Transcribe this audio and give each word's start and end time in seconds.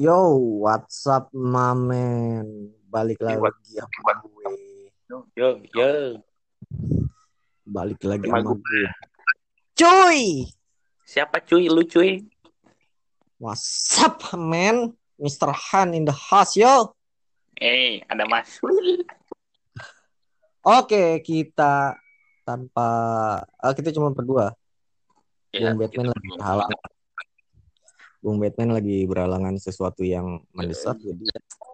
Yo, 0.00 0.40
what's 0.64 1.04
up, 1.04 1.28
mamen? 1.36 2.72
Balik 2.88 3.20
Yo, 3.20 3.44
lagi 3.44 3.76
sama 3.76 4.24
gue. 4.24 4.52
Yo, 5.36 5.60
yo. 5.68 6.16
Balik 7.68 8.00
lagi 8.00 8.24
Sama 8.24 8.40
sama 8.40 8.56
gue. 8.56 8.84
Cuy! 9.76 10.48
Siapa 11.04 11.44
cuy? 11.44 11.68
Lu 11.68 11.84
cuy? 11.84 12.24
What's 13.36 14.00
up, 14.00 14.32
man? 14.32 14.96
Mr. 15.20 15.52
Han 15.52 15.92
in 15.92 16.08
the 16.08 16.16
house, 16.16 16.56
yo. 16.56 16.96
Eh, 17.60 18.00
ada 18.08 18.24
Mas. 18.24 18.64
Oke, 20.64 21.20
kita 21.20 22.00
tanpa... 22.48 22.88
ah, 23.44 23.72
kita 23.76 23.92
cuma 23.92 24.08
berdua. 24.08 24.56
Ya, 25.52 25.76
Bung 25.76 25.84
Batman 25.84 26.16
lagi. 26.16 26.91
Bung 28.22 28.38
Batman 28.38 28.78
lagi 28.78 29.02
berhalangan 29.02 29.58
sesuatu 29.58 30.06
yang 30.06 30.46
mendesak, 30.54 30.94
jadi 31.02 31.26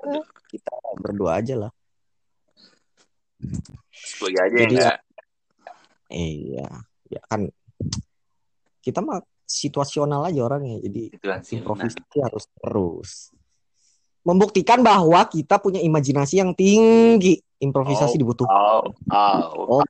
eh, 0.09 0.25
kita 0.49 0.73
berdua 0.97 1.45
aja 1.45 1.69
lah. 1.69 1.73
Sebagai 3.93 4.41
aja 4.41 4.57
Jadi- 4.57 4.77
enggak. 4.81 4.99
Iya, 6.09 6.69
ya 7.13 7.21
kan 7.29 7.53
kita 8.81 9.05
mah 9.05 9.21
situasional 9.45 10.25
aja 10.25 10.41
orangnya, 10.41 10.81
jadi 10.81 11.13
improvisasi 11.53 12.17
harus 12.25 12.49
terus. 12.57 13.11
Membuktikan 14.25 14.81
bahwa 14.81 15.21
kita 15.29 15.61
punya 15.61 15.81
imajinasi 15.81 16.41
yang 16.41 16.53
tinggi. 16.53 17.41
Improvisasi 17.61 18.17
Oh. 18.17 18.21
dibutuhkan. 18.21 18.57
Oh, 18.57 18.83
oh. 19.69 19.85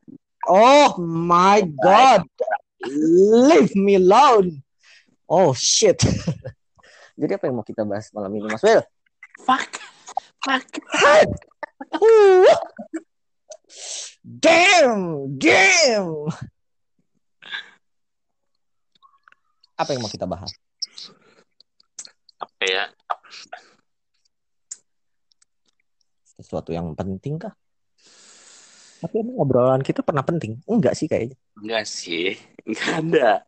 Oh 0.48 0.90
my 0.98 1.62
god. 1.78 2.22
Leave 2.86 3.74
me 3.74 3.98
alone. 3.98 4.62
Oh 5.28 5.52
shit. 5.52 6.00
Jadi 7.20 7.32
apa 7.36 7.44
yang 7.52 7.60
mau 7.60 7.66
kita 7.66 7.84
bahas 7.84 8.08
malam 8.16 8.32
ini, 8.32 8.48
Mas 8.48 8.64
Will? 8.64 8.80
Fuck. 9.44 9.76
Fuck. 10.40 10.68
Damn, 14.24 15.28
damn. 15.36 16.32
Apa 19.76 19.92
yang 19.92 20.00
mau 20.00 20.10
kita 20.10 20.24
bahas? 20.24 20.50
Apa 22.40 22.62
ya? 22.64 22.84
Sesuatu 26.38 26.72
yang 26.72 26.96
penting 26.96 27.36
kah? 27.36 27.52
Tapi 28.98 29.22
emang 29.22 29.38
obrolan 29.38 29.82
kita 29.84 30.02
pernah 30.02 30.24
penting? 30.26 30.58
Enggak 30.66 30.96
sih 30.98 31.06
kayaknya. 31.06 31.36
Enggak 31.60 31.84
sih. 31.86 32.34
Enggak 32.66 32.94
ada. 33.04 33.47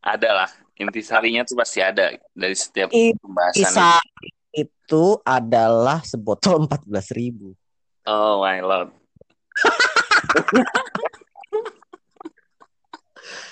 Ada 0.00 0.30
lah. 0.32 0.50
Intisarinya 0.80 1.44
tuh 1.44 1.60
pasti 1.60 1.84
ada 1.84 2.16
dari 2.32 2.56
setiap 2.56 2.88
pembahasan. 2.92 3.60
Kisah 3.68 4.00
itu 4.56 5.04
adalah 5.22 6.00
sebotol 6.02 6.64
14 6.64 7.12
ribu. 7.12 7.52
Oh 8.08 8.40
my 8.40 8.64
lord. 8.64 8.88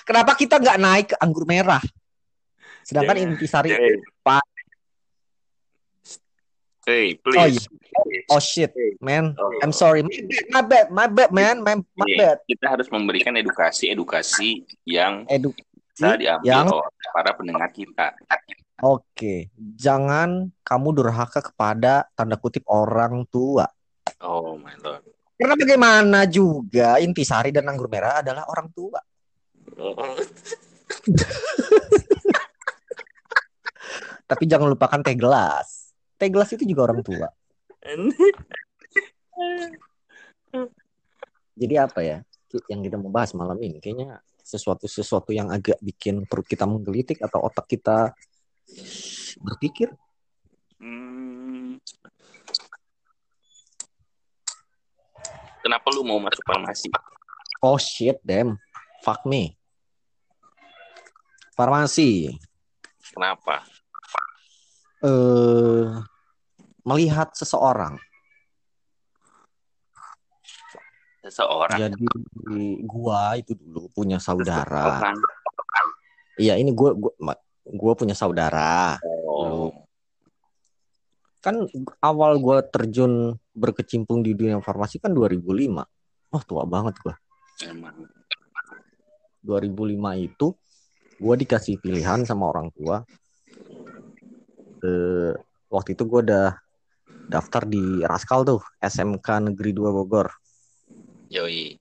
Kenapa 0.09 0.33
kita 0.33 0.57
nggak 0.57 0.77
naik 0.81 1.07
ke 1.13 1.15
anggur 1.21 1.45
merah? 1.45 1.81
Sedangkan 2.81 3.21
Yeah. 3.21 3.29
intisari 3.29 3.69
Hey. 3.77 3.95
Pak. 4.25 4.41
Hey, 6.89 7.13
Oh 7.13 7.45
please. 7.45 7.61
iya. 7.61 8.25
Oh 8.33 8.41
shit, 8.41 8.73
man. 8.97 9.37
Oh. 9.37 9.61
I'm 9.61 9.69
sorry. 9.69 10.01
My 10.49 10.65
bad, 10.65 10.89
my 10.89 11.05
bad, 11.05 11.29
man. 11.29 11.61
My, 11.61 11.77
my 11.77 12.05
Iya, 12.09 12.17
bad. 12.17 12.37
Kita 12.49 12.65
harus 12.73 12.89
memberikan 12.89 13.37
edukasi-edukasi 13.37 14.65
yang 14.89 15.29
Edu. 15.29 15.53
Bisa 15.99 16.15
diambil 16.15 16.47
yang 16.47 16.71
oleh 16.71 17.11
para 17.11 17.35
pendengar 17.35 17.67
kita. 17.75 18.15
Oke, 18.79 19.51
jangan 19.75 20.47
kamu 20.63 21.03
durhaka 21.03 21.43
kepada 21.43 22.07
tanda 22.15 22.39
kutip 22.39 22.63
orang 22.71 23.27
tua. 23.27 23.67
Oh 24.23 24.55
my 24.55 24.71
lord. 24.79 25.03
Karena 25.35 25.55
bagaimana 25.55 26.27
juga 26.27 26.99
intisari 26.99 27.51
dan 27.51 27.67
anggur 27.67 27.91
merah 27.91 28.23
adalah 28.23 28.47
orang 28.47 28.71
tua. 28.71 28.99
Oh. 29.79 30.15
Tapi 34.29 34.45
jangan 34.47 34.69
lupakan 34.71 35.03
teh 35.03 35.15
gelas. 35.15 35.91
Teh 36.15 36.31
gelas 36.31 36.51
itu 36.55 36.63
juga 36.63 36.83
orang 36.91 37.03
tua. 37.03 37.27
Jadi 41.59 41.75
apa 41.75 41.99
ya 41.99 42.23
yang 42.71 42.79
kita 42.83 42.95
mau 42.95 43.11
bahas 43.11 43.35
malam 43.35 43.59
ini? 43.59 43.83
Kayaknya 43.83 44.23
sesuatu-sesuatu 44.49 45.29
yang 45.29 45.53
agak 45.53 45.77
bikin 45.85 46.25
perut 46.25 46.49
kita 46.49 46.65
menggelitik 46.65 47.21
atau 47.21 47.45
otak 47.45 47.69
kita 47.69 48.17
berpikir. 49.37 49.93
Hmm. 50.81 51.77
Kenapa 55.61 55.87
lu 55.93 56.01
mau 56.01 56.17
masuk 56.17 56.41
farmasi? 56.41 56.89
Oh 57.61 57.77
shit, 57.77 58.17
damn. 58.25 58.57
Fuck 59.05 59.29
me. 59.29 59.53
Farmasi. 61.53 62.33
Kenapa? 63.13 63.61
Eh 65.05 65.85
melihat 66.89 67.29
seseorang. 67.37 68.01
Seseorang. 71.29 71.77
Jadi 71.77 72.05
gua 72.89 73.37
itu 73.37 73.53
dulu 73.53 73.85
punya 73.93 74.17
saudara. 74.17 75.13
Iya, 76.41 76.57
ini 76.57 76.73
gua 76.73 76.97
gua 76.97 77.13
gua 77.69 77.93
punya 77.93 78.17
saudara. 78.17 78.97
Oh. 79.05 79.69
Kan 81.39 81.69
awal 82.01 82.41
gua 82.41 82.65
terjun 82.65 83.37
berkecimpung 83.53 84.25
di 84.25 84.33
dunia 84.33 84.57
farmasi 84.57 84.97
kan 84.97 85.13
2005. 85.13 85.85
Oh, 86.33 86.41
tua 86.41 86.65
banget 86.65 86.97
gua. 87.05 87.13
Emang. 87.61 88.09
2005 89.45 90.17
itu 90.17 90.47
gua 91.21 91.35
dikasih 91.37 91.77
pilihan 91.77 92.25
sama 92.25 92.49
orang 92.49 92.73
tua. 92.73 93.05
Eh, 94.81 95.37
waktu 95.69 95.93
itu 95.93 96.03
gua 96.09 96.25
udah 96.25 96.47
daftar 97.29 97.61
di 97.69 98.01
Raskal 98.01 98.41
tuh, 98.41 98.61
SMK 98.81 99.53
Negeri 99.53 99.69
2 99.69 99.93
Bogor, 99.93 100.33
Yoi. 101.29 101.77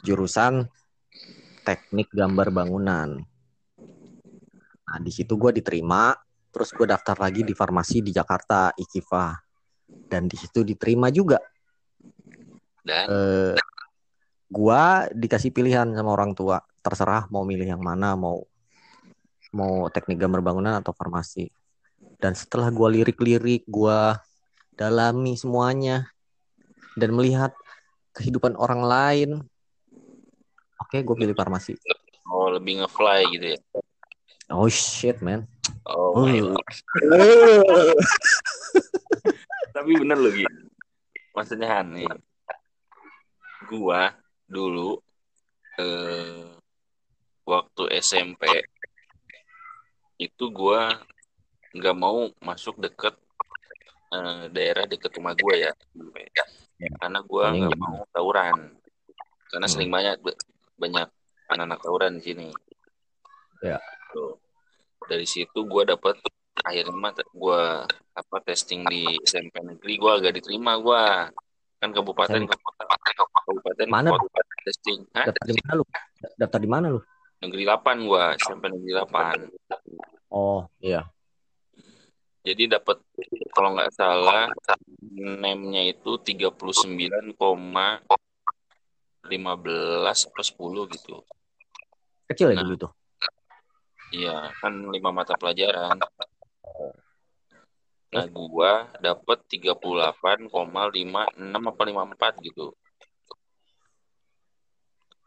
jurusan 0.00 0.64
Teknik 1.60 2.08
Gambar 2.08 2.48
Bangunan. 2.48 3.20
Nah, 4.86 4.98
di 5.02 5.12
situ 5.12 5.36
gua 5.36 5.52
diterima, 5.52 6.16
terus 6.48 6.72
gue 6.72 6.88
daftar 6.88 7.20
lagi 7.20 7.44
di 7.44 7.52
farmasi 7.52 8.00
di 8.00 8.16
Jakarta, 8.16 8.72
Ikifa. 8.72 9.34
Dan 10.08 10.24
di 10.30 10.40
situ 10.40 10.64
diterima 10.64 11.12
juga. 11.12 11.36
Dan 12.80 13.04
Eh, 13.10 13.56
gua 14.48 15.10
dikasih 15.10 15.50
pilihan 15.52 15.90
sama 15.92 16.14
orang 16.14 16.32
tua, 16.32 16.62
terserah 16.80 17.26
mau 17.28 17.42
milih 17.42 17.66
yang 17.76 17.82
mana, 17.82 18.14
mau 18.16 18.46
mau 19.52 19.90
teknik 19.92 20.16
gambar 20.22 20.40
bangunan 20.40 20.80
atau 20.80 20.96
farmasi. 20.96 21.50
Dan 22.16 22.32
setelah 22.32 22.72
gua 22.72 22.88
lirik-lirik, 22.88 23.66
gua 23.68 24.22
dalami 24.78 25.34
semuanya 25.34 26.08
dan 26.94 27.10
melihat 27.10 27.52
kehidupan 28.16 28.56
orang 28.56 28.80
lain, 28.80 29.30
oke, 30.80 30.96
gue 30.96 31.16
pilih 31.16 31.36
farmasi. 31.36 31.76
oh 32.26 32.50
lebih 32.50 32.82
ngefly 32.82 33.20
gitu 33.30 33.46
ya. 33.54 33.58
Oh 34.48 34.66
shit, 34.66 35.20
man. 35.20 35.44
Oh 35.84 36.22
my 36.22 36.38
Oh. 36.40 36.54
lord. 36.54 36.66
Tapi 39.76 39.90
bener 39.94 40.16
loh 40.16 40.32
gitu. 40.32 40.60
Maksudnya 41.34 41.68
Han 41.68 41.92
nih. 41.94 42.08
Gua 43.66 44.14
dulu 44.46 45.02
eh 45.76 46.54
waktu 47.42 47.82
SMP 47.98 48.46
itu 50.16 50.44
gua 50.48 50.96
nggak 51.76 51.96
mau 51.98 52.30
masuk 52.40 52.80
deket 52.80 53.18
eh, 54.16 54.42
daerah 54.52 54.84
deket 54.88 55.12
rumah 55.16 55.36
gua 55.36 55.54
ya. 55.54 55.72
Karena 57.00 57.20
gua 57.24 57.52
Soalnya 57.52 57.68
nggak 57.68 57.80
mau 57.80 58.04
tawuran. 58.12 58.56
Karena 59.52 59.66
Hmm. 59.68 59.74
sering 59.76 59.90
banyak 59.92 60.16
banyak 60.76 61.08
anak-anak 61.52 61.78
tawuran 61.84 62.12
di 62.18 62.22
sini. 62.24 62.48
Ya. 63.60 63.78
Tuh. 64.12 64.40
Dari 65.06 65.26
situ 65.28 65.58
gua 65.68 65.84
dapet 65.86 66.16
akhirnya 66.64 66.96
mah 66.96 67.12
gua 67.36 67.84
apa 68.16 68.36
testing 68.42 68.82
di 68.88 69.20
SMP 69.22 69.60
negeri 69.60 69.94
gua 70.00 70.16
agak 70.18 70.40
diterima 70.40 70.80
gua 70.80 71.28
kan 71.76 71.92
kabupaten 71.92 72.48
kabupaten 72.48 72.96
kabupaten 73.44 73.86
Mana? 73.92 74.08
kabupaten 74.16 74.56
testing 74.64 75.04
Hah? 75.12 75.28
Daftar 75.28 75.44
di 75.46 75.54
mana 75.60 75.72
lu? 75.76 75.84
Daftar 76.40 76.60
di 76.64 76.70
mana 76.72 76.86
lu? 76.88 77.00
negeri 77.36 77.68
8 77.68 78.08
gua 78.08 78.32
SMP 78.40 78.72
negeri 78.72 78.92
8 78.96 80.32
Oh, 80.32 80.66
iya. 80.82 81.06
Jadi 82.46 82.78
dapat 82.78 83.02
kalau 83.50 83.74
nggak 83.74 83.90
salah 83.90 84.46
name-nya 85.18 85.90
itu 85.90 86.14
39,15 86.22 87.34
atau 90.30 90.44
10 90.46 90.94
gitu 90.94 91.16
Kecil 92.30 92.54
ya 92.54 92.62
Nah. 92.62 92.62
dulu 92.62 92.76
tuh. 92.86 92.92
iya 94.14 94.54
kan 94.62 94.72
lima 94.94 95.10
mata 95.10 95.34
pelajaran 95.34 95.98
Nah, 98.06 98.24
gua 98.32 98.88
dapet 99.02 99.44
38,56 99.50 100.48
apa 101.68 101.82
54 101.84 102.32
gitu. 102.48 102.72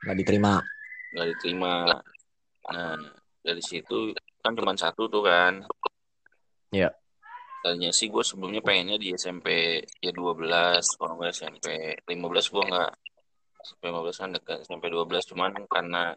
Nggak 0.01 0.15
diterima. 0.23 0.63
Nggak 1.13 1.27
diterima. 1.35 1.73
Nah, 2.71 2.97
dari 3.45 3.61
situ 3.61 4.15
kan 4.41 4.57
cuma 4.57 4.73
satu 4.73 5.05
tuh 5.05 5.21
kan. 5.21 5.61
Iya. 6.73 6.89
Tadinya 7.59 7.91
sih 7.91 8.07
gue 8.07 8.23
sebelumnya 8.23 8.63
pengennya 8.63 8.95
di 8.95 9.11
SMP 9.19 9.79
ya 9.99 10.11
12, 10.15 10.95
kalau 10.95 11.19
nggak 11.19 11.35
SMP 11.35 11.65
15 12.07 12.53
gue 12.55 12.63
nggak 12.71 12.91
SMP 13.59 13.83
15 13.91 14.21
kan 14.23 14.29
dekat 14.31 14.57
SMP 14.63 14.87
12 14.87 15.29
cuman 15.35 15.51
karena 15.67 16.15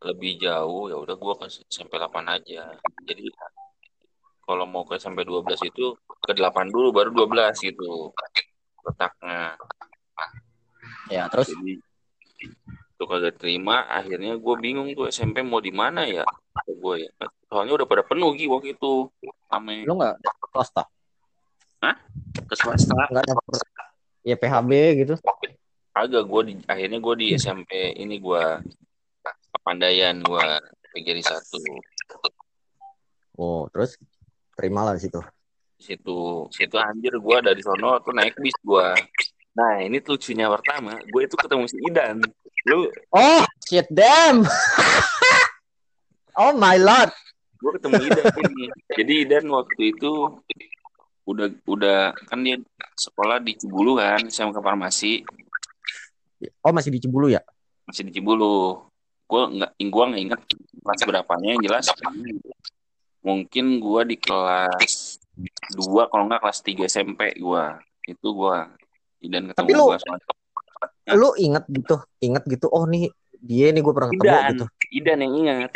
lebih 0.00 0.40
jauh 0.40 0.88
ya 0.88 0.96
udah 0.96 1.16
gue 1.16 1.34
ke 1.40 1.46
SMP 1.68 2.00
8 2.00 2.08
aja. 2.24 2.72
Jadi 3.04 3.28
kalau 4.46 4.64
mau 4.64 4.88
ke 4.88 4.96
SMP 4.96 5.28
12 5.28 5.68
itu 5.68 5.92
ke 6.24 6.32
8 6.32 6.72
dulu 6.72 6.88
baru 6.94 7.10
12 7.12 7.60
gitu 7.60 8.14
letaknya. 8.86 9.58
Ya, 11.10 11.28
terus 11.28 11.52
Jadi 11.52 11.78
itu 12.96 13.04
kagak 13.04 13.36
terima 13.36 13.84
akhirnya 13.92 14.40
gue 14.40 14.54
bingung 14.56 14.88
tuh 14.96 15.12
SMP 15.12 15.44
mau 15.44 15.60
di 15.60 15.68
mana 15.68 16.08
ya? 16.08 16.24
Gue 16.64 17.04
ya. 17.04 17.10
Soalnya 17.52 17.76
udah 17.76 17.86
pada 17.86 18.00
penuh 18.00 18.32
Gi 18.32 18.48
waktu 18.48 18.72
itu. 18.72 19.12
Ame 19.52 19.84
lu 19.84 20.00
nggak 20.00 20.16
swasta? 20.48 20.88
ke 22.46 22.54
swasta. 22.56 22.96
Nggak 23.12 23.24
ya 24.24 24.34
PHB 24.40 24.70
gitu? 25.04 25.14
agak 25.96 26.28
gue 26.28 26.42
di 26.44 26.54
akhirnya 26.68 27.00
gue 27.00 27.14
di 27.16 27.26
SMP 27.40 27.96
ini 27.96 28.20
gue 28.20 28.44
Pandayan 29.64 30.20
gue 30.20 30.44
PGRI 30.92 31.24
satu. 31.24 31.56
Oh, 33.40 33.64
terus? 33.72 33.96
Terima 34.56 34.84
lah 34.84 34.96
di 34.96 35.02
situ. 35.08 35.20
di 35.76 35.84
situ. 35.84 36.48
Situ 36.52 36.76
anjir 36.76 37.16
gue 37.16 37.36
dari 37.40 37.60
sono 37.64 37.96
tuh 38.04 38.12
naik 38.12 38.36
bis 38.40 38.56
gue 38.60 38.86
nah 39.56 39.80
ini 39.80 39.98
lucunya 39.98 40.52
pertama 40.52 41.00
gue 41.00 41.22
itu 41.24 41.34
ketemu 41.34 41.64
si 41.64 41.76
Idan. 41.88 42.20
Lu 42.68 42.92
Oh, 43.08 43.42
shit 43.64 43.88
damn. 43.88 44.44
oh 46.36 46.52
my 46.54 46.76
lord. 46.76 47.08
gue 47.56 47.72
ketemu 47.80 47.96
Idan 48.04 48.24
ini 48.44 48.64
jadi 48.92 49.12
Idan 49.24 49.44
waktu 49.48 49.96
itu 49.96 50.12
udah 51.24 51.48
udah 51.66 52.12
kan 52.28 52.38
dia 52.44 52.60
sekolah 52.94 53.40
di 53.40 53.56
Cibulu 53.56 53.96
kan 53.96 54.28
saya 54.28 54.52
ke 54.52 54.60
farmasi. 54.60 55.24
Oh, 56.60 56.70
masih 56.70 56.92
di 56.92 57.00
Cibulu 57.00 57.32
ya? 57.32 57.40
masih 57.88 58.06
di 58.06 58.12
Cibulu. 58.12 58.84
Gue 59.26 59.42
nggak 59.56 59.72
gue 59.80 60.04
nggak 60.12 60.22
ingat 60.22 60.40
kelas 60.84 61.00
berapanya 61.02 61.48
yang 61.56 61.62
jelas. 61.64 61.86
Mungkin 63.24 63.82
gue 63.82 64.02
di 64.14 64.16
kelas 64.20 65.18
2 65.74 66.10
kalau 66.12 66.24
nggak 66.30 66.44
kelas 66.44 66.60
3 66.62 66.86
SMP 66.86 67.34
gue 67.34 67.64
itu 68.06 68.28
gue 68.30 68.56
dan 69.24 69.42
ketemu 69.50 69.56
Tapi 69.56 69.72
lu- 69.72 69.90
soalnya 69.96 70.26
Lu 71.14 71.30
inget 71.38 71.64
gitu, 71.70 71.96
inget 72.18 72.42
gitu. 72.50 72.66
Oh 72.68 72.82
nih 72.84 73.08
dia 73.38 73.70
nih 73.70 73.78
gue 73.80 73.92
pernah 73.94 74.10
ketemu 74.10 74.26
Idan 74.26 74.50
gitu. 74.52 74.64
Idan 74.92 75.18
yang 75.22 75.34
ingat 75.38 75.70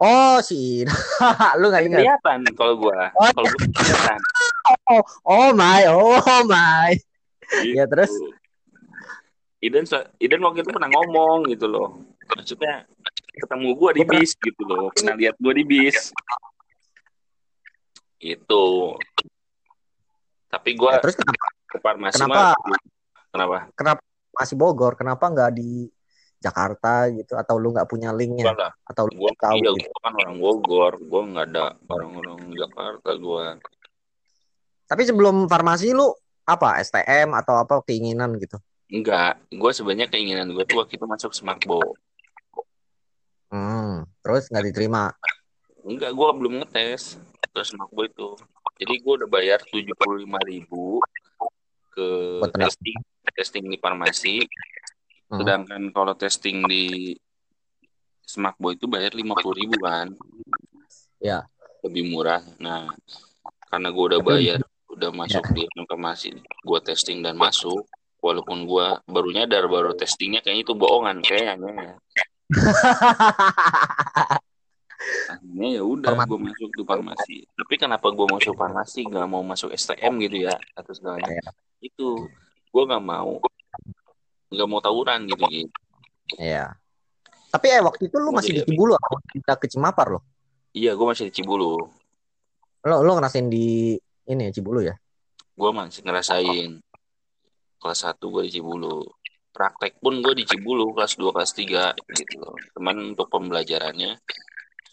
Oh 0.00 0.36
sih, 0.42 0.82
lu 1.60 1.70
nggak 1.70 1.84
ingat? 1.86 2.00
kelihatan 2.02 2.38
kalau 2.58 2.74
gue 2.80 2.98
Oh. 3.14 3.30
kalau 3.30 3.46
gue 3.46 3.58
kelihatan 3.62 4.20
Oh, 4.88 5.02
oh 5.28 5.48
my, 5.52 5.84
oh 5.92 6.18
my. 6.48 6.96
Ya, 7.62 7.84
terus? 7.84 8.08
Gitu. 8.10 8.32
Idan 9.64 9.84
Idan 10.20 10.40
waktu 10.44 10.60
itu 10.60 10.70
pernah 10.72 10.90
ngomong 10.92 11.48
gitu 11.48 11.68
loh 11.68 11.96
maksudnya 12.36 12.84
ketemu 13.36 13.68
gue 13.76 13.90
di 13.96 14.02
Gua 14.04 14.12
bis 14.16 14.30
gitu 14.36 14.62
loh 14.64 14.88
pernah 14.92 15.16
lihat 15.16 15.36
gue 15.40 15.52
di 15.56 15.64
bis 15.64 16.12
itu 18.20 18.64
tapi 20.48 20.70
gue 20.78 20.90
Ya, 20.92 21.00
terus 21.02 21.16
kenapa, 21.18 21.48
ke 21.74 21.78
farmasi 21.82 22.14
Kenapa? 22.14 22.54
mah 22.54 22.80
kenapa 23.34 23.56
kenapa 23.74 24.00
masih 24.30 24.54
Bogor? 24.54 24.94
Kenapa 24.94 25.24
nggak 25.26 25.50
di 25.58 25.90
Jakarta 26.38 27.10
gitu? 27.10 27.34
Atau 27.34 27.58
lu 27.58 27.74
nggak 27.74 27.90
punya 27.90 28.14
linknya? 28.14 28.54
Gua 28.54 28.70
lah 28.70 28.72
Atau 28.86 29.10
lu 29.10 29.18
nggak 29.18 29.38
tahu 29.42 29.56
iya 29.58 29.70
gitu? 29.74 29.90
gue 29.90 29.98
kan 29.98 30.14
orang 30.14 30.36
Bogor 30.38 30.92
gue 31.02 31.22
nggak 31.34 31.46
ada 31.50 31.64
orang-orang 31.90 32.38
Jakarta 32.54 33.10
gue 33.18 33.44
Tapi 34.84 35.02
sebelum 35.02 35.48
farmasi 35.48 35.90
lu 35.90 36.12
apa? 36.44 36.76
STM 36.78 37.32
atau 37.34 37.58
apa 37.58 37.82
keinginan 37.82 38.36
gitu? 38.38 38.60
enggak 38.86 39.40
gue 39.50 39.70
sebenarnya 39.72 40.06
keinginan 40.06 40.52
gue 40.52 40.62
tuh 40.62 40.78
waktu 40.78 40.94
itu 40.94 41.06
masuk 41.08 41.34
Smakbo 41.34 41.80
Hmm, 43.48 44.02
terus 44.20 44.50
nggak 44.50 44.66
diterima. 44.66 45.14
enggak 45.82 46.10
gue 46.10 46.28
belum 46.36 46.54
ngetes 46.62 47.16
terus 47.48 47.70
Smakbo 47.72 48.04
itu 48.04 48.28
jadi 48.76 48.94
gue 48.98 49.12
udah 49.24 49.28
bayar 49.30 49.58
tujuh 49.62 49.94
puluh 49.94 50.26
lima 50.26 50.36
ribu 50.42 50.98
ke 51.94 52.06
Buat 52.42 52.54
testing 52.58 52.98
testing 53.34 53.64
di 53.66 53.76
farmasi. 53.78 54.42
Hmm. 55.30 55.40
sedangkan 55.40 55.82
kalau 55.90 56.12
testing 56.14 56.62
di 56.66 57.14
Smakbo 58.20 58.72
itu 58.72 58.84
bayar 58.84 59.14
lima 59.14 59.32
puluh 59.38 59.56
ribu 59.56 59.76
kan? 59.80 60.12
Ya. 61.18 61.46
lebih 61.80 62.10
murah. 62.10 62.42
Nah 62.58 62.92
karena 63.68 63.88
gue 63.88 64.04
udah 64.12 64.20
Ya. 64.20 64.26
bayar 64.26 64.58
udah 64.90 65.10
masuk 65.10 65.44
di 65.52 65.62
farmasi 65.86 66.34
gue 66.40 66.78
testing 66.82 67.22
dan 67.22 67.34
masuk. 67.34 67.86
Walaupun 68.20 68.64
gue 68.64 68.86
baru 69.04 69.28
nyadar 69.30 69.68
baru 69.68 69.92
testingnya 69.92 70.40
kayaknya 70.40 70.64
itu 70.64 70.72
bohongan 70.72 71.20
kayaknya 71.20 72.00
akhirnya 75.26 75.68
ya 75.78 75.82
udah 75.82 76.12
gue 76.22 76.38
masuk 76.40 76.70
di 76.70 76.82
farmasi. 76.82 77.36
Tapi 77.48 77.74
kenapa 77.74 78.06
gue 78.08 78.26
masuk 78.26 78.54
farmasi 78.54 79.04
nggak 79.04 79.26
mau 79.26 79.40
masuk 79.40 79.70
STM 79.70 80.20
gitu 80.22 80.44
ya 80.44 80.54
atau 80.74 80.92
segalanya 80.92 81.28
Iya. 81.30 81.50
itu 81.82 82.08
gue 82.70 82.82
nggak 82.84 83.02
mau. 83.02 83.40
Nggak 84.48 84.68
mau 84.68 84.78
tawuran 84.78 85.26
gitu 85.26 85.44
gitu 85.48 85.70
Iya. 86.36 86.72
Tapi 87.48 87.66
eh 87.70 87.78
waktu 87.78 88.06
itu 88.06 88.16
lu 88.18 88.30
Gua 88.30 88.38
masih 88.38 88.52
di 88.52 88.62
Cibulu 88.64 88.92
atau 88.94 89.18
pindah 89.28 89.56
ke 89.56 89.66
Cimapar 89.66 90.08
lo? 90.10 90.20
iya 90.74 90.90
gue 90.92 91.06
masih 91.06 91.30
di 91.30 91.32
Cibulu. 91.32 91.78
Lo 92.82 92.96
lo 93.00 93.10
ngerasain 93.14 93.46
di 93.46 93.94
ini 94.26 94.42
ya 94.48 94.52
Cibulu 94.52 94.82
ya? 94.82 94.94
gue 95.54 95.70
masih 95.70 96.02
ngerasain 96.02 96.82
kelas 97.78 98.00
1 98.02 98.18
gue 98.18 98.42
di 98.42 98.58
Cibulu. 98.58 99.06
Praktek 99.54 100.02
pun 100.02 100.18
gue 100.18 100.34
di 100.34 100.42
Cibulu 100.42 100.90
kelas 100.90 101.14
2 101.14 101.30
kelas 101.30 101.52
3 101.54 101.94
gitu. 102.10 102.42
Loh 102.42 102.58
cuman 102.74 103.14
untuk 103.14 103.30
pembelajarannya 103.30 104.18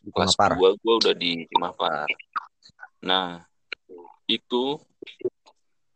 Di 0.02 0.10
kelas. 0.10 0.34
2 0.34 0.82
gue 0.82 0.94
udah 0.98 1.14
di 1.14 1.46
Cimapar 1.46 2.10
nah 3.02 3.42
itu 4.30 4.78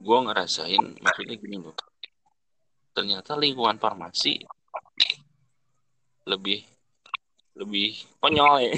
gue 0.01 0.17
ngerasain 0.25 1.01
maksudnya 1.01 1.35
gini 1.37 1.57
loh 1.61 1.73
ternyata 2.93 3.33
lingkungan 3.37 3.77
farmasi 3.77 4.41
lebih 6.25 6.65
lebih 7.57 7.97
konyol 8.21 8.71
ya 8.71 8.75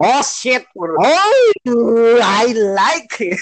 Oh 0.00 0.24
shit. 0.24 0.64
Oh, 0.72 2.16
I 2.24 2.56
like. 2.56 3.36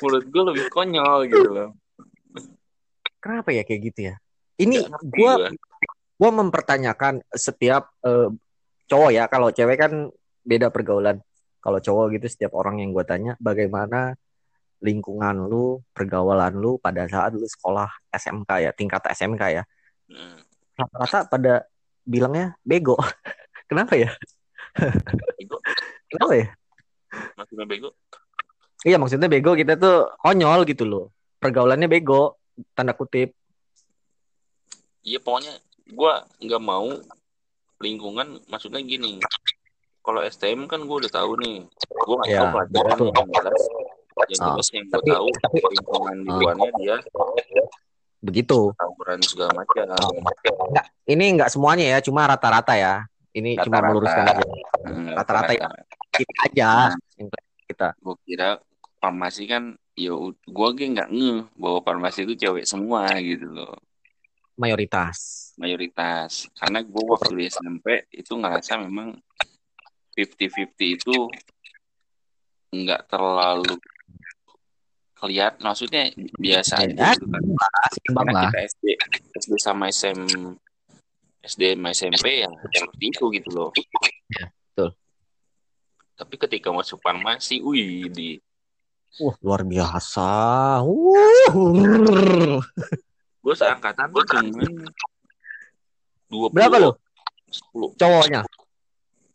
menurut 0.00 0.24
gue 0.32 0.42
lebih 0.48 0.64
konyol 0.72 1.28
gitu 1.28 1.50
loh 1.52 1.70
Kenapa 3.24 3.56
ya 3.56 3.64
kayak 3.64 3.80
gitu 3.88 4.00
ya? 4.12 4.14
Ini 4.60 4.84
gua. 5.16 5.48
gua 6.20 6.30
mempertanyakan 6.44 7.24
setiap 7.32 7.88
eh, 8.04 8.28
cowok 8.90 9.10
ya, 9.14 9.24
kalau 9.28 9.48
cewek 9.50 9.78
kan 9.80 9.92
beda 10.44 10.68
pergaulan. 10.68 11.20
Kalau 11.64 11.80
cowok 11.80 12.20
gitu 12.20 12.26
setiap 12.28 12.52
orang 12.56 12.84
yang 12.84 12.92
gue 12.92 13.04
tanya 13.08 13.32
bagaimana 13.40 14.14
lingkungan 14.84 15.48
lu, 15.48 15.80
pergaulan 15.96 16.52
lu 16.52 16.76
pada 16.76 17.08
saat 17.08 17.32
lu 17.32 17.48
sekolah 17.48 17.88
SMK 18.12 18.50
ya, 18.60 18.70
tingkat 18.76 19.00
SMK 19.08 19.42
ya. 19.48 19.62
Nah, 20.12 20.36
Rata-rata 20.76 21.24
pada 21.30 21.64
bilangnya 22.04 22.52
bego. 22.60 23.00
Kenapa 23.70 23.96
ya? 23.96 24.12
bego 25.40 25.56
Kenapa 26.10 26.34
ya? 26.36 26.48
maksudnya 27.38 27.62
bego 27.62 27.94
Iya 28.84 28.98
maksudnya 29.00 29.30
bego 29.30 29.56
kita 29.56 29.80
tuh 29.80 30.12
konyol 30.20 30.68
gitu 30.68 30.84
loh. 30.84 31.08
Pergaulannya 31.40 31.88
bego, 31.88 32.36
tanda 32.76 32.92
kutip. 32.92 33.32
Iya 35.00 35.24
pokoknya 35.24 35.56
gue 35.88 36.14
nggak 36.44 36.62
mau 36.64 36.92
lingkungan 37.84 38.40
maksudnya 38.46 38.80
gini 38.80 39.20
kalau 40.00 40.20
STM 40.20 40.64
kan 40.64 40.80
gue 40.80 40.96
udah 40.98 41.12
tahu 41.12 41.36
nih 41.38 41.64
gue 41.68 42.14
nggak 42.14 42.28
Ya, 42.28 42.40
tahu 42.40 42.48
pelajaran 42.50 42.96
yang 43.04 43.28
jelas 43.30 43.62
yang 44.14 44.40
Ah, 44.40 44.54
jelas 44.54 44.68
yang 44.70 44.84
gue 44.86 45.02
tahu 45.06 45.28
tapi- 45.38 45.60
lingkungan 45.60 46.16
di 46.16 46.28
Ah. 46.28 46.36
luarnya 46.38 46.70
dia 46.74 46.96
Begitu. 48.20 48.72
tawuran 48.74 49.20
segala 49.20 49.52
macam 49.54 49.84
Enggak, 50.64 50.86
ini 51.04 51.24
enggak 51.30 51.50
semuanya 51.50 51.84
ya, 51.86 51.98
cuma 52.00 52.24
rata-rata 52.24 52.72
ya. 52.72 53.04
Ini 53.30 53.58
cuma 53.58 53.82
Rata-rata. 53.82 53.88
meluruskan 53.90 54.24
aja. 54.24 54.44
Hmm, 54.80 55.06
Rata-rata 55.12 55.52
ya. 55.52 55.68
Kita 56.08 56.32
aja. 56.42 56.70
Kita. 57.64 57.88
gue 57.96 58.14
kira 58.22 58.48
farmasi 58.96 59.44
kan 59.44 59.62
ya 59.92 60.12
gue 60.12 60.32
gue 60.70 60.86
nggak 60.86 61.08
ngeh 61.10 61.38
bahwa 61.54 61.78
farmasi 61.80 62.22
itu 62.22 62.36
cewek 62.38 62.64
semua 62.64 63.08
gitu 63.18 63.44
loh 63.46 63.74
Mayoritas. 64.54 65.43
Mayoritas 65.56 66.50
karena 66.54 66.80
gue 66.80 67.04
waktu 67.04 67.32
di 67.32 67.44
SMP 67.46 67.86
itu 68.10 68.32
ngerasa 68.34 68.78
memang 68.80 69.14
50-50 70.14 70.74
itu 70.94 71.16
nggak 72.70 73.06
terlalu 73.06 73.74
kelihatan 75.14 75.62
maksudnya 75.62 76.10
biasa 76.36 76.74
aja 76.82 76.90
Ya, 76.92 77.10
gitu 77.14 77.26
kan 77.28 77.42
karena 78.12 78.32
lah. 78.34 78.42
kita 78.48 78.58
SD 78.68 78.84
SD 79.40 79.50
sama 79.56 79.84
SM 79.88 80.20
SD 81.40 81.62
sama 81.72 81.88
SMP 81.90 82.26
ya 82.42 82.50
seperti 82.50 83.04
itu 83.08 83.24
gitu 83.32 83.48
loh 83.50 83.70
Iya, 84.26 84.46
betul. 84.50 84.90
tapi 86.14 86.34
ketika 86.36 86.68
masuk 86.70 86.98
farmasi 86.98 87.58
wih 87.58 88.08
di 88.08 88.30
Wah, 89.14 89.30
luar 89.40 89.62
biasa. 89.62 90.26
Uh. 90.82 92.58
gue 93.38 93.54
seangkatan 93.54 94.10
tuh 94.10 94.24
cuman 94.26 94.66
dua 96.26 96.46
Berapa 96.50 96.76
lo 96.78 96.90
sepuluh 97.48 97.90
cowoknya? 97.94 98.42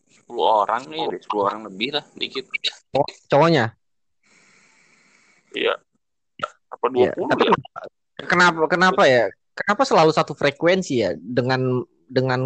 sepuluh 0.10 0.46
orang 0.62 0.84
nih 0.88 1.06
sepuluh 1.22 1.44
orang 1.48 1.62
lebih 1.66 1.90
lah 1.98 2.06
dikit 2.14 2.46
Oh, 2.94 3.06
cowoknya. 3.28 3.74
iya 5.54 5.74
apa 6.70 6.86
dua 6.90 7.10
Iya, 7.10 7.12
puluh 7.18 7.30
tapi 7.34 7.44
ya 7.50 7.56
kenapa 8.30 8.60
kenapa 8.70 9.04
ya? 9.10 9.24
Kenapa 9.58 9.84
selalu 9.84 10.12
satu 10.16 10.32
frekuensi 10.38 11.04
ya 11.04 11.12
dengan 11.18 11.84
dengan 12.08 12.40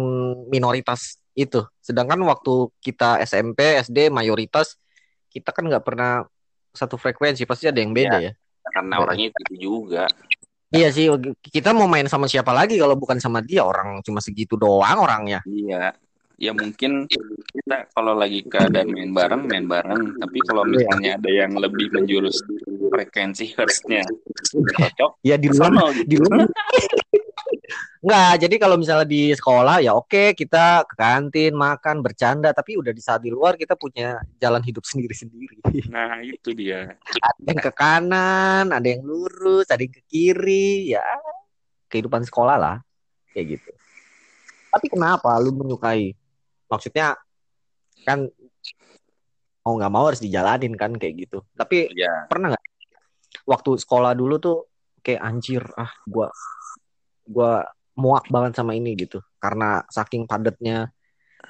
minoritas 0.48 1.20
itu? 1.32 1.62
Sedangkan 1.78 2.18
waktu 2.26 2.72
kita 2.82 3.22
SMP, 3.22 3.78
SD 3.84 4.10
mayoritas 4.10 4.74
kita 5.28 5.50
kan 5.52 5.66
nggak 5.66 5.84
pernah 5.84 6.24
satu 6.74 6.98
frekuensi, 6.98 7.46
pasti 7.46 7.70
ada 7.70 7.78
yang 7.78 7.94
beda 7.94 8.18
ya. 8.18 8.32
karena 8.74 8.98
orangnya 8.98 9.30
itu 9.30 9.70
juga 9.70 10.08
Iya 10.74 10.88
sih, 10.90 11.06
kita 11.54 11.70
mau 11.70 11.86
main 11.86 12.10
sama 12.10 12.26
siapa 12.26 12.50
lagi 12.50 12.74
kalau 12.82 12.98
bukan 12.98 13.22
sama 13.22 13.38
dia 13.38 13.62
orang 13.62 14.02
cuma 14.02 14.18
segitu 14.18 14.58
doang 14.58 14.98
orangnya. 14.98 15.38
Iya, 15.46 15.94
ya 16.34 16.50
mungkin 16.50 17.06
kita 17.06 17.86
kalau 17.94 18.18
lagi 18.18 18.42
keadaan 18.42 18.90
main 18.90 19.14
bareng, 19.14 19.46
main 19.46 19.70
bareng. 19.70 20.18
Tapi 20.18 20.38
kalau 20.42 20.66
misalnya 20.66 21.14
ada 21.14 21.30
yang 21.30 21.54
lebih 21.54 21.94
menjurus 21.94 22.42
frekuensi 22.90 23.54
harusnya 23.54 24.02
cocok, 24.50 25.22
Ya 25.22 25.38
di 25.38 25.46
luar 25.46 25.70
sono 25.70 25.86
gitu. 25.94 26.06
di 26.10 26.16
luar 26.18 26.42
Enggak, 28.04 28.34
jadi 28.44 28.54
kalau 28.60 28.76
misalnya 28.76 29.08
di 29.08 29.32
sekolah 29.32 29.80
ya 29.80 29.96
oke 29.96 30.36
kita 30.36 30.84
ke 30.84 30.94
kantin 30.94 31.56
makan 31.56 32.04
bercanda 32.04 32.52
tapi 32.52 32.76
udah 32.76 32.92
di 32.92 33.00
saat 33.00 33.24
di 33.24 33.32
luar 33.32 33.56
kita 33.56 33.72
punya 33.80 34.20
jalan 34.36 34.60
hidup 34.60 34.84
sendiri-sendiri. 34.90 35.64
Nah 35.88 36.20
itu 36.20 36.52
dia. 36.52 37.00
Ada 37.00 37.48
yang 37.48 37.60
ke 37.64 37.72
kanan, 37.72 38.64
ada 38.68 38.84
yang 38.84 39.00
lurus, 39.00 39.64
ada 39.72 39.80
yang 39.80 39.94
ke 39.96 40.04
kiri, 40.04 40.92
ya 40.92 41.04
kehidupan 41.88 42.28
sekolah 42.28 42.56
lah 42.60 42.76
kayak 43.32 43.56
gitu. 43.56 43.70
Tapi 44.68 44.86
kenapa 44.92 45.32
lu 45.40 45.56
menyukai? 45.56 46.12
Maksudnya 46.68 47.16
kan 48.04 48.28
mau 49.64 49.80
nggak 49.80 49.92
mau 49.92 50.04
harus 50.12 50.20
dijalanin 50.20 50.76
kan 50.76 50.92
kayak 50.92 51.24
gitu. 51.24 51.40
Tapi 51.56 51.88
Ya, 51.96 52.28
pernah 52.28 52.52
nggak 52.52 52.64
waktu 53.48 53.80
sekolah 53.80 54.12
dulu 54.12 54.36
tuh 54.36 54.58
kayak 55.00 55.24
anjir 55.24 55.64
ah 55.76 55.92
gua 56.04 56.28
gua 57.28 57.64
muak 57.94 58.26
banget 58.28 58.58
sama 58.58 58.76
ini 58.76 58.94
gitu. 58.98 59.22
Karena 59.38 59.82
saking 59.88 60.28
padatnya 60.28 60.90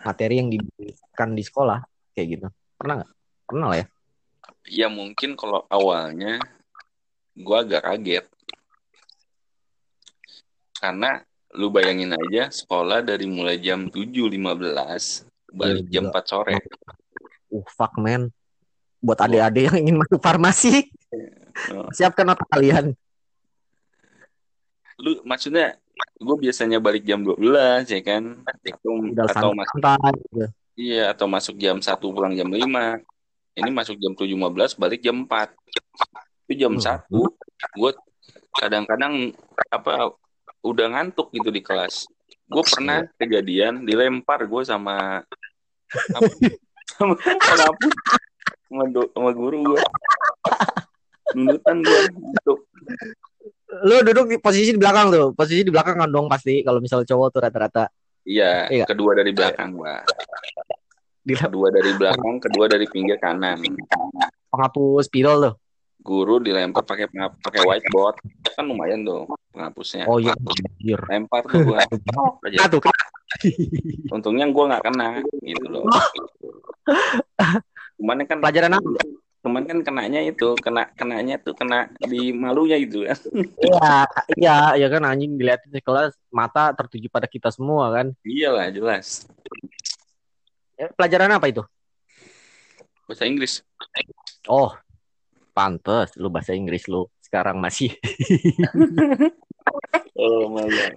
materi 0.02 0.40
yang 0.43 0.50
diberikan 0.50 1.33
di 1.33 1.43
sekolah 1.43 1.81
kayak 2.12 2.28
gitu. 2.38 2.47
Pernah 2.76 2.95
nggak? 3.02 3.12
Pernah 3.45 3.66
lah 3.71 3.78
ya. 3.78 3.87
Ya 4.64 4.88
mungkin 4.88 5.37
kalau 5.37 5.64
awalnya 5.69 6.40
gua 7.37 7.62
agak 7.64 7.85
kaget. 7.85 8.26
Karena 10.75 11.23
lu 11.54 11.71
bayangin 11.71 12.12
aja 12.12 12.50
sekolah 12.50 13.00
dari 13.00 13.31
mulai 13.31 13.62
jam 13.62 13.87
7.15 13.88 14.35
balik 15.54 15.87
Iya, 15.87 16.02
jam. 16.02 16.04
4 16.11 16.26
sore. 16.26 16.54
uh 17.54 17.66
fuck 17.71 17.95
man. 18.02 18.35
Buat 18.99 19.28
adik-adik 19.28 19.71
yang 19.71 19.76
ingin 19.87 19.97
masuk 20.00 20.19
farmasi. 20.19 20.90
Oh. 21.71 21.87
siapkan 21.97 22.26
otak 22.35 22.49
kalian 22.50 22.99
Lu 25.01 25.19
maksudnya 25.27 25.79
gue 26.19 26.37
biasanya 26.39 26.79
balik 26.83 27.07
jam 27.07 27.23
12 27.23 27.87
ya 27.91 28.01
kan? 28.03 28.23
Atau, 28.47 28.93
udah 29.11 29.27
atau 29.31 29.51
masuk 29.55 29.79
santai 29.83 30.13
gitu. 30.15 30.47
iya 30.75 31.05
atau 31.15 31.27
masuk 31.31 31.55
jam 31.59 31.79
1 31.79 31.87
pulang 32.03 32.35
jam 32.35 32.51
5 32.51 32.59
ini 33.55 33.71
masuk 33.71 33.95
jam 34.03 34.13
7.15 34.19 34.75
balik 34.75 35.01
jam 35.03 35.23
4 35.23 35.55
itu 36.51 36.67
jam 36.67 36.73
Hmm. 36.75 36.99
1 37.07 37.79
gue 37.79 37.91
kadang-kadang 38.59 39.31
apa 39.71 40.15
udah 40.65 40.87
ngantuk 40.97 41.31
gitu 41.35 41.51
di 41.51 41.61
kelas. 41.63 42.07
Gue 42.49 42.63
pernah 42.67 43.07
kejadian 43.17 43.87
dilempar 43.87 44.45
gue 44.47 44.63
sama 44.71 45.23
apa, 45.95 46.29
sama 46.99 47.15
penghapus 47.15 47.95
sama, 48.67 48.85
sama 49.15 49.31
guru 49.31 49.59
gue 49.75 49.81
nunutan 51.35 51.77
gue 51.83 52.01
untuk 52.11 52.59
lu 53.83 53.97
duduk 54.07 54.31
di 54.31 54.37
posisi 54.38 54.71
di 54.71 54.78
belakang 54.78 55.11
tuh. 55.11 55.26
Posisi 55.35 55.66
di 55.66 55.73
belakang 55.75 55.99
kan 55.99 56.11
dong 56.11 56.31
pasti 56.31 56.62
kalau 56.62 56.78
misal 56.78 57.02
cowok 57.02 57.28
tuh 57.35 57.40
rata-rata. 57.43 57.90
Iya 58.25 58.73
Iya. 58.73 58.85
kedua 58.88 59.12
dari 59.12 59.37
belakang 59.37 59.76
di 61.25 61.33
kedua 61.33 61.73
dari 61.73 61.93
belakang 61.97 62.37
kedua 62.37 62.69
dari 62.69 62.85
pinggir 62.88 63.16
kanan. 63.16 63.57
Penghapus 64.52 65.09
spidol 65.09 65.37
tuh. 65.40 65.54
Guru 66.04 66.37
dilempar 66.37 66.85
pakai 66.85 67.09
pakai 67.40 67.64
whiteboard. 67.64 68.21
Kan 68.52 68.69
lumayan 68.69 69.09
tuh 69.09 69.25
penghapusnya. 69.57 70.04
Oh 70.04 70.21
iya. 70.21 70.37
Lempar 71.09 71.49
tuh 71.49 71.64
gua. 71.64 71.81
Aja 71.81 72.57
nah 72.61 72.69
tuh. 72.69 72.81
Untungnya 74.12 74.45
gua 74.52 74.76
nggak 74.76 74.85
kena 74.85 75.09
gitu 75.40 75.64
loh. 75.73 75.88
Cuman 77.97 78.21
kan 78.28 78.45
pelajaran 78.45 78.76
apa 78.76 78.88
cuman 79.45 79.61
kan 79.63 79.79
kenanya 79.85 80.19
itu 80.19 80.57
kena 80.57 80.89
kenanya 80.97 81.37
tuh 81.37 81.53
kena 81.53 81.93
di 82.01 82.33
malunya 82.33 82.75
gitu 82.81 83.05
kan 83.05 83.15
Iya, 83.61 83.93
iya, 84.35 84.57
ya 84.81 84.87
kan 84.89 85.05
anjing 85.05 85.37
dilihatin 85.37 85.69
di 85.69 85.79
kelas 85.79 86.17
mata 86.29 86.73
tertuju 86.73 87.07
pada 87.07 87.29
kita 87.29 87.53
semua 87.53 87.93
kan. 87.93 88.07
iyalah 88.25 88.73
jelas 88.73 89.29
Eh, 90.75 90.91
Pelajaran 90.91 91.31
apa 91.31 91.47
itu? 91.47 91.63
bahasa 93.05 93.25
Inggris 93.25 93.61
Oh, 94.45 94.73
pantes 95.53 96.13
lu 96.17 96.27
bahasa 96.27 96.51
Inggris 96.51 96.89
lu 96.89 97.05
sekarang 97.21 97.61
masih 97.61 97.93
oh 100.19 100.49
malah 100.49 100.89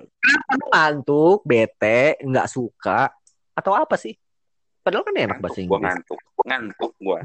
ngantuk, 0.71 1.43
bete, 1.43 2.15
nggak 2.19 2.47
suka 2.47 3.11
atau 3.53 3.71
apa 3.73 3.95
sih? 3.95 4.15
Padahal 4.81 5.03
kan 5.03 5.15
enak 5.15 5.37
bahasa 5.37 5.59
gua 5.59 5.63
Inggris. 5.77 5.83
ngantuk 5.83 6.19
ngantuk 6.41 6.91
gua 6.97 7.19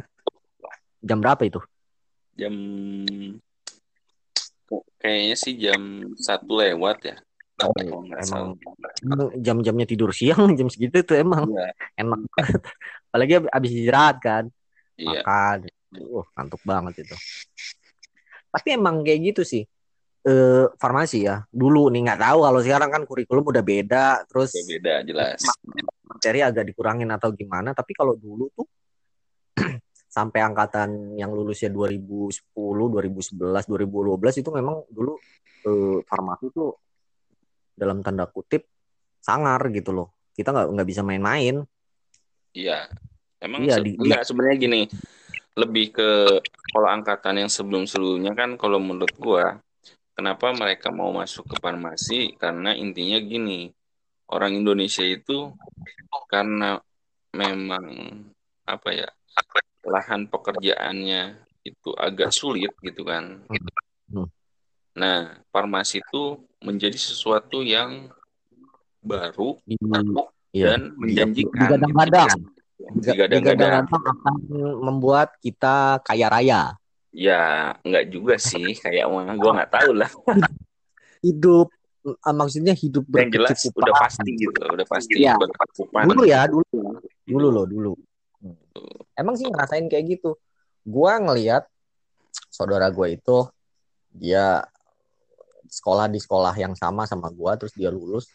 Jam 1.02 1.18
berapa 1.20 1.42
itu? 1.44 1.60
jam 2.32 2.54
kayaknya 4.96 5.36
sih 5.36 5.52
jam 5.60 6.08
satu 6.16 6.56
lewat 6.64 6.98
ya 7.04 7.16
Oh, 7.62 8.02
emang 8.18 8.58
jam-jamnya 9.38 9.86
tidur 9.86 10.10
siang 10.10 10.50
jam 10.58 10.66
segitu 10.66 11.04
tuh 11.06 11.14
emang 11.14 11.46
Iya, 11.46 11.70
enak 12.02 12.18
banget. 12.26 12.60
Apalagi 13.06 13.32
ab- 13.38 13.52
abis 13.54 13.70
istirahat 13.70 14.16
kan, 14.18 14.44
iya 14.98 15.22
makan. 15.22 15.70
Uh, 15.94 16.26
ngantuk 16.34 16.62
banget 16.66 17.06
itu. 17.06 17.16
Tapi 18.50 18.68
emang 18.74 19.06
kayak 19.06 19.20
gitu 19.30 19.42
sih. 19.46 19.62
Eh, 20.26 20.66
farmasi 20.74 21.28
ya. 21.28 21.46
Dulu 21.54 21.86
nih 21.94 22.02
nggak 22.02 22.20
tahu 22.24 22.38
kalau 22.42 22.60
sekarang 22.64 22.90
kan 22.90 23.02
kurikulum 23.06 23.44
udah 23.46 23.62
beda, 23.62 24.06
terus 24.26 24.58
Ya, 24.58 24.64
beda 24.66 24.92
jelas 25.06 25.38
materi 26.02 26.40
agak 26.42 26.66
dikurangin 26.66 27.10
atau 27.14 27.30
gimana. 27.30 27.76
Tapi 27.78 27.94
kalau 27.94 28.18
dulu 28.18 28.50
tuh 28.50 28.66
sampai 30.12 30.44
angkatan 30.44 31.16
yang 31.16 31.32
lulusnya 31.32 31.72
2010, 31.72 32.44
2011, 32.92 33.64
2012 33.64 34.44
itu 34.44 34.50
memang 34.52 34.84
dulu 34.92 35.16
eh, 35.64 35.98
farmasi 36.04 36.52
tuh 36.52 36.76
dalam 37.72 38.04
tanda 38.04 38.28
kutip 38.28 38.68
sangar 39.24 39.64
gitu 39.72 39.96
loh. 39.96 40.12
Kita 40.36 40.52
nggak 40.52 40.68
nggak 40.76 40.88
bisa 40.92 41.00
main-main. 41.00 41.64
Iya, 42.52 42.92
emang 43.40 43.64
Iya, 43.64 43.80
se- 43.80 43.84
di- 43.88 43.96
enggak 43.96 44.22
sebenarnya 44.28 44.56
gini, 44.60 44.80
lebih 45.56 45.96
ke 45.96 46.08
kalau 46.72 46.88
angkatan 46.92 47.40
yang 47.40 47.50
sebelum-sebelumnya 47.52 48.36
kan 48.36 48.60
kalau 48.60 48.76
menurut 48.76 49.16
gua, 49.16 49.56
kenapa 50.12 50.52
mereka 50.52 50.92
mau 50.92 51.08
masuk 51.16 51.48
ke 51.48 51.56
farmasi? 51.56 52.36
Karena 52.36 52.76
intinya 52.76 53.16
gini, 53.16 53.72
orang 54.28 54.60
Indonesia 54.60 55.04
itu 55.04 55.48
karena 56.28 56.76
memang 57.32 57.84
apa 58.68 58.88
ya, 58.92 59.08
lahan 59.86 60.30
pekerjaannya 60.30 61.42
itu 61.62 61.90
agak 61.94 62.30
sulit 62.34 62.70
gitu 62.82 63.06
kan. 63.06 63.42
Hmm. 64.10 64.28
Nah, 64.92 65.40
farmasi 65.48 66.02
itu 66.04 66.42
menjadi 66.60 66.98
sesuatu 66.98 67.64
yang 67.64 68.12
baru 69.02 69.58
iya. 70.52 70.74
dan 70.74 70.94
menjanjikan. 70.94 71.58
Digadang-gadang. 71.58 72.28
gitu. 72.30 72.48
Digadang-gadang. 73.02 73.30
Digadang-gadang 73.30 73.86
akan 73.88 74.34
membuat 74.82 75.28
kita 75.40 76.02
kaya 76.02 76.26
raya. 76.30 76.62
Ya, 77.12 77.76
nggak 77.84 78.08
juga 78.08 78.34
sih, 78.40 78.72
kayak 78.80 79.04
mah 79.08 79.36
gue 79.36 79.50
nggak 79.52 79.72
tahu 79.72 79.90
lah. 80.00 80.10
Hidup 81.20 81.68
eh, 82.08 82.34
maksudnya 82.34 82.74
hidup 82.74 83.04
Yang 83.14 83.30
jelas 83.36 83.50
berkecukupan. 83.52 83.84
udah 83.84 83.94
pasti 84.00 84.30
gitu, 84.34 84.60
udah 84.64 84.86
pasti 84.88 85.12
Iya. 85.20 85.34
berkecukupan. 85.38 86.02
Dulu 86.08 86.22
ya, 86.24 86.40
dulu. 86.48 86.64
Dulu 87.22 87.46
loh, 87.52 87.66
dulu. 87.68 87.92
Emang 89.16 89.34
sih 89.36 89.48
ngerasain 89.48 89.86
kayak 89.88 90.18
gitu. 90.18 90.36
gue 90.82 91.12
ngelihat 91.14 91.62
saudara 92.50 92.90
gue 92.90 93.14
itu 93.14 93.46
dia 94.10 94.66
sekolah 95.70 96.10
di 96.10 96.18
sekolah 96.18 96.50
yang 96.58 96.74
sama 96.74 97.06
sama 97.06 97.30
gue 97.30 97.52
terus 97.54 97.72
dia 97.78 97.88
lulus. 97.88 98.26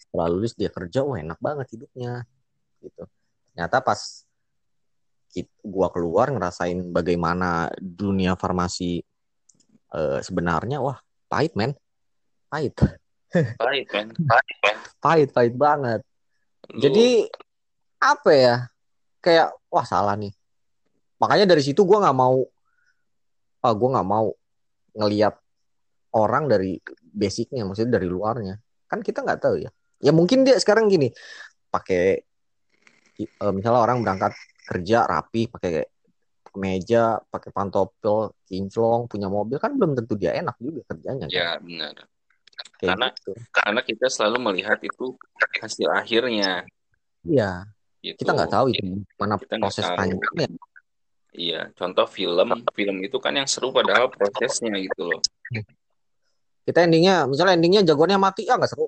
Setelah 0.00 0.26
lulus 0.32 0.56
dia 0.56 0.72
kerja 0.72 1.04
wah 1.04 1.20
enak 1.20 1.38
banget 1.38 1.76
hidupnya 1.76 2.24
gitu. 2.80 3.04
Ternyata 3.52 3.84
pas 3.84 4.00
gue 5.44 5.88
keluar 5.90 6.30
ngerasain 6.30 6.78
bagaimana 6.94 7.68
dunia 7.78 8.38
farmasi 8.38 9.02
uh, 9.92 10.18
sebenarnya 10.24 10.80
wah 10.80 10.98
pahit 11.28 11.54
men. 11.58 11.76
Pahit. 12.50 12.74
Pahit 13.60 13.86
men. 13.90 14.08
Pahit 14.14 14.56
men. 14.62 14.76
Pahit 15.02 15.28
pahit 15.34 15.54
banget. 15.58 16.00
Lu... 16.70 16.80
jadi 16.80 17.28
apa 17.98 18.30
ya 18.32 18.56
kayak 19.24 19.56
wah 19.72 19.86
salah 19.88 20.12
nih. 20.20 20.36
Makanya 21.16 21.48
dari 21.48 21.64
situ 21.64 21.80
gue 21.88 21.96
nggak 21.96 22.16
mau 22.16 22.44
ah 23.64 23.72
gue 23.72 23.88
nggak 23.88 24.08
mau 24.08 24.28
ngelihat 24.92 25.40
orang 26.12 26.44
dari 26.52 26.76
basicnya 27.00 27.64
maksudnya 27.64 27.96
dari 27.96 28.08
luarnya. 28.12 28.60
Kan 28.84 29.00
kita 29.00 29.24
nggak 29.24 29.40
tahu 29.40 29.56
ya. 29.64 29.72
Ya 30.04 30.12
mungkin 30.12 30.44
dia 30.44 30.60
sekarang 30.60 30.92
gini 30.92 31.08
pakai 31.72 32.20
uh, 33.40 33.52
misalnya 33.56 33.80
orang 33.80 34.04
berangkat 34.04 34.36
kerja 34.68 35.08
rapi 35.08 35.48
pakai 35.48 35.88
meja 36.54 37.18
pakai 37.18 37.50
pantopel 37.50 38.30
kinclong 38.46 39.10
punya 39.10 39.26
mobil 39.26 39.58
kan 39.58 39.74
belum 39.74 39.98
tentu 39.98 40.14
dia 40.14 40.38
enak 40.38 40.54
juga 40.62 40.86
kerjanya 40.86 41.26
ya 41.26 41.58
kan? 41.58 41.66
benar. 41.66 41.94
Kayak 42.78 42.88
karena 42.94 43.08
gitu. 43.10 43.32
karena 43.50 43.80
kita 43.82 44.06
selalu 44.06 44.38
melihat 44.52 44.78
itu 44.84 45.18
hasil 45.58 45.88
akhirnya. 45.90 46.62
Iya 47.26 47.73
gitu. 48.04 48.20
kita 48.20 48.30
nggak 48.36 48.52
tahu 48.52 48.66
itu 48.68 49.00
mana 49.16 49.40
kita 49.40 49.56
proses 49.56 49.86
panjangnya 49.96 50.48
iya 51.34 51.68
contoh 51.74 52.06
film. 52.06 52.48
Film 52.72 52.96
itu 53.02 53.18
kan 53.18 53.34
yang 53.34 53.50
seru 53.50 53.74
padahal 53.74 54.06
prosesnya 54.08 54.78
gitu 54.78 55.10
loh. 55.10 55.20
Kita 56.64 56.86
endingnya 56.86 57.26
misalnya 57.26 57.58
endingnya 57.58 57.82
jagoannya 57.82 58.18
mati 58.22 58.46
ya 58.46 58.56
nggak 58.56 58.70
seru. 58.70 58.86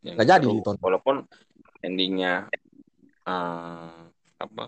Ya, 0.00 0.16
nggak 0.16 0.28
jadi 0.32 0.48
gitu. 0.48 0.70
walaupun 0.80 1.28
endingnya 1.84 2.48
uh, 3.28 4.08
apa 4.40 4.64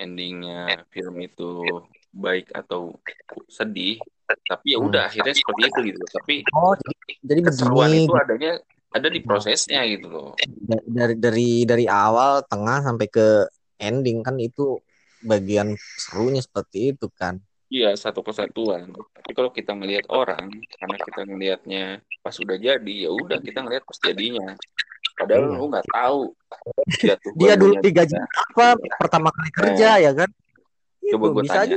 endingnya 0.00 0.88
film 0.88 1.20
itu 1.20 1.60
baik 2.16 2.48
atau 2.56 2.96
sedih 3.52 4.00
tapi 4.48 4.72
ya 4.72 4.80
udah 4.80 5.04
hmm. 5.04 5.10
akhirnya 5.12 5.34
seperti 5.36 5.62
itu 5.68 5.80
gitu 5.92 6.02
tapi 6.16 6.34
oh 6.56 6.72
jadi 7.20 7.40
keseruan 7.44 7.92
begini. 7.92 8.08
itu 8.08 8.14
adanya 8.16 8.52
ada 8.92 9.08
di 9.08 9.20
prosesnya 9.24 9.82
gitu 9.88 10.06
loh 10.12 10.30
dari 10.86 11.16
dari 11.16 11.50
dari 11.64 11.84
awal 11.88 12.44
tengah 12.44 12.84
sampai 12.84 13.08
ke 13.08 13.48
ending 13.80 14.20
kan 14.20 14.36
itu 14.38 14.78
bagian 15.24 15.74
serunya 15.96 16.44
seperti 16.44 16.92
itu 16.94 17.08
kan 17.12 17.40
iya 17.72 17.96
satu 17.96 18.20
kesatuan 18.20 18.92
tapi 18.92 19.30
kalau 19.32 19.50
kita 19.50 19.72
ngelihat 19.72 20.06
orang 20.12 20.52
karena 20.76 20.96
kita 21.00 21.20
ngelihatnya 21.24 21.84
pas 22.20 22.36
udah 22.36 22.56
jadi 22.60 22.94
ya 23.08 23.10
udah 23.10 23.38
kita 23.40 23.64
ngelihat 23.64 23.84
pas 23.88 23.98
jadinya 24.02 24.54
padahal 25.16 25.44
hmm. 25.48 25.56
lu 25.56 25.66
nggak 25.72 25.86
tahu 25.88 26.20
dia 27.40 27.54
dulu 27.56 27.74
digaji 27.80 28.16
apa 28.18 28.76
pertama 29.00 29.28
kali 29.32 29.50
kerja 29.50 29.88
nah, 29.96 30.02
ya 30.02 30.12
kan 30.12 30.30
coba 31.02 31.26
gue 31.34 31.42
tanya 31.48 31.76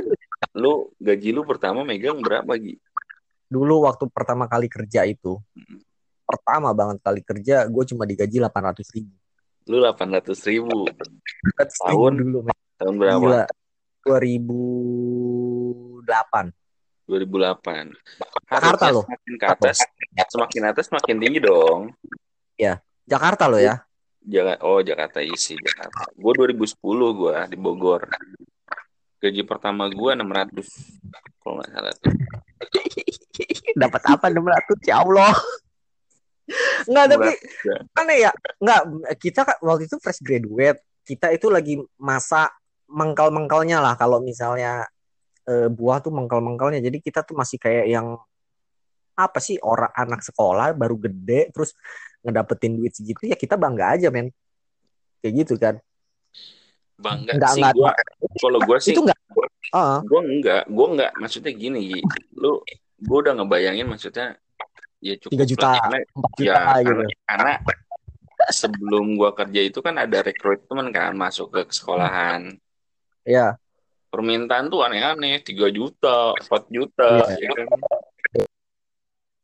lu 0.54 0.88
gaji 1.02 1.28
lu 1.34 1.42
pertama 1.42 1.80
megang 1.82 2.18
berapa 2.22 2.52
Gi? 2.56 2.78
dulu 3.46 3.86
waktu 3.86 4.04
pertama 4.10 4.46
kali 4.50 4.66
kerja 4.70 5.06
itu 5.06 5.38
hmm. 5.54 5.80
Pertama 6.26 6.74
banget 6.74 6.98
kali 7.00 7.20
kerja 7.22 7.64
gue 7.70 7.84
cuma 7.94 8.02
digaji 8.02 8.42
delapan 8.42 8.74
ratus 8.74 8.90
ribu 8.90 9.14
lu 9.66 9.76
delapan 9.82 10.08
ratus 10.18 10.38
ribu 10.46 10.90
tahun 11.86 12.12
dulu 12.18 12.38
men. 12.44 12.58
tahun 12.76 12.94
berapa 12.98 13.46
dua 14.06 14.18
ribu 14.18 14.60
delapan 16.02 16.50
2008. 17.06 17.94
Jakarta 18.50 18.86
loh. 18.90 19.06
Semakin 19.06 19.34
ke 19.38 19.46
atas, 19.46 19.76
semakin 20.26 20.62
atas 20.74 20.84
semakin 20.90 21.16
tinggi 21.22 21.38
dong. 21.38 21.94
Ya. 22.58 22.82
Jakarta 23.06 23.46
lo 23.46 23.62
ya? 23.62 23.86
Jangan 24.26 24.58
oh 24.66 24.82
Jakarta 24.82 25.22
isi 25.22 25.54
Jakarta. 25.54 26.10
Gue 26.18 26.34
2010 26.34 26.74
gue 27.14 27.36
di 27.54 27.56
Bogor. 27.56 28.10
Gaji 29.22 29.42
pertama 29.46 29.86
gue 29.86 30.10
600 30.18 30.66
kalau 31.38 31.62
nggak 31.62 31.70
salah. 31.70 31.94
Dapat 33.86 34.02
apa 34.10 34.26
600 34.26 34.90
ya 34.90 35.06
Allah. 35.06 35.34
Enggak 36.86 37.06
tapi 37.10 37.30
aneh 37.98 38.18
ya. 38.26 38.30
Enggak 38.62 38.80
kita 39.18 39.40
kan 39.42 39.56
waktu 39.62 39.90
itu 39.90 39.96
fresh 39.98 40.22
graduate. 40.22 40.80
Kita 41.06 41.30
itu 41.30 41.46
lagi 41.50 41.78
masa 41.98 42.50
mengkal-mengkalnya 42.86 43.82
lah 43.82 43.94
kalau 43.98 44.22
misalnya 44.22 44.86
e, 45.46 45.70
buah 45.70 45.98
tuh 46.02 46.14
mengkal-mengkalnya. 46.14 46.78
Jadi 46.82 46.98
kita 47.02 47.26
tuh 47.26 47.34
masih 47.38 47.58
kayak 47.58 47.86
yang 47.90 48.18
apa 49.16 49.40
sih 49.40 49.56
orang 49.64 49.90
anak 49.96 50.20
sekolah 50.20 50.76
baru 50.76 51.00
gede 51.00 51.48
terus 51.48 51.72
ngedapetin 52.20 52.76
duit 52.76 52.92
segitu 52.92 53.24
ya 53.24 53.32
kita 53.32 53.56
bangga 53.56 53.96
aja 53.96 54.12
men 54.12 54.28
kayak 55.24 55.32
gitu 55.40 55.56
kan 55.56 55.80
bangga 57.00 57.32
enggak, 57.32 57.50
sih 57.56 57.62
enggak, 57.64 57.74
gua 57.80 57.90
kalau 58.36 58.58
gue 58.60 58.78
sih 58.84 58.92
itu 58.92 59.00
enggak 59.00 59.20
uh. 59.72 60.04
gue 60.04 60.20
enggak 60.20 60.62
gue 60.68 60.86
enggak 60.92 61.12
maksudnya 61.16 61.52
gini 61.56 62.04
lu 62.36 62.60
gue 63.00 63.18
udah 63.24 63.32
ngebayangin 63.40 63.88
maksudnya 63.88 64.36
ya 65.06 65.14
cukup 65.22 65.46
3 65.46 65.50
juta, 65.50 65.68
karena, 65.78 65.98
juta 66.02 66.42
ya, 66.42 66.58
gitu. 66.82 67.02
karena, 67.26 67.52
karena 67.62 68.46
sebelum 68.50 69.06
gue 69.14 69.30
kerja 69.32 69.60
itu 69.62 69.78
kan 69.78 69.94
ada 69.96 70.18
rekrutmen 70.22 70.90
kan 70.90 71.14
masuk 71.14 71.54
ke 71.54 71.60
sekolahan 71.70 72.58
ya 73.22 73.54
permintaan 74.10 74.66
tuh 74.66 74.82
aneh-aneh 74.82 75.42
3 75.42 75.70
juta 75.70 76.34
4 76.34 76.74
juta 76.74 77.10
ya. 77.36 77.46
ya 77.46 77.50
kan 77.54 77.68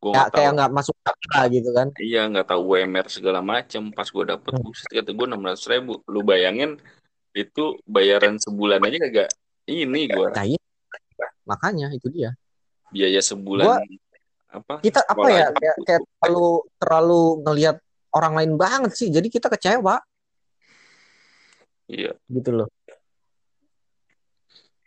Gua 0.03 0.19
ya, 0.19 0.27
kayak 0.35 0.59
nggak 0.59 0.73
masuk 0.75 0.99
akal 1.07 1.47
gitu 1.47 1.71
kan 1.71 1.95
iya 2.03 2.27
nggak 2.27 2.51
tahu 2.51 2.75
UMR 2.75 3.07
segala 3.07 3.39
macem 3.39 3.95
pas 3.95 4.11
gue 4.11 4.25
dapet 4.27 4.51
hmm. 4.51 4.63
buset 4.67 4.91
kata 4.91 5.15
gue 5.15 5.27
enam 5.31 5.47
ratus 5.47 5.71
ribu 5.71 6.03
lu 6.11 6.27
bayangin 6.27 6.75
itu 7.39 7.79
bayaran 7.87 8.35
sebulan 8.43 8.83
aja 8.83 8.99
kagak 8.99 9.31
ini 9.71 10.11
gue 10.11 10.29
nah, 10.35 10.43
iya. 10.43 10.59
makanya 11.47 11.95
itu 11.95 12.11
dia 12.11 12.35
biaya 12.91 13.23
sebulan 13.23 13.67
gua, 13.67 13.79
apa? 14.53 14.85
Kita 14.85 15.01
apa 15.09 15.27
ya 15.33 15.49
kayak, 15.51 15.77
kayak 15.89 16.03
terlalu 16.21 16.49
terlalu 16.77 17.23
ngelihat 17.49 17.77
orang 18.13 18.33
lain 18.37 18.53
banget 18.61 18.93
sih. 18.93 19.09
Jadi 19.09 19.33
kita 19.33 19.49
kecewa. 19.49 19.97
Iya. 21.89 22.13
Gitu 22.29 22.51
loh. 22.53 22.69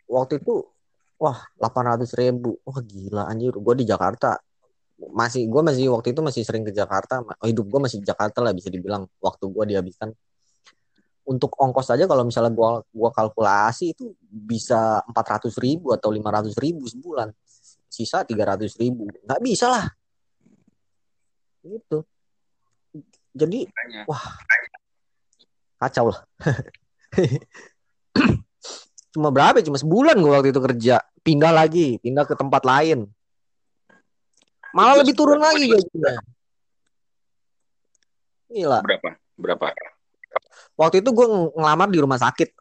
Waktu 0.06 0.38
itu 0.38 0.62
wah 1.18 1.42
delapan 1.58 1.84
ratus 1.94 2.14
ribu. 2.14 2.62
Wah 2.62 2.78
gila 2.78 3.26
anjir. 3.26 3.52
Gue 3.58 3.74
di 3.82 3.84
Jakarta 3.84 4.38
masih 4.96 5.44
gue 5.44 5.60
masih 5.60 5.92
waktu 5.92 6.14
itu 6.14 6.20
masih 6.22 6.42
sering 6.46 6.62
ke 6.62 6.70
Jakarta. 6.70 7.26
Hidup 7.42 7.66
gue 7.66 7.80
masih 7.82 7.98
di 8.00 8.06
Jakarta 8.06 8.38
lah 8.40 8.54
bisa 8.54 8.70
dibilang 8.70 9.10
waktu 9.18 9.44
gue 9.50 9.64
dihabiskan. 9.74 10.14
Untuk 11.26 11.58
ongkos 11.58 11.90
aja 11.90 12.06
kalau 12.06 12.22
misalnya 12.22 12.54
gue 12.54 12.86
gua 12.94 13.10
kalkulasi 13.10 13.98
itu 13.98 14.14
bisa 14.30 15.02
empat 15.10 15.26
ratus 15.26 15.58
ribu 15.58 15.90
atau 15.90 16.14
lima 16.14 16.30
ratus 16.30 16.54
ribu 16.54 16.86
sebulan 16.86 17.34
sisa 17.96 18.28
tiga 18.28 18.44
ratus 18.52 18.76
ribu 18.76 19.08
nggak 19.24 19.40
bisa 19.40 19.72
lah 19.72 19.88
gitu 21.64 22.04
jadi 23.32 23.64
wah 24.04 24.24
kacau 25.80 26.12
lah 26.12 26.20
cuma 29.16 29.32
berapa 29.32 29.64
cuma 29.64 29.80
sebulan 29.80 30.20
gue 30.20 30.28
waktu 30.28 30.52
itu 30.52 30.60
kerja 30.60 31.00
pindah 31.24 31.52
lagi 31.56 31.96
pindah 32.04 32.28
ke 32.28 32.36
tempat 32.36 32.60
lain 32.68 33.08
Malah 34.76 35.00
lebih 35.00 35.16
turun 35.16 35.40
lagi 35.40 35.72
gajinya. 35.72 36.20
Gila. 38.52 38.78
Berapa? 38.84 39.10
Berapa? 39.40 39.66
Waktu 40.76 41.00
itu 41.00 41.16
gue 41.16 41.26
ngelamar 41.56 41.88
di 41.88 41.96
rumah 41.96 42.20
sakit. 42.20 42.52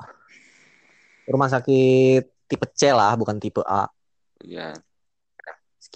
Rumah 1.27 1.49
sakit 1.51 2.23
tipe 2.47 2.67
C 2.71 2.95
lah, 2.95 3.19
bukan 3.19 3.35
tipe 3.35 3.59
A. 3.67 3.91
Iya. 4.39 4.79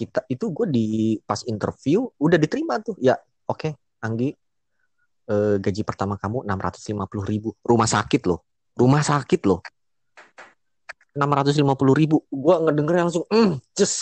Sekitar 0.00 0.24
itu 0.32 0.48
gue 0.48 0.66
di 0.72 0.86
pas 1.28 1.44
interview 1.44 2.08
udah 2.16 2.40
diterima 2.40 2.80
tuh. 2.80 2.96
Ya, 2.96 3.20
oke, 3.44 3.68
okay, 3.68 3.72
Anggi. 4.00 4.32
Eh, 5.28 5.60
gaji 5.60 5.84
pertama 5.84 6.16
kamu 6.16 6.48
650 6.48 7.04
ribu. 7.28 7.52
Rumah 7.60 7.84
sakit 7.84 8.24
loh. 8.24 8.40
Rumah 8.80 9.04
sakit 9.04 9.44
loh. 9.44 9.60
650 11.12 11.60
ribu. 11.92 12.24
Gue 12.32 12.56
ngedengernya 12.64 13.12
langsung, 13.12 13.28
mm, 13.28 13.60
just 13.76 14.00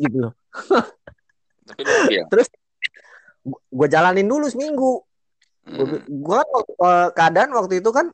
gitu 0.00 0.16
loh. 0.16 0.32
Terus 2.32 2.48
gue 3.52 3.88
jalanin 3.92 4.24
dulu 4.24 4.48
seminggu. 4.48 5.04
Hmm. 5.68 6.00
Gue 6.08 6.40
uh, 6.80 7.12
keadaan 7.12 7.52
waktu 7.52 7.84
itu 7.84 7.92
kan 7.92 8.08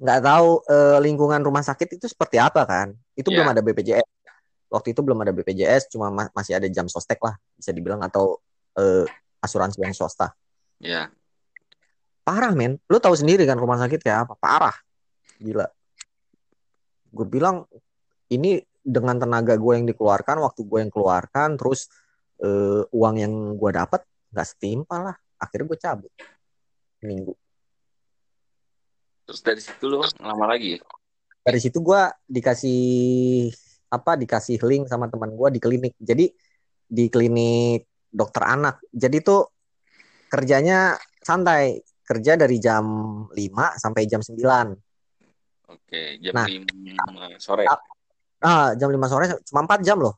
nggak 0.00 0.20
tahu 0.24 0.64
uh, 0.64 0.96
lingkungan 1.04 1.44
rumah 1.44 1.60
sakit 1.60 2.00
itu 2.00 2.08
seperti 2.08 2.40
apa 2.40 2.64
kan. 2.64 2.96
Itu 3.12 3.28
yeah. 3.28 3.44
belum 3.44 3.52
ada 3.52 3.60
BPJS. 3.60 4.15
Waktu 4.66 4.92
itu 4.94 5.00
belum 5.02 5.22
ada 5.22 5.30
BPJS, 5.30 5.92
cuma 5.94 6.10
ma 6.10 6.26
masih 6.34 6.58
ada 6.58 6.66
jam 6.66 6.90
sostek 6.90 7.22
lah 7.22 7.38
bisa 7.54 7.70
dibilang 7.70 8.02
atau 8.02 8.42
uh, 8.78 9.06
asuransi 9.42 9.78
yang 9.78 9.94
swasta. 9.94 10.34
Ya. 10.82 10.90
Yeah. 10.90 11.06
Parah 12.26 12.50
men, 12.58 12.82
lu 12.90 12.98
tahu 12.98 13.14
sendiri 13.14 13.46
kan 13.46 13.54
rumah 13.54 13.78
sakit 13.78 14.02
kayak 14.02 14.26
apa? 14.26 14.34
Parah, 14.34 14.74
gila. 15.38 15.70
Gue 17.14 17.26
bilang 17.30 17.70
ini 18.26 18.58
dengan 18.86 19.18
tenaga 19.18 19.58
gue 19.58 19.72
yang 19.74 19.86
dikeluarkan 19.90 20.42
waktu 20.42 20.62
gue 20.62 20.78
yang 20.78 20.92
keluarkan 20.94 21.58
terus 21.58 21.90
uh, 22.42 22.86
uang 22.94 23.16
yang 23.18 23.34
gue 23.58 23.70
dapat 23.74 24.06
nggak 24.30 24.46
setimpal 24.46 25.10
lah 25.10 25.16
akhirnya 25.42 25.66
gue 25.74 25.78
cabut 25.82 26.12
minggu 27.02 27.34
terus 29.26 29.42
dari 29.42 29.58
situ 29.58 29.90
lo 29.90 30.06
lama 30.22 30.46
lagi 30.46 30.78
dari 31.42 31.58
situ 31.58 31.82
gue 31.82 32.02
dikasih 32.30 33.50
apa 33.90 34.18
dikasih 34.18 34.58
link 34.66 34.90
sama 34.90 35.06
teman 35.06 35.34
gue 35.34 35.48
di 35.54 35.60
klinik. 35.62 35.94
Jadi 35.98 36.26
di 36.86 37.04
klinik 37.10 38.06
dokter 38.10 38.42
anak. 38.46 38.82
Jadi 38.90 39.18
tuh 39.22 39.42
kerjanya 40.30 40.94
santai. 41.22 41.82
Kerja 42.06 42.38
dari 42.38 42.62
jam 42.62 42.86
5 43.34 43.34
sampai 43.82 44.06
jam 44.06 44.22
9 44.22 44.38
oke 45.66 46.00
jam 46.22 46.34
nah, 46.38 46.46
5 46.46 47.42
sore. 47.42 47.66
Ah, 47.66 47.80
ah 48.42 48.68
jam 48.78 48.88
5 48.94 49.10
sore 49.10 49.24
cuma 49.42 49.66
4 49.66 49.82
jam 49.82 49.98
loh. 49.98 50.14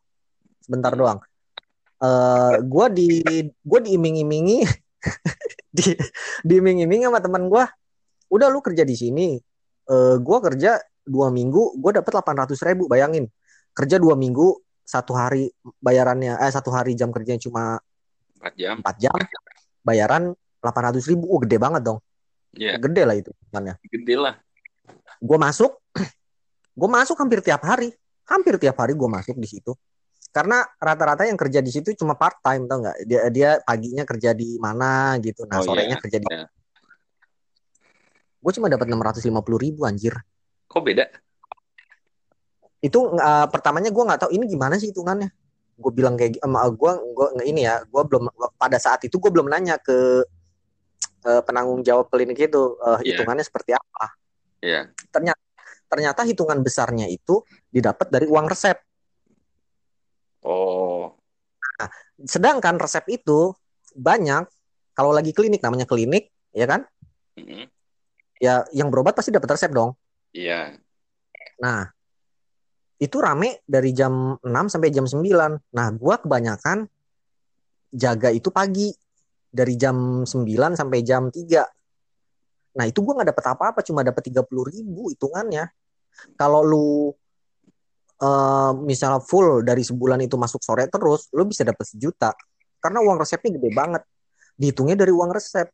Sebentar 0.61 0.93
hmm. 0.93 1.01
doang. 1.01 1.19
Uh, 1.99 2.07
eh, 2.07 2.55
gue 2.63 2.87
di 2.95 3.09
gue 3.43 3.81
diiming-imingi 3.83 4.63
di 5.81 5.97
diiming-imingi 6.47 7.11
sama 7.11 7.19
teman 7.19 7.51
gue 7.51 7.65
udah 8.31 8.49
lu 8.53 8.61
kerja 8.61 8.85
di 8.85 8.95
sini. 8.95 9.41
Uh, 9.89 10.15
eh, 10.15 10.17
gue 10.21 10.39
kerja 10.45 10.77
dua 11.09 11.33
minggu 11.33 11.81
gue 11.81 11.91
dapat 11.97 12.13
delapan 12.13 12.45
ratus 12.45 12.61
ribu 12.69 12.85
bayangin 12.85 13.25
kerja 13.79 14.03
dua 14.03 14.19
minggu 14.19 14.59
satu 14.83 15.15
hari 15.15 15.47
bayarannya 15.79 16.35
eh 16.43 16.51
satu 16.51 16.75
hari 16.75 16.99
jam 16.99 17.15
kerjanya 17.15 17.39
cuma 17.39 17.79
empat 18.43 18.55
jam. 18.59 18.75
empat 18.83 18.97
jam 18.99 19.15
bayaran 19.87 20.35
delapan 20.59 20.83
ratus 20.91 21.07
ribu. 21.07 21.31
Oh 21.31 21.39
gede 21.39 21.63
banget 21.63 21.87
dong. 21.87 22.03
Yeah. 22.57 22.81
gede 22.81 23.05
lah 23.05 23.15
itu 23.15 23.31
mana 23.55 23.79
gede 23.87 24.15
lah. 24.19 24.35
Gue 25.23 25.39
masuk 25.39 25.79
gue 26.81 26.89
masuk 26.91 27.15
hampir 27.23 27.39
tiap 27.45 27.63
hari. 27.63 27.95
Hampir 28.27 28.59
tiap 28.59 28.75
hari 28.83 28.99
gue 28.99 29.09
masuk 29.09 29.39
di 29.39 29.47
situ. 29.47 29.73
Karena 30.29 30.61
rata-rata 30.77 31.25
yang 31.25 31.39
kerja 31.41 31.65
di 31.65 31.73
situ 31.73 31.97
cuma 31.97 32.13
part 32.19 32.37
time 32.45 32.69
tau 32.69 32.83
nggak? 32.83 32.97
Dia 33.09 33.21
dia 33.33 33.51
paginya 33.65 34.05
kerja 34.05 34.35
di 34.37 34.59
mana 34.61 35.17
gitu. 35.23 35.47
Nah 35.47 35.63
oh, 35.63 35.65
sorenya 35.65 35.97
yeah. 35.97 36.03
kerja 36.03 36.19
di 36.19 36.27
yeah. 36.27 36.49
gue 38.39 38.53
cuma 38.55 38.71
dapat 38.71 38.87
enam 38.89 39.03
ratus 39.05 39.23
lima 39.29 39.45
puluh 39.45 39.61
ribu 39.61 39.85
anjir. 39.85 40.17
Kok 40.69 40.83
beda? 40.85 41.28
Itu 42.79 43.19
uh, 43.19 43.47
pertamanya 43.51 43.91
gue 43.91 44.05
nggak 44.05 44.21
tahu 44.27 44.31
ini 44.35 44.45
gimana 44.47 44.79
sih 44.79 44.95
hitungannya. 44.95 45.31
Gue 45.79 45.93
bilang 45.95 46.19
kayak 46.19 46.43
sama 46.43 46.67
gue, 46.71 46.93
gue 47.15 47.27
ini 47.47 47.67
ya, 47.67 47.83
gue 47.87 48.03
belum 48.03 48.31
pada 48.59 48.79
saat 48.83 49.03
itu 49.07 49.19
gue 49.19 49.31
belum 49.31 49.47
nanya 49.47 49.79
ke 49.79 50.27
uh, 51.27 51.43
penanggung 51.43 51.83
jawab 51.83 52.11
klinik 52.11 52.39
itu 52.39 52.79
uh, 52.83 52.99
yeah. 53.03 53.15
hitungannya 53.15 53.45
seperti 53.47 53.75
apa. 53.75 54.07
Yeah. 54.63 54.91
Ternyata 55.11 55.43
ternyata 55.89 56.21
hitungan 56.29 56.61
besarnya 56.61 57.09
itu 57.09 57.43
didapat 57.73 58.13
dari 58.13 58.27
uang 58.29 58.47
resep. 58.47 58.77
Oh. 60.45 61.17
Nah, 61.79 61.89
sedangkan 62.23 62.77
resep 62.77 63.07
itu 63.09 63.55
banyak 63.97 64.47
kalau 64.93 65.15
lagi 65.15 65.31
klinik 65.33 65.63
namanya 65.63 65.87
klinik, 65.89 66.31
ya 66.53 66.67
kan? 66.69 66.85
Mm 67.39 67.45
-hmm. 67.47 67.65
Ya, 68.39 68.63
yang 68.71 68.91
berobat 68.91 69.19
pasti 69.19 69.35
dapat 69.35 69.51
resep 69.59 69.71
dong. 69.75 69.99
Iya. 70.31 70.79
Nah, 71.59 71.91
itu 72.99 73.17
rame 73.23 73.63
dari 73.63 73.95
jam 73.95 74.35
6 74.43 74.75
sampai 74.75 74.91
jam 74.91 75.07
9. 75.07 75.23
Nah, 75.75 75.89
gua 75.95 76.19
kebanyakan 76.19 76.91
jaga 77.95 78.29
itu 78.35 78.51
pagi 78.51 78.91
dari 79.49 79.79
jam 79.79 80.27
9 80.27 80.75
sampai 80.75 80.99
jam 81.07 81.31
3. 81.31 81.63
Nah, 82.75 82.85
itu 82.91 82.99
gua 83.01 83.23
nggak 83.23 83.31
dapat 83.35 83.45
apa-apa, 83.55 83.81
cuma 83.87 84.03
dapat 84.03 84.23
30 84.27 84.43
ribu 84.67 85.15
hitungannya. 85.15 85.71
Kalau 86.35 86.67
lu 86.67 87.15
uh, 88.19 88.73
misalnya 88.83 89.23
full 89.23 89.63
dari 89.63 89.87
sebulan 89.87 90.19
itu 90.27 90.35
masuk 90.35 90.59
sore 90.59 90.91
terus, 90.91 91.31
lu 91.31 91.47
bisa 91.47 91.63
dapat 91.63 91.87
sejuta. 91.87 92.35
Karena 92.83 92.99
uang 93.03 93.19
resepnya 93.23 93.55
gede 93.59 93.71
banget. 93.71 94.03
Dihitungnya 94.59 94.99
dari 94.99 95.15
uang 95.15 95.31
resep. 95.31 95.71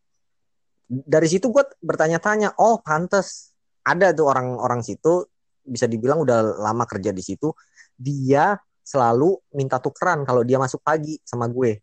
Dari 0.85 1.25
situ 1.25 1.49
gue 1.49 1.65
bertanya-tanya, 1.81 2.61
oh 2.61 2.85
pantes 2.85 3.57
ada 3.85 4.13
tuh 4.13 4.29
orang-orang 4.29 4.85
situ 4.85 5.25
bisa 5.65 5.89
dibilang 5.89 6.21
udah 6.23 6.61
lama 6.61 6.85
kerja 6.85 7.11
di 7.11 7.25
situ 7.25 7.51
dia 7.97 8.55
selalu 8.85 9.41
minta 9.57 9.81
tukeran 9.81 10.29
kalau 10.29 10.45
dia 10.45 10.61
masuk 10.61 10.85
pagi 10.85 11.17
sama 11.25 11.49
gue. 11.49 11.81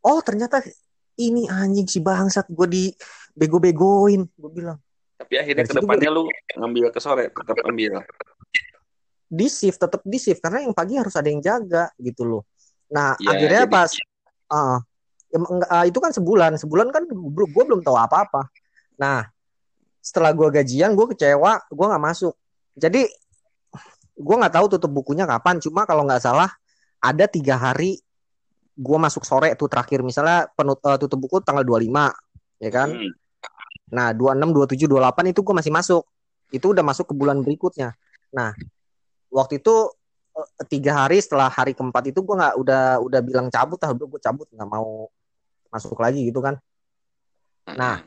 Oh 0.00 0.18
ternyata 0.24 0.64
ini 1.20 1.46
anjing 1.46 1.84
si 1.86 2.00
bangsat 2.00 2.48
gue 2.48 2.68
di 2.68 2.84
bego-begoin 3.36 4.24
gue 4.24 4.50
bilang. 4.50 4.80
Tapi 5.20 5.38
akhirnya 5.38 5.64
ke 5.68 5.74
depannya 5.78 6.10
gue... 6.10 6.16
lu 6.16 6.22
ngambil 6.58 6.90
ke 6.90 7.00
sore 7.00 7.30
tetap 7.30 7.56
ambil 7.68 8.02
di 9.32 9.48
shift 9.48 9.80
tetap 9.80 10.04
di 10.04 10.18
shift 10.20 10.44
karena 10.44 10.60
yang 10.68 10.76
pagi 10.76 11.00
harus 11.00 11.16
ada 11.16 11.28
yang 11.32 11.40
jaga 11.40 11.88
gitu 11.96 12.28
loh. 12.28 12.44
Nah 12.92 13.16
ya, 13.16 13.32
akhirnya 13.32 13.64
jadi... 13.64 13.72
pas 13.72 13.90
uh, 14.52 14.78
ya, 15.32 15.38
uh, 15.40 15.84
itu 15.88 15.98
kan 16.00 16.12
sebulan 16.12 16.60
sebulan 16.60 16.92
kan 16.92 17.08
gue 17.08 17.64
belum 17.64 17.80
tahu 17.80 17.96
apa-apa. 17.96 18.52
Nah 19.00 19.31
setelah 20.02 20.34
gue 20.34 20.48
gajian 20.50 20.98
gue 20.98 21.06
kecewa 21.14 21.62
gue 21.70 21.86
nggak 21.86 22.02
masuk. 22.02 22.34
Jadi 22.74 23.06
gue 24.18 24.36
nggak 24.36 24.54
tahu 24.58 24.66
tutup 24.76 24.90
bukunya 24.90 25.24
kapan. 25.24 25.62
Cuma 25.62 25.86
kalau 25.86 26.02
nggak 26.02 26.20
salah 26.26 26.50
ada 26.98 27.30
tiga 27.30 27.54
hari 27.54 28.02
gue 28.74 28.98
masuk 28.98 29.22
sore 29.22 29.54
tuh 29.54 29.70
terakhir. 29.70 30.02
Misalnya 30.02 30.50
penut 30.58 30.82
uh, 30.82 30.98
tutup 30.98 31.22
buku 31.22 31.38
tanggal 31.40 31.62
25 31.62 31.86
ya 32.62 32.70
kan? 32.74 32.90
Hmm. 32.90 33.10
nah 33.92 34.08
26 34.16 34.56
27 34.56 34.88
28 34.88 35.32
itu 35.32 35.40
gue 35.46 35.54
masih 35.54 35.72
masuk. 35.72 36.02
Itu 36.50 36.74
udah 36.74 36.82
masuk 36.82 37.06
ke 37.08 37.14
bulan 37.14 37.38
berikutnya. 37.46 37.94
Nah 38.34 38.50
waktu 39.30 39.62
itu 39.62 39.74
uh, 40.34 40.48
tiga 40.66 41.06
hari 41.06 41.22
setelah 41.22 41.46
hari 41.46 41.78
keempat 41.78 42.10
itu 42.10 42.26
gue 42.26 42.34
nggak 42.34 42.54
udah 42.58 42.98
udah 42.98 43.20
bilang 43.22 43.46
cabut 43.54 43.78
lah. 43.78 43.94
Udah 43.94 44.06
gue 44.10 44.20
cabut 44.20 44.50
nggak 44.50 44.66
mau 44.66 45.06
masuk 45.70 45.94
lagi 46.02 46.26
gitu 46.26 46.42
kan. 46.42 46.58
Nah, 47.70 48.02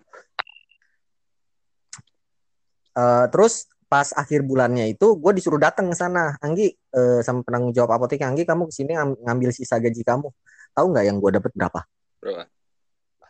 uh, 2.96 3.28
terus 3.30 3.70
pas 3.86 4.10
akhir 4.18 4.42
bulannya 4.42 4.90
itu 4.92 5.14
gue 5.16 5.32
disuruh 5.38 5.62
datang 5.62 5.92
ke 5.92 5.96
sana, 5.96 6.36
Anggi 6.42 6.74
uh, 6.96 7.22
sama 7.22 7.46
penanggung 7.46 7.72
jawab 7.72 7.96
apotek, 7.96 8.26
Anggi 8.26 8.44
kamu 8.44 8.68
ke 8.68 8.74
sini 8.74 8.98
ng 8.98 9.22
ngambil 9.24 9.54
sisa 9.54 9.78
gaji 9.78 10.02
kamu. 10.02 10.32
Tahu 10.76 10.86
nggak 10.92 11.06
yang 11.06 11.18
gue 11.22 11.32
dapat 11.38 11.52
berapa? 11.54 11.80
Berapa? 12.20 12.44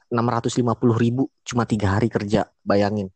Enam 0.10 0.25
ratus 0.32 0.56
lima 0.56 0.73
puluh 0.78 0.95
ribu 0.95 1.28
cuma 1.43 1.67
tiga 1.67 1.97
hari 1.97 2.08
kerja, 2.08 2.47
bayangin. 2.63 3.12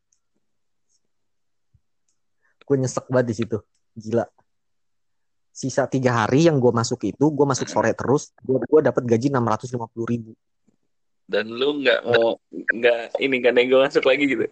Gue 2.67 2.75
nyesek 2.77 3.07
banget 3.09 3.25
di 3.31 3.35
situ, 3.39 3.57
gila. 3.97 4.25
Sisa 5.49 5.89
tiga 5.89 6.25
hari 6.25 6.45
yang 6.45 6.61
gue 6.61 6.69
masuk 6.69 7.01
itu, 7.07 7.25
gue 7.31 7.45
masuk 7.47 7.65
sore 7.65 7.95
terus, 7.97 8.35
gue 8.43 8.57
gue 8.61 8.81
dapat 8.83 9.05
gaji 9.05 9.33
enam 9.33 9.47
ratus 9.47 9.73
lima 9.73 9.89
puluh 9.89 10.05
ribu 10.05 10.31
dan 11.29 11.45
lu 11.45 11.77
nggak 11.85 12.01
mau 12.09 12.41
nggak 12.49 13.21
ini 13.21 13.35
nggak 13.37 13.53
nego 13.53 13.77
masuk 13.85 14.01
lagi 14.01 14.25
gitu 14.25 14.49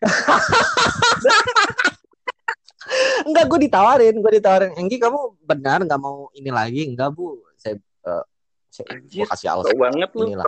Enggak, 3.24 3.44
gue 3.48 3.58
ditawarin, 3.64 4.14
gue 4.20 4.32
ditawarin. 4.38 4.72
Enggi 4.76 5.00
kamu 5.00 5.40
benar 5.40 5.80
nggak 5.82 6.00
mau 6.00 6.28
ini 6.36 6.50
lagi? 6.52 6.84
Enggak 6.84 7.16
bu, 7.16 7.40
saya, 7.56 7.80
uh, 8.04 8.24
saya 8.68 8.86
Anjir, 8.92 9.26
kasih 9.26 9.48
alasan. 9.50 9.78
banget 9.78 10.10
lu. 10.12 10.26
Inilah. 10.28 10.44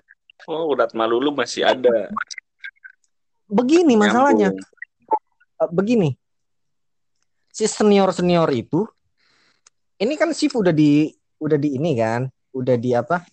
Oh, 0.46 0.76
udah 0.76 0.86
malu 0.92 1.18
lu 1.18 1.32
masih 1.32 1.64
ada. 1.64 2.12
Begini 3.48 3.96
masalahnya. 3.96 4.52
Uh, 5.56 5.70
begini, 5.72 6.12
si 7.48 7.64
senior 7.64 8.12
senior 8.12 8.52
itu, 8.52 8.84
ini 9.96 10.12
kan 10.20 10.28
shift 10.36 10.60
udah 10.60 10.76
di 10.76 11.08
udah 11.40 11.56
di 11.56 11.80
ini 11.80 11.96
kan, 11.96 12.28
udah 12.52 12.76
di 12.76 12.92
apa? 12.92 13.24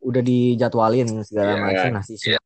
udah 0.00 0.22
dijadwalin 0.24 1.20
segala 1.22 1.54
yeah, 1.54 1.60
macam 1.60 1.90
nah 2.00 2.04
si, 2.04 2.16
yeah. 2.24 2.39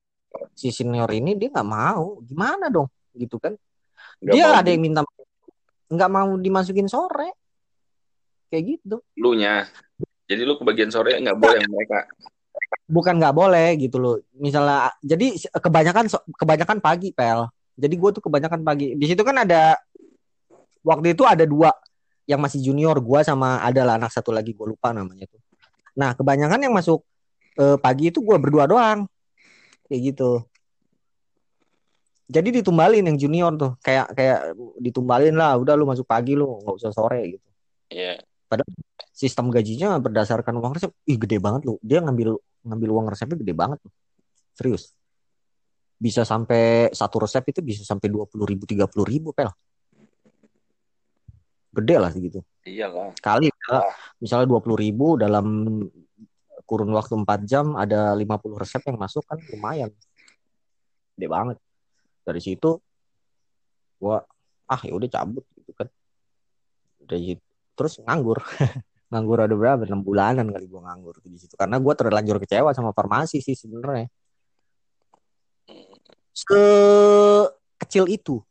Si 0.55 0.71
senior 0.71 1.11
ini 1.11 1.35
dia 1.35 1.51
nggak 1.51 1.69
mau. 1.69 2.23
Gimana 2.23 2.71
dong? 2.71 2.89
Gitu 3.13 3.37
kan. 3.43 3.55
Gak 4.23 4.35
dia 4.35 4.63
ada 4.63 4.71
yang 4.71 4.83
minta 4.83 5.03
nggak 5.91 6.11
mau 6.11 6.31
dimasukin 6.39 6.89
sore. 6.89 7.35
Kayak 8.49 8.79
gitu. 8.79 8.97
Lu 9.19 9.35
nya 9.35 9.67
jadi 10.25 10.43
lu 10.49 10.57
kebagian 10.57 10.89
sore 10.89 11.21
nggak 11.21 11.37
boleh 11.37 11.61
mereka. 11.69 12.09
Bukan 12.89 13.21
nggak 13.21 13.35
boleh 13.37 13.77
gitu 13.77 14.01
loh. 14.01 14.17
Misalnya 14.39 14.95
jadi 15.05 15.37
kebanyakan 15.59 16.09
kebanyakan 16.39 16.79
pagi 16.81 17.13
pel. 17.13 17.51
Jadi 17.75 17.95
gue 17.99 18.11
tuh 18.15 18.23
kebanyakan 18.23 18.63
pagi. 18.63 18.95
Di 18.95 19.07
situ 19.11 19.21
kan 19.27 19.43
ada 19.43 19.77
waktu 20.81 21.13
itu 21.13 21.27
ada 21.27 21.45
dua 21.45 21.75
yang 22.25 22.41
masih 22.41 22.63
junior. 22.65 22.97
Gue 23.03 23.21
sama 23.27 23.61
ada 23.61 23.85
lah 23.85 23.95
anak 24.01 24.15
satu 24.15 24.33
lagi. 24.33 24.57
Gue 24.57 24.73
lupa 24.73 24.95
namanya 24.95 25.29
tuh. 25.29 25.43
Nah 25.99 26.17
kebanyakan 26.17 26.61
yang 26.65 26.73
masuk 26.73 27.05
uh, 27.61 27.77
pagi 27.77 28.09
itu 28.09 28.23
gue 28.25 28.37
berdua 28.41 28.65
doang 28.65 29.05
kayak 29.87 30.01
gitu. 30.13 30.31
Jadi 32.25 32.61
ditumbalin 32.61 33.05
yang 33.05 33.19
junior 33.21 33.53
tuh. 33.57 33.73
Kayak 33.85 34.17
kayak 34.17 34.57
ditumbalin 34.81 35.37
lah 35.37 35.55
udah 35.61 35.77
lu 35.77 35.85
masuk 35.85 36.09
pagi 36.09 36.33
lu 36.33 36.61
nggak 36.65 36.77
usah 36.81 36.93
sore 36.93 37.37
gitu. 37.37 37.49
Iya. 37.93 38.17
Yeah. 38.17 38.19
padahal 38.55 38.71
sistem 39.11 39.51
gajinya 39.51 39.99
berdasarkan 39.99 40.55
uang 40.63 40.79
resep 40.79 40.93
ih 41.11 41.19
gede 41.19 41.43
banget 41.43 41.67
lu. 41.67 41.75
Dia 41.83 41.99
ngambil 41.99 42.39
ngambil 42.63 42.89
uang 42.95 43.07
resepnya 43.11 43.37
gede 43.43 43.55
banget 43.57 43.79
tuh. 43.83 43.93
Serius. 44.55 44.95
Bisa 45.99 46.23
sampai 46.23 46.95
satu 46.95 47.23
resep 47.23 47.43
itu 47.51 47.61
bisa 47.65 47.83
sampai 47.83 48.07
dua 48.13 48.31
puluh 48.31 48.47
ribu 48.47 48.69
tiga 48.69 48.87
puluh 48.87 49.07
ribu 49.09 49.35
pel. 49.35 49.51
Gede 51.75 51.97
lah 51.99 52.11
segitu. 52.15 52.39
Iyalah 52.63 53.11
kali 53.19 53.51
misalnya 54.23 54.47
dua 54.47 54.63
puluh 54.63 54.79
ribu 54.79 55.19
dalam 55.19 55.45
kurun 56.65 56.91
waktu 56.97 57.15
4 57.21 57.45
jam 57.45 57.77
ada 57.77 58.17
50 58.17 58.57
resep 58.57 58.83
yang 58.89 58.97
masuk 58.97 59.25
kan 59.29 59.39
lumayan. 59.53 59.93
Gede 61.15 61.29
banget. 61.29 61.59
Dari 62.25 62.41
situ 62.41 62.81
gua 64.01 64.25
ah 64.69 64.81
ya 64.81 64.93
udah 64.97 65.09
cabut 65.09 65.45
gitu 65.57 65.73
kan. 65.77 65.89
Dari 67.05 67.37
terus 67.77 68.01
nganggur. 68.01 68.41
Nganggur 69.13 69.47
ada 69.47 69.55
berapa? 69.55 69.87
Enam 69.87 70.03
bulanan 70.03 70.51
kali 70.51 70.67
gua 70.67 70.91
nganggur 70.91 71.21
di 71.23 71.39
situ. 71.39 71.55
Karena 71.55 71.79
gua 71.79 71.95
terlanjur 71.95 72.41
kecewa 72.41 72.73
sama 72.73 72.91
farmasi 72.91 73.39
sih 73.45 73.55
sebenarnya. 73.55 74.09
Kecil 77.79 78.05
itu. 78.11 78.43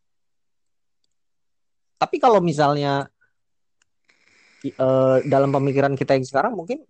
Tapi 1.99 2.15
kalau 2.19 2.39
misalnya 2.39 3.07
uh, 4.79 5.17
dalam 5.27 5.51
pemikiran 5.51 5.95
kita 5.95 6.15
yang 6.15 6.27
sekarang 6.27 6.55
mungkin 6.55 6.83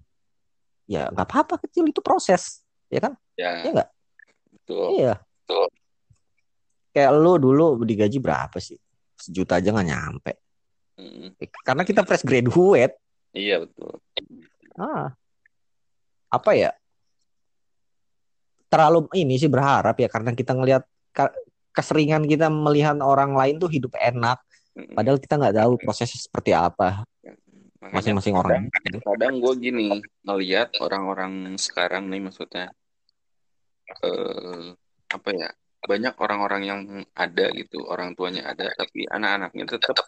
ya 0.94 1.10
nggak 1.10 1.26
apa-apa 1.26 1.56
kecil 1.66 1.90
itu 1.90 2.00
proses 2.06 2.62
ya 2.94 3.02
kan? 3.02 3.14
Ya 3.34 3.50
ya 3.66 3.70
nggak? 3.74 3.90
betul. 4.54 4.88
Iya. 5.02 5.14
Betul. 5.18 5.68
Kayak 6.94 7.12
lu 7.18 7.34
dulu 7.42 7.66
digaji 7.82 8.18
berapa 8.22 8.58
sih? 8.62 8.78
Sejuta 9.18 9.58
aja 9.58 9.74
nggak 9.74 9.88
nyampe. 9.90 10.32
Mm, 11.02 11.34
karena 11.66 11.84
kita 11.84 12.06
fresh 12.06 12.22
graduate. 12.22 12.96
Iya 13.34 13.66
betul. 13.66 13.98
Ah. 14.78 15.18
Apa 16.30 16.54
ya? 16.54 16.72
Terlalu 18.70 19.10
ini 19.18 19.42
sih 19.42 19.50
berharap 19.50 19.98
ya 19.98 20.10
karena 20.10 20.34
kita 20.38 20.54
ngelihat 20.54 20.86
keseringan 21.74 22.26
kita 22.30 22.50
melihat 22.50 22.98
orang 23.02 23.34
lain 23.34 23.58
tuh 23.58 23.70
hidup 23.70 23.98
enak. 23.98 24.38
Mm, 24.78 24.94
padahal 24.94 25.18
kita 25.18 25.38
nggak 25.38 25.58
tahu 25.58 25.74
prosesnya 25.82 26.22
seperti 26.22 26.54
apa 26.54 27.06
masing-masing 27.92 28.36
kadang, 28.38 28.46
orang 28.48 28.64
gitu. 28.88 28.98
kadang 29.04 29.34
gue 29.44 29.54
gini 29.60 29.90
ngelihat 30.24 30.70
orang-orang 30.80 31.58
sekarang 31.60 32.08
nih 32.08 32.22
maksudnya 32.24 32.72
eh 34.00 34.74
apa 35.12 35.30
ya 35.36 35.50
banyak 35.84 36.16
orang-orang 36.16 36.62
yang 36.64 36.80
ada 37.12 37.52
gitu 37.52 37.84
orang 37.92 38.16
tuanya 38.16 38.56
ada 38.56 38.72
tapi 38.72 39.04
anak-anaknya 39.04 39.68
tetap 39.68 40.00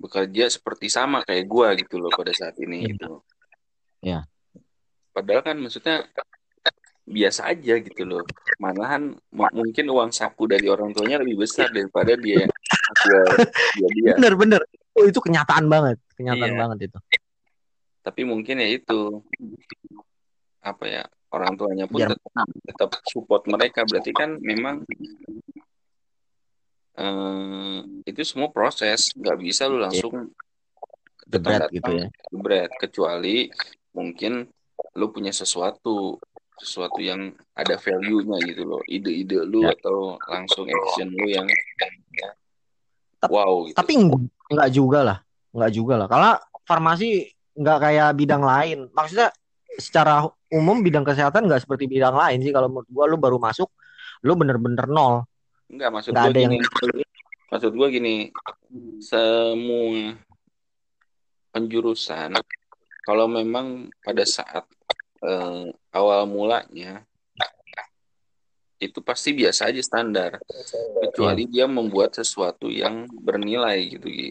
bekerja 0.00 0.48
seperti 0.48 0.86
sama 0.86 1.20
kayak 1.26 1.44
gue 1.50 1.68
gitu 1.84 2.00
loh 2.00 2.08
pada 2.14 2.32
saat 2.32 2.56
ini 2.62 2.86
Iya. 2.86 2.90
gitu. 2.94 3.12
Iya. 4.00 4.20
padahal 5.10 5.42
kan 5.44 5.56
maksudnya 5.58 6.06
biasa 7.10 7.50
aja 7.50 7.74
gitu 7.82 8.02
loh 8.06 8.22
malahan 8.62 9.12
mungkin 9.34 9.86
uang 9.90 10.14
saku 10.14 10.46
dari 10.46 10.70
orang 10.70 10.94
tuanya 10.94 11.18
lebih 11.18 11.42
besar 11.42 11.68
daripada 11.74 12.14
dia 12.14 12.46
dia 12.46 13.22
dia, 13.76 13.88
dia. 13.90 14.12
bener 14.22 14.34
bener 14.38 14.60
oh, 14.94 15.04
itu 15.04 15.18
kenyataan 15.18 15.66
banget 15.66 15.98
kenyataan 16.20 16.52
Iya. 16.52 16.60
banget 16.60 16.78
itu. 16.86 16.98
Tapi 18.00 18.20
mungkin 18.22 18.60
ya 18.60 18.68
itu. 18.68 19.00
Apa 20.60 20.84
ya 20.84 21.02
orang 21.32 21.56
tuanya 21.56 21.88
pun 21.88 21.98
Biar- 21.98 22.12
tetap, 22.12 22.48
tetap 22.68 22.90
support 23.06 23.42
mereka. 23.46 23.80
Berarti 23.82 24.12
kan 24.12 24.36
memang 24.36 24.84
eh, 26.96 27.78
itu 28.04 28.20
semua 28.22 28.48
proses. 28.50 29.08
Nggak 29.16 29.38
bisa 29.40 29.64
lu 29.64 29.80
langsung 29.80 30.28
jebret 31.24 31.70
gitu 31.70 31.90
ya. 31.94 32.06
jebret 32.28 32.70
kecuali 32.76 33.48
mungkin 33.92 34.50
lu 34.92 35.06
punya 35.08 35.30
sesuatu 35.30 36.18
sesuatu 36.60 37.00
yang 37.00 37.32
ada 37.54 37.78
value-nya 37.78 38.36
gitu 38.44 38.68
loh. 38.68 38.82
Ide-ide 38.84 39.48
lu 39.48 39.64
Ya. 39.64 39.72
atau 39.72 40.20
langsung 40.26 40.68
action 40.68 41.08
lu 41.08 41.24
yang 41.24 41.48
wow 43.28 43.64
gitu. 43.64 43.76
tapi 43.76 43.92
enggak, 43.96 44.20
enggak 44.48 44.70
juga 44.72 44.98
lah 45.04 45.18
enggak 45.50 45.72
juga 45.74 45.94
lah 46.00 46.08
karena 46.10 46.30
farmasi 46.66 47.26
enggak 47.58 47.78
kayak 47.82 48.08
bidang 48.14 48.42
lain 48.42 48.78
maksudnya 48.94 49.34
secara 49.78 50.26
umum 50.50 50.82
bidang 50.82 51.06
kesehatan 51.06 51.46
enggak 51.46 51.62
seperti 51.64 51.86
bidang 51.86 52.14
lain 52.14 52.42
sih 52.42 52.52
kalau 52.54 52.68
menurut 52.70 52.88
gua 52.90 53.04
lu 53.10 53.16
baru 53.18 53.38
masuk 53.38 53.70
lu 54.26 54.36
bener-bener 54.36 54.86
nol 54.86 55.24
Enggak, 55.70 55.90
maksud 55.94 56.10
gue 56.12 56.18
ada 56.18 56.40
yang 56.42 56.52
gini. 56.58 57.04
Maksud 57.50 57.72
gue 57.74 57.88
gini, 57.90 58.14
semua 59.02 60.14
penjurusan, 61.50 62.34
kalau 63.06 63.26
memang 63.30 63.90
pada 64.02 64.22
saat 64.26 64.66
eh, 65.22 65.66
awal 65.94 66.26
mulanya, 66.26 67.02
itu 68.82 68.98
pasti 69.02 69.34
biasa 69.34 69.70
aja 69.70 69.82
standar. 69.82 70.42
Kecuali 71.06 71.46
dia 71.46 71.70
membuat 71.70 72.18
sesuatu 72.18 72.66
yang 72.66 73.06
bernilai 73.06 73.78
gitu, 73.98 74.06
Gi. 74.10 74.30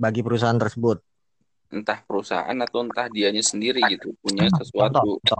Bagi 0.00 0.24
perusahaan 0.24 0.56
tersebut 0.56 1.04
Entah 1.70 2.02
perusahaan 2.02 2.56
atau 2.58 2.82
entah 2.82 3.06
dianya 3.06 3.44
sendiri 3.46 3.78
gitu, 3.86 4.10
punya 4.18 4.50
sesuatu. 4.50 5.22
contoh, 5.22 5.38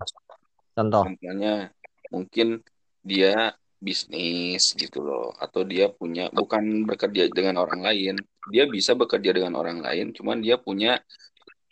contoh. 0.78 1.02
Contohnya, 1.10 1.74
mungkin 2.12 2.62
dia 3.02 3.50
bisnis 3.80 4.76
gitu 4.76 5.00
loh 5.00 5.32
atau 5.40 5.64
dia 5.64 5.88
punya 5.88 6.28
bukan 6.30 6.84
bekerja 6.84 7.32
dengan 7.32 7.64
orang 7.64 7.80
lain 7.80 8.20
dia 8.52 8.68
bisa 8.68 8.92
bekerja 8.92 9.32
dengan 9.32 9.56
orang 9.56 9.80
lain 9.80 10.12
cuman 10.12 10.44
dia 10.44 10.60
punya 10.60 11.00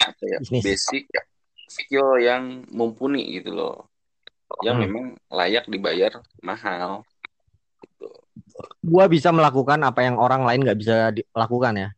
apa 0.01 0.23
ya 0.25 0.41
Bisnis. 0.41 0.65
basic 0.65 1.05
skill 1.69 2.17
yang 2.17 2.65
mumpuni 2.73 3.29
gitu 3.37 3.53
loh 3.53 3.93
yang 4.65 4.81
Hmm. 4.81 4.89
memang 4.89 5.05
layak 5.29 5.69
dibayar 5.69 6.17
mahal 6.41 7.05
gitu. 7.85 8.09
gua 8.81 9.05
bisa 9.05 9.29
melakukan 9.29 9.77
apa 9.85 10.01
yang 10.01 10.17
orang 10.17 10.49
lain 10.49 10.65
nggak 10.65 10.81
bisa 10.81 11.13
dilakukan 11.13 11.75
ya 11.77 11.89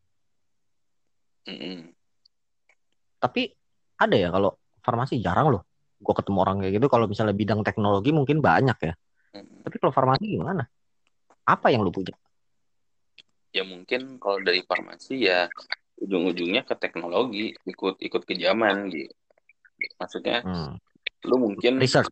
Mm-mm. 1.48 1.92
tapi 3.20 3.52
ada 3.96 4.16
ya 4.16 4.28
kalau 4.28 4.56
farmasi? 4.84 5.20
Jarang 5.20 5.52
loh 5.56 5.62
gua 6.00 6.16
ketemu 6.16 6.38
orang 6.40 6.56
kayak 6.64 6.72
gitu. 6.80 6.86
Kalau 6.88 7.06
misalnya 7.08 7.36
bidang 7.36 7.60
teknologi 7.60 8.10
mungkin 8.12 8.40
banyak 8.40 8.78
ya. 8.80 8.94
Mm-mm. 9.36 9.64
tapi 9.64 9.76
kalau 9.80 9.92
farmasi 9.92 10.24
gimana? 10.40 10.64
Apa 11.44 11.72
yang 11.72 11.84
lu 11.84 11.92
punya? 11.92 12.16
Ya 13.50 13.66
mungkin 13.66 14.22
kalau 14.22 14.38
dari 14.40 14.62
farmasi 14.62 15.26
ya 15.26 15.50
ujung-ujungnya 16.00 16.64
ke 16.64 16.74
teknologi 16.80 17.52
ikut 17.68 18.00
ikut 18.00 18.22
ke 18.24 18.34
zaman 18.40 18.88
gitu 18.88 19.12
maksudnya 20.00 20.44
Hmm. 20.44 20.76
lu 21.24 21.36
mungkin 21.40 21.80
research. 21.80 22.08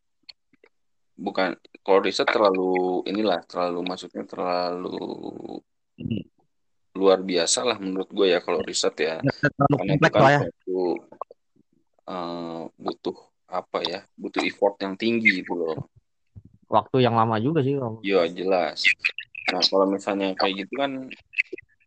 Bukan 1.19 1.59
kalau 1.83 2.01
riset 2.05 2.29
terlalu 2.31 3.03
inilah 3.11 3.43
terlalu 3.49 3.81
maksudnya 3.83 4.23
terlalu 4.23 5.59
luar 6.99 7.23
biasa 7.23 7.63
lah 7.63 7.79
menurut 7.79 8.11
gue 8.11 8.27
ya 8.35 8.43
kalau 8.43 8.59
riset 8.67 8.95
ya. 8.99 9.17
Karena 9.23 9.93
itu 9.95 10.09
kan 10.11 10.23
ya. 10.27 10.41
suatu 10.43 10.81
eh, 12.11 12.63
butuh 12.75 13.17
apa 13.49 13.79
ya 13.81 14.01
butuh 14.19 14.43
effort 14.45 14.77
yang 14.83 14.99
tinggi 14.99 15.41
gitu 15.41 15.55
loh. 15.55 15.79
Waktu 16.69 17.07
yang 17.07 17.17
lama 17.17 17.39
juga 17.39 17.63
sih 17.63 17.79
kalau 17.79 18.03
ya 18.03 18.27
jelas. 18.27 18.83
Nah 19.55 19.63
kalau 19.63 19.87
misalnya 19.89 20.35
kayak 20.37 20.67
gitu 20.67 20.75
kan 20.77 21.07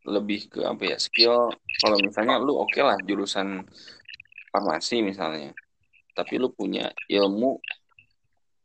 lebih 0.07 0.49
ke 0.49 0.63
apa 0.65 0.95
ya 0.95 0.97
skill. 0.97 1.53
Kalau 1.83 1.97
misalnya 2.01 2.39
lu 2.39 2.57
oke 2.57 2.79
lah 2.81 2.97
jurusan 3.05 3.61
farmasi 4.49 5.05
misalnya 5.05 5.53
tapi 6.11 6.35
lu 6.37 6.51
punya 6.51 6.91
ilmu 7.07 7.61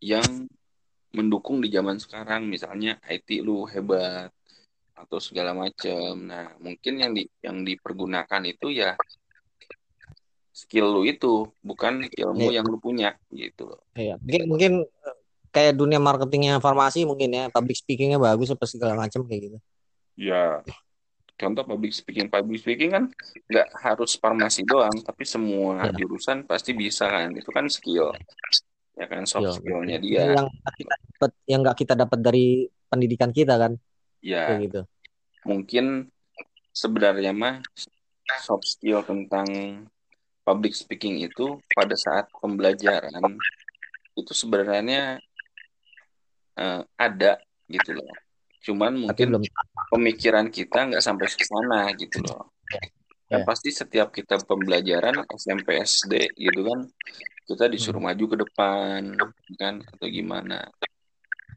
yang 0.03 0.49
mendukung 1.17 1.65
di 1.65 1.73
zaman 1.73 1.97
sekarang. 1.97 2.49
Misalnya 2.49 3.01
IT 3.09 3.45
lu 3.45 3.65
hebat 3.65 4.33
atau 4.97 5.19
segala 5.21 5.53
macam 5.53 6.17
nah 6.25 6.57
mungkin 6.59 6.95
yang 6.97 7.13
di 7.13 7.29
yang 7.45 7.63
dipergunakan 7.63 8.43
itu 8.49 8.73
ya 8.73 8.97
skill 10.51 10.89
lu 10.89 11.03
itu 11.05 11.45
bukan 11.61 12.09
ilmu 12.09 12.49
Iya. 12.49 12.61
yang 12.61 12.67
lu 12.67 12.81
punya 12.81 13.13
gitu 13.29 13.69
loh 13.69 13.81
Iya, 13.93 14.17
mungkin 14.17 14.43
mungkin 14.49 14.73
eh, 14.85 15.17
kayak 15.53 15.77
dunia 15.77 16.01
marketingnya 16.01 16.61
farmasi 16.61 17.05
mungkin 17.05 17.33
ya, 17.33 17.45
public 17.49 17.77
speakingnya 17.77 18.17
bagus 18.17 18.53
apa 18.53 18.65
segala 18.69 18.97
macam 18.97 19.25
kayak 19.25 19.53
gitu. 19.53 19.59
ya 20.17 20.65
contoh 21.37 21.61
public 21.69 21.93
speaking 21.93 22.33
public 22.33 22.57
speaking 22.57 22.89
kan 22.89 23.05
nggak 23.53 23.69
harus 23.77 24.17
farmasi 24.17 24.65
doang 24.65 24.97
tapi 25.05 25.29
semua 25.29 25.93
Ya. 25.93 25.93
jurusan 25.93 26.49
pasti 26.49 26.73
bisa 26.73 27.05
kan 27.05 27.37
itu 27.37 27.53
kan 27.53 27.69
skill 27.69 28.17
ya 28.97 29.05
kan 29.05 29.29
soft 29.29 29.61
Skill. 29.61 29.85
skillnya 29.85 30.01
dia 30.01 30.33
Yang 30.33 30.49
kita 30.81 30.97
dapat 30.97 31.31
yang 31.45 31.61
nggak 31.61 31.77
kita 31.77 31.93
dapat 31.95 32.19
dari 32.25 32.47
pendidikan 32.89 33.29
kita 33.29 33.61
kan, 33.61 33.77
ya 34.23 34.45
kayak 34.51 34.61
gitu. 34.71 34.81
mungkin 35.47 35.85
sebenarnya 36.73 37.33
mah 37.33 37.57
soft 38.45 38.67
skill 38.69 39.01
tentang 39.07 39.49
public 40.47 40.77
speaking 40.77 41.23
itu 41.25 41.59
pada 41.73 41.97
saat 41.97 42.29
pembelajaran 42.37 43.41
itu 44.17 44.33
sebenarnya 44.33 45.21
eh, 46.57 46.81
ada 46.97 47.41
gitu 47.69 47.97
loh. 47.97 48.09
Cuman 48.63 48.93
mungkin 48.99 49.27
belum 49.37 49.43
pemikiran 49.93 50.47
kita 50.51 50.91
nggak 50.93 51.05
sampai 51.05 51.27
ke 51.31 51.43
sana 51.45 51.91
gitu 51.95 52.23
loh. 52.25 52.51
Kan 53.27 53.43
Ya. 53.43 53.43
pasti 53.43 53.75
setiap 53.75 54.15
kita 54.15 54.39
pembelajaran 54.47 55.27
SMP 55.35 55.83
SD 55.83 56.31
gitu 56.39 56.63
kan 56.63 56.87
kita 57.51 57.67
disuruh 57.67 57.99
Hmm. 57.99 58.15
maju 58.15 58.25
ke 58.31 58.37
depan 58.47 59.03
kan 59.59 59.83
atau 59.83 60.07
gimana. 60.07 60.71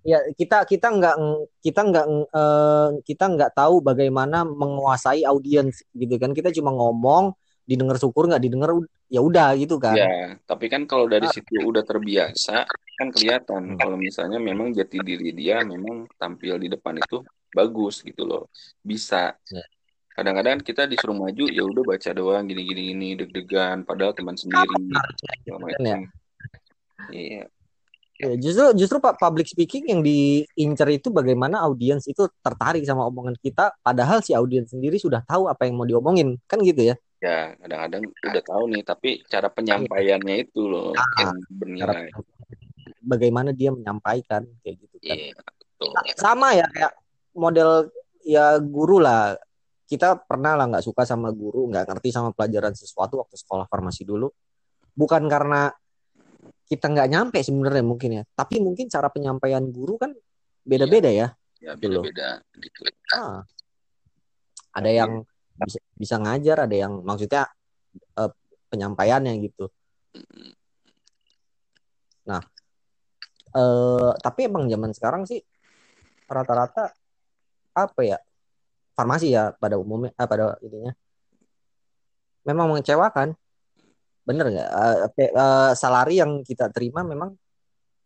Ya 0.03 0.19
kita 0.35 0.63
kita 0.63 0.87
nggak 0.95 1.15
kita 1.59 1.81
nggak 1.83 2.05
eh, 2.31 2.89
kita 3.03 3.25
nggak 3.35 3.51
tahu 3.55 3.83
bagaimana 3.83 4.47
menguasai 4.47 5.27
audiens 5.27 5.83
gitu 5.91 6.15
kan 6.15 6.31
kita 6.31 6.49
cuma 6.55 6.71
ngomong 6.71 7.35
didengar 7.69 8.01
syukur 8.01 8.25
nggak 8.25 8.41
didengar 8.41 8.73
ya 9.13 9.21
udah 9.21 9.53
gitu 9.53 9.77
kan 9.77 9.93
Ya, 9.93 10.37
tapi 10.49 10.69
kan 10.73 10.89
kalau 10.89 11.05
dari 11.05 11.29
situ 11.29 11.61
udah 11.61 11.85
terbiasa, 11.85 12.65
kan 12.97 13.07
kelihatan 13.13 13.77
kalau 13.77 13.93
misalnya 13.93 14.41
memang 14.41 14.73
jati 14.73 14.97
diri 15.05 15.29
dia 15.33 15.61
memang 15.61 16.09
tampil 16.17 16.57
di 16.57 16.65
depan 16.69 16.97
itu 16.97 17.21
bagus 17.53 18.01
gitu 18.01 18.25
loh. 18.25 18.49
Bisa. 18.81 19.37
Ya. 19.53 19.65
Kadang-kadang 20.17 20.59
kita 20.65 20.83
disuruh 20.89 21.15
maju, 21.15 21.45
ya 21.47 21.63
udah 21.63 21.83
baca 21.85 22.09
doang 22.11 22.43
gini-gini 22.49 22.91
ini 22.91 23.09
deg-degan, 23.15 23.87
padahal 23.87 24.11
teman 24.11 24.35
sendiri. 24.35 24.75
ya. 25.79 25.97
Iya, 27.09 27.43
Ya, 28.19 28.35
justru 28.35 28.75
justru 28.75 28.97
pak 28.99 29.15
public 29.15 29.47
speaking 29.47 29.87
yang 29.87 30.01
diincar 30.03 30.91
itu 30.91 31.07
bagaimana 31.07 31.63
audiens 31.63 32.03
itu 32.03 32.27
tertarik 32.43 32.83
sama 32.83 33.07
omongan 33.07 33.39
kita 33.39 33.71
padahal 33.79 34.19
si 34.19 34.35
audiens 34.35 34.67
sendiri 34.75 34.99
sudah 34.99 35.23
tahu 35.23 35.47
apa 35.47 35.63
yang 35.63 35.79
mau 35.79 35.87
diomongin. 35.87 36.35
Kan 36.43 36.59
gitu 36.59 36.83
ya? 36.83 36.95
Ya 37.23 37.55
kadang-kadang 37.63 38.03
udah 38.11 38.43
tahu 38.43 38.63
nih, 38.75 38.83
tapi 38.83 39.09
cara 39.23 39.47
penyampaiannya 39.47 40.35
itu 40.43 40.67
loh 40.67 40.91
Ah, 40.99 41.07
yang 41.23 41.35
cara 41.39 41.47
bernilai. 41.47 42.07
bagaimana 42.99 43.55
dia 43.55 43.71
menyampaikan 43.71 44.43
kayak 44.63 44.75
gitu 44.83 44.95
kan. 44.99 45.15
Iya, 45.15 45.31
betul. 45.39 45.91
sama 46.19 46.47
ya 46.59 46.67
kayak 46.67 46.93
model 47.31 47.87
ya 48.27 48.59
guru 48.59 48.99
lah. 48.99 49.39
Kita 49.87 50.19
pernah 50.19 50.59
lah 50.59 50.67
nggak 50.67 50.83
suka 50.83 51.07
sama 51.07 51.31
guru 51.31 51.71
nggak 51.71 51.87
ngerti 51.87 52.11
sama 52.11 52.35
pelajaran 52.35 52.75
sesuatu 52.75 53.15
waktu 53.23 53.39
sekolah 53.39 53.63
farmasi 53.71 54.03
dulu. 54.03 54.27
Bukan 54.91 55.23
karena 55.31 55.71
kita 56.69 56.85
nggak 56.85 57.09
nyampe 57.09 57.41
sebenarnya 57.41 57.81
mungkin 57.81 58.09
ya. 58.21 58.23
Tapi 58.37 58.61
mungkin 58.61 58.85
cara 58.85 59.09
penyampaian 59.09 59.65
guru 59.73 59.97
kan 59.97 60.13
beda-beda 60.61 61.09
ya. 61.09 61.27
Ya 61.59 61.75
loh. 61.75 62.05
beda-beda 62.05 62.39
gitu. 62.55 62.87
Ah. 63.11 63.43
ada 64.69 64.87
yang 64.87 65.27
bisa, 65.59 65.81
bisa 65.97 66.15
ngajar 66.21 66.69
ada 66.69 66.75
yang 66.77 67.03
maksudnya 67.03 67.51
eh, 68.15 68.31
penyampaiannya 68.71 69.33
gitu. 69.43 69.67
Nah 72.23 72.39
eh, 73.51 74.11
tapi 74.23 74.47
emang 74.47 74.71
zaman 74.71 74.93
sekarang 74.95 75.27
sih 75.27 75.41
rata-rata 76.29 76.93
apa 77.73 78.01
ya 78.05 78.17
farmasi 78.93 79.33
ya 79.33 79.51
pada 79.57 79.75
umumnya 79.75 80.15
ah, 80.15 80.29
pada 80.29 80.55
ininya. 80.63 80.93
Memang 82.47 82.71
mengecewakan 82.71 83.35
bener 84.29 84.45
nggak 84.53 84.69
Eh, 84.69 85.09
pe- 85.17 85.33
eh, 85.33 85.71
salari 85.73 86.21
yang 86.21 86.45
kita 86.45 86.69
terima 86.69 87.01
memang 87.01 87.33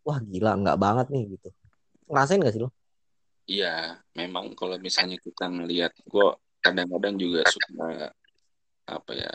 wah 0.08 0.18
gila 0.24 0.56
nggak 0.56 0.80
banget 0.80 1.06
nih 1.12 1.36
gitu 1.36 1.48
ngerasain 2.08 2.40
gak 2.40 2.56
sih 2.56 2.64
lo 2.64 2.72
Iya, 3.44 4.00
memang 4.16 4.56
kalau 4.56 4.80
misalnya 4.80 5.20
kita 5.20 5.52
ngelihat, 5.52 5.92
gue 6.08 6.28
kadang-kadang 6.64 7.20
juga 7.20 7.44
suka 7.44 8.08
apa 8.88 9.12
ya, 9.12 9.32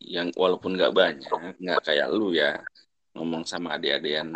yang 0.00 0.32
walaupun 0.32 0.80
nggak 0.80 0.96
banyak, 0.96 1.60
nggak 1.60 1.80
kayak 1.84 2.08
lu 2.08 2.32
ya, 2.32 2.56
ngomong 3.12 3.44
sama 3.44 3.76
adik-adik 3.76 4.16
yang, 4.16 4.30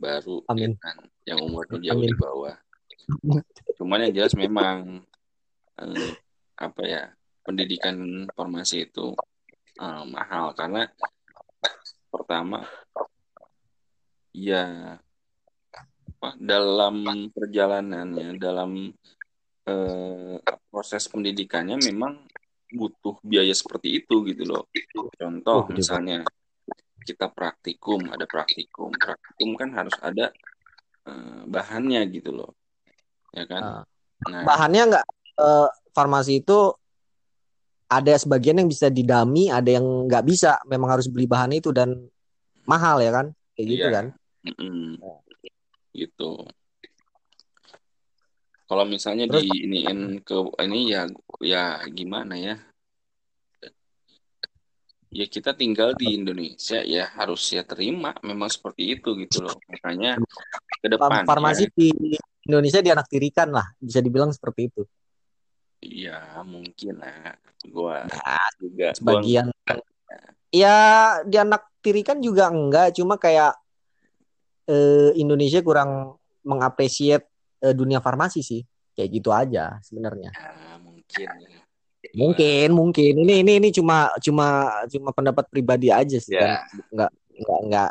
baru, 0.00 0.40
ya 0.40 0.48
Amin. 0.56 0.72
kan, 0.80 0.96
yang 1.28 1.38
umurnya 1.44 1.76
jauh 1.84 2.00
Amin. 2.00 2.08
di 2.08 2.16
bawah. 2.16 2.56
Cuman 3.76 4.08
yang 4.08 4.14
jelas 4.16 4.32
memang 4.32 5.04
eh, 5.84 6.12
apa 6.56 6.82
ya, 6.88 7.12
pendidikan 7.44 8.24
formasi 8.32 8.88
itu 8.88 9.12
eh, 9.80 10.02
mahal 10.06 10.52
karena 10.52 10.86
pertama 12.12 12.68
ya 14.36 14.96
apa, 16.20 16.36
dalam 16.36 17.00
perjalanannya, 17.32 18.36
dalam 18.36 18.92
eh, 19.64 20.36
proses 20.68 21.08
pendidikannya 21.08 21.80
memang 21.80 22.28
butuh 22.70 23.16
biaya 23.24 23.56
seperti 23.56 24.04
itu 24.04 24.22
gitu 24.28 24.44
loh. 24.44 24.68
Contoh 25.16 25.64
Oh, 25.64 25.72
misalnya 25.72 26.22
kita 27.02 27.32
praktikum, 27.32 28.12
ada 28.12 28.28
praktikum, 28.28 28.92
praktikum 28.92 29.56
kan 29.56 29.72
harus 29.72 29.96
ada 30.04 30.28
eh, 31.08 31.42
bahannya 31.48 32.04
gitu 32.12 32.36
loh, 32.36 32.52
ya 33.32 33.48
kan? 33.48 33.62
Ah. 33.64 33.84
Nah, 34.20 34.44
bahannya 34.44 34.82
nggak 34.92 35.06
eh, 35.40 35.68
farmasi 35.96 36.44
itu 36.44 36.76
ada 37.90 38.14
sebagian 38.14 38.62
yang 38.62 38.70
bisa 38.70 38.86
didami 38.86 39.50
ada 39.50 39.66
yang 39.66 40.06
nggak 40.06 40.22
bisa 40.22 40.62
memang 40.70 40.94
harus 40.94 41.10
beli 41.10 41.26
bahan 41.26 41.50
itu 41.58 41.74
dan 41.74 42.06
mahal 42.62 43.02
ya 43.02 43.10
kan 43.10 43.26
kayak 43.58 43.66
gitu 43.66 43.82
Iya. 43.82 43.90
kan 43.90 44.06
mm-mm, 44.46 44.94
gitu. 45.90 46.46
Kalau 48.70 48.86
misalnya 48.86 49.26
Terus- 49.26 49.42
diiniin 49.50 50.22
ke 50.22 50.36
ini 50.62 50.94
ya 50.94 51.10
ya 51.42 51.82
gimana 51.90 52.38
ya? 52.38 52.54
Ya 55.10 55.26
kita 55.26 55.58
tinggal 55.58 55.98
di 55.98 56.14
Indonesia 56.14 56.78
ya 56.86 57.10
harus 57.18 57.42
ya 57.50 57.66
terima 57.66 58.14
memang 58.22 58.46
seperti 58.46 58.94
itu 58.94 59.18
gitu 59.18 59.42
loh. 59.42 59.58
Makanya 59.66 60.22
ke 60.78 60.86
depan 60.86 61.26
farmasi 61.26 61.66
di 61.74 61.90
Indonesia 62.46 62.78
dianaktirikan 62.78 63.50
lah 63.50 63.66
bisa 63.82 63.98
dibilang 63.98 64.30
seperti 64.30 64.70
itu 64.70 64.86
ya 65.80 66.44
mungkin 66.44 67.00
lah. 67.00 67.36
Gua 67.68 68.04
Nah, 68.08 68.48
juga 68.60 68.92
gua 68.92 68.96
sebagian 68.96 69.46
ya 70.52 70.76
dianaktirikan 71.24 72.20
juga 72.20 72.48
enggak. 72.52 72.96
Cuma 72.96 73.16
kayak 73.16 73.56
eh, 74.68 75.10
Indonesia 75.16 75.60
kurang 75.64 76.16
mengapresiasi 76.44 77.24
eh, 77.64 77.74
dunia 77.74 78.00
farmasi 78.00 78.40
sih. 78.44 78.62
Kayak 78.96 79.10
gitu 79.16 79.30
aja 79.32 79.80
sebenarnya. 79.80 80.30
Ya, 80.34 80.76
mungkin 80.80 81.28
ya. 81.40 81.60
mungkin 82.16 82.68
mungkin. 82.72 83.12
Ini 83.24 83.34
ini 83.44 83.52
ini 83.60 83.68
cuma 83.72 84.12
cuma 84.20 84.68
cuma 84.88 85.10
pendapat 85.12 85.48
pribadi 85.48 85.88
aja 85.88 86.16
sih. 86.20 86.36
Ya. 86.36 86.64
kan 86.64 86.80
nggak 86.92 87.10
nggak 87.40 87.60
nggak 87.68 87.90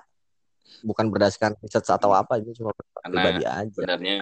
bukan 0.85 1.05
berdasarkan 1.11 1.59
riset 1.59 1.83
atau 1.83 2.13
apa 2.13 2.39
ini 2.39 2.53
cuma 2.55 2.71
pendapat 2.71 3.01
Karena 3.01 3.13
pribadi 3.13 3.43
aja. 3.45 3.73
sebenarnya 3.73 4.17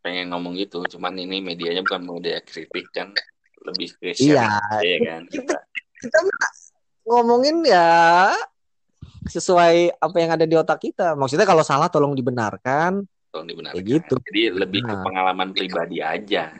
pengen 0.00 0.32
ngomong 0.32 0.56
gitu 0.56 0.80
cuman 0.88 1.12
ini 1.14 1.40
medianya 1.40 1.84
bukan 1.84 2.02
media 2.02 2.40
kritik 2.40 2.88
kan 2.90 3.12
lebih 3.60 3.92
ke 3.96 4.16
Iya. 4.16 4.48
ya 4.80 4.96
kan 5.04 5.22
kita 5.28 5.56
kita 6.00 6.18
ngomongin 7.04 7.60
ya 7.64 8.32
sesuai 9.20 10.00
apa 10.00 10.16
yang 10.16 10.30
ada 10.32 10.48
di 10.48 10.56
otak 10.56 10.80
kita. 10.80 11.12
Maksudnya 11.12 11.44
kalau 11.44 11.60
salah 11.60 11.92
tolong 11.92 12.16
dibenarkan. 12.16 13.04
Tolong 13.30 13.46
dibenarkan. 13.46 13.76
Kayak 13.76 13.86
gitu. 13.86 14.14
jadi 14.26 14.42
lebih 14.56 14.80
ke 14.82 14.90
Nah. 14.90 15.04
pengalaman 15.04 15.52
pribadi 15.52 16.00
aja. 16.00 16.50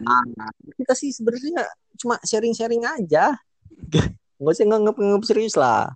Kita 0.76 0.92
sih 0.92 1.10
sebenarnya 1.10 1.66
cuma 1.96 2.20
sharing-sharing 2.22 2.84
aja. 2.84 3.32
Nggak 4.40 4.52
usah 4.54 4.66
nganggep-nganggep 4.68 5.24
serius 5.24 5.54
lah. 5.56 5.90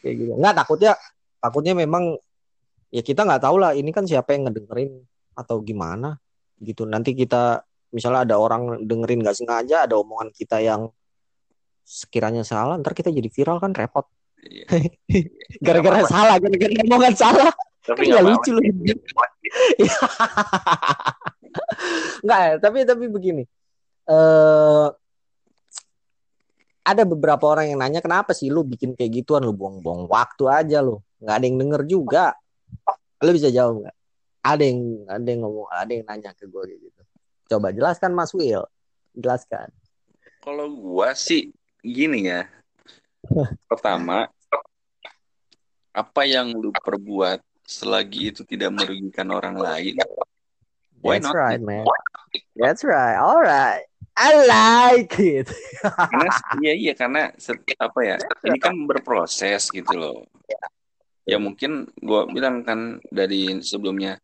Kayak 0.00 0.14
gitu. 0.22 0.32
Nggak 0.38 0.54
takutnya 0.54 0.92
takutnya 1.42 1.72
memang 1.74 2.14
ya 2.88 3.02
kita 3.02 3.26
nggak 3.26 3.42
tahu 3.42 3.56
lah 3.58 3.74
ini 3.74 3.90
kan 3.90 4.06
siapa 4.06 4.32
yang 4.34 4.48
ngedengerin 4.48 5.02
atau 5.36 5.60
gimana 5.60 6.16
gitu. 6.60 6.88
Nanti 6.88 7.12
kita 7.12 7.64
misalnya 7.94 8.26
ada 8.26 8.36
orang 8.36 8.82
dengerin 8.84 9.22
nggak 9.24 9.36
sengaja 9.36 9.86
ada 9.86 9.96
omongan 9.96 10.28
kita 10.34 10.60
yang 10.60 10.90
sekiranya 11.86 12.42
salah 12.42 12.74
ntar 12.82 12.92
kita 12.92 13.14
jadi 13.14 13.28
viral 13.30 13.62
kan 13.62 13.72
repot. 13.72 14.06
Iya. 14.42 14.66
gara-gara 15.66 16.02
Nggak 16.02 16.10
apa-apa. 16.10 16.14
salah 16.14 16.36
gara-gara 16.42 16.74
omongan 16.86 17.14
salah. 17.14 17.50
Tapi 17.86 18.02
kan 18.10 18.18
apa-apa. 18.18 18.30
lucu 18.34 18.50
loh. 18.50 18.62
Nggak 22.26 22.40
ya 22.42 22.54
tapi 22.58 22.78
tapi 22.84 23.04
begini. 23.08 23.42
Eh 24.06 24.88
ada 26.86 27.02
beberapa 27.02 27.50
orang 27.50 27.74
yang 27.74 27.82
nanya 27.82 27.98
kenapa 27.98 28.30
sih 28.30 28.46
lu 28.46 28.62
bikin 28.62 28.94
kayak 28.94 29.22
gituan? 29.22 29.42
Lu 29.42 29.50
buang-buang 29.54 30.06
waktu 30.06 30.46
aja 30.46 30.78
lu. 30.82 31.02
Nggak 31.18 31.34
ada 31.34 31.44
yang 31.46 31.58
denger 31.58 31.82
juga. 31.86 32.26
Lu 33.22 33.30
bisa 33.34 33.50
jawab 33.50 33.82
nggak 33.82 33.95
ada 34.46 34.62
yang 34.62 34.80
ada 35.10 35.26
yang 35.26 35.40
ngomong 35.42 35.66
ada 35.74 35.90
yang 35.90 36.06
nanya 36.06 36.30
ke 36.38 36.46
gue 36.46 36.78
gitu 36.78 37.02
coba 37.50 37.74
jelaskan 37.74 38.14
Mas 38.14 38.30
Will 38.30 38.66
jelaskan 39.16 39.72
Kalau 40.46 40.70
gua 40.70 41.10
sih 41.18 41.50
gini 41.82 42.30
ya. 42.30 42.46
Pertama, 43.70 44.30
apa 45.90 46.22
yang 46.22 46.54
lu 46.54 46.70
perbuat 46.70 47.42
selagi 47.66 48.30
itu 48.30 48.46
tidak 48.46 48.70
merugikan 48.70 49.26
orang 49.34 49.58
lain, 49.58 49.98
why 51.02 51.18
that's 51.18 51.26
not? 51.26 51.34
right 51.34 51.58
man 51.58 51.82
that's 52.54 52.86
right 52.86 53.18
alright 53.18 53.90
I 54.14 54.30
like 54.46 55.18
it 55.18 55.50
Karena 55.82 56.30
iya 56.62 56.72
iya 56.78 56.92
karena 56.94 57.34
apa 57.82 58.00
ya? 58.06 58.16
Ini 58.46 58.58
kan 58.62 58.74
berproses 58.86 59.66
gitu 59.74 59.92
loh. 59.98 60.30
Ya 61.26 61.42
mungkin 61.42 61.90
gua 61.98 62.30
bilang 62.30 62.62
kan 62.62 63.02
dari 63.10 63.58
sebelumnya 63.66 64.22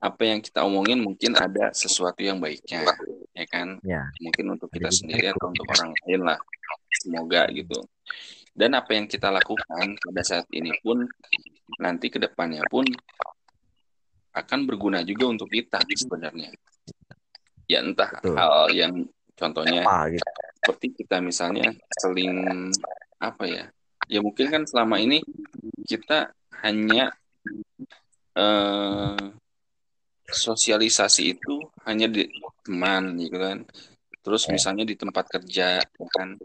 apa 0.00 0.22
yang 0.24 0.40
kita 0.40 0.64
omongin 0.64 1.04
mungkin 1.04 1.36
ada 1.36 1.76
sesuatu 1.76 2.24
yang 2.24 2.40
baiknya, 2.40 2.88
ya 3.36 3.46
kan? 3.46 3.76
Ya. 3.84 4.08
Mungkin 4.24 4.56
untuk 4.56 4.72
kita 4.72 4.88
sendiri 4.88 5.28
atau 5.28 5.52
untuk 5.52 5.68
orang 5.68 5.92
lain 5.92 6.20
lah. 6.24 6.40
Semoga 7.04 7.44
gitu. 7.52 7.84
Dan 8.56 8.72
apa 8.74 8.96
yang 8.96 9.04
kita 9.04 9.28
lakukan 9.28 10.00
pada 10.00 10.22
saat 10.24 10.48
ini 10.56 10.72
pun 10.80 11.04
nanti 11.76 12.08
ke 12.08 12.16
depannya 12.16 12.64
pun 12.72 12.88
akan 14.32 14.60
berguna 14.64 15.04
juga 15.04 15.36
untuk 15.36 15.52
kita 15.52 15.84
sebenarnya. 15.84 16.48
Ya 17.68 17.84
entah 17.84 18.10
Betul. 18.18 18.34
hal 18.34 18.54
yang 18.74 18.92
contohnya 19.36 19.84
Apa 19.86 20.10
gitu. 20.16 20.26
seperti 20.58 20.86
kita 21.04 21.16
misalnya 21.22 21.70
seling 22.00 22.72
apa 23.20 23.44
ya? 23.46 23.64
Ya 24.10 24.18
mungkin 24.24 24.50
kan 24.50 24.62
selama 24.66 24.98
ini 24.98 25.22
kita 25.86 26.34
hanya 26.64 27.14
eh, 28.34 29.39
sosialisasi 30.30 31.36
itu 31.36 31.58
hanya 31.84 32.06
di 32.06 32.26
teman 32.62 33.18
gitu 33.18 33.36
kan. 33.36 33.58
Terus 34.20 34.46
misalnya 34.48 34.86
di 34.86 34.94
tempat 34.94 35.26
kerja 35.26 35.82
ya 35.82 36.06
kan. 36.14 36.38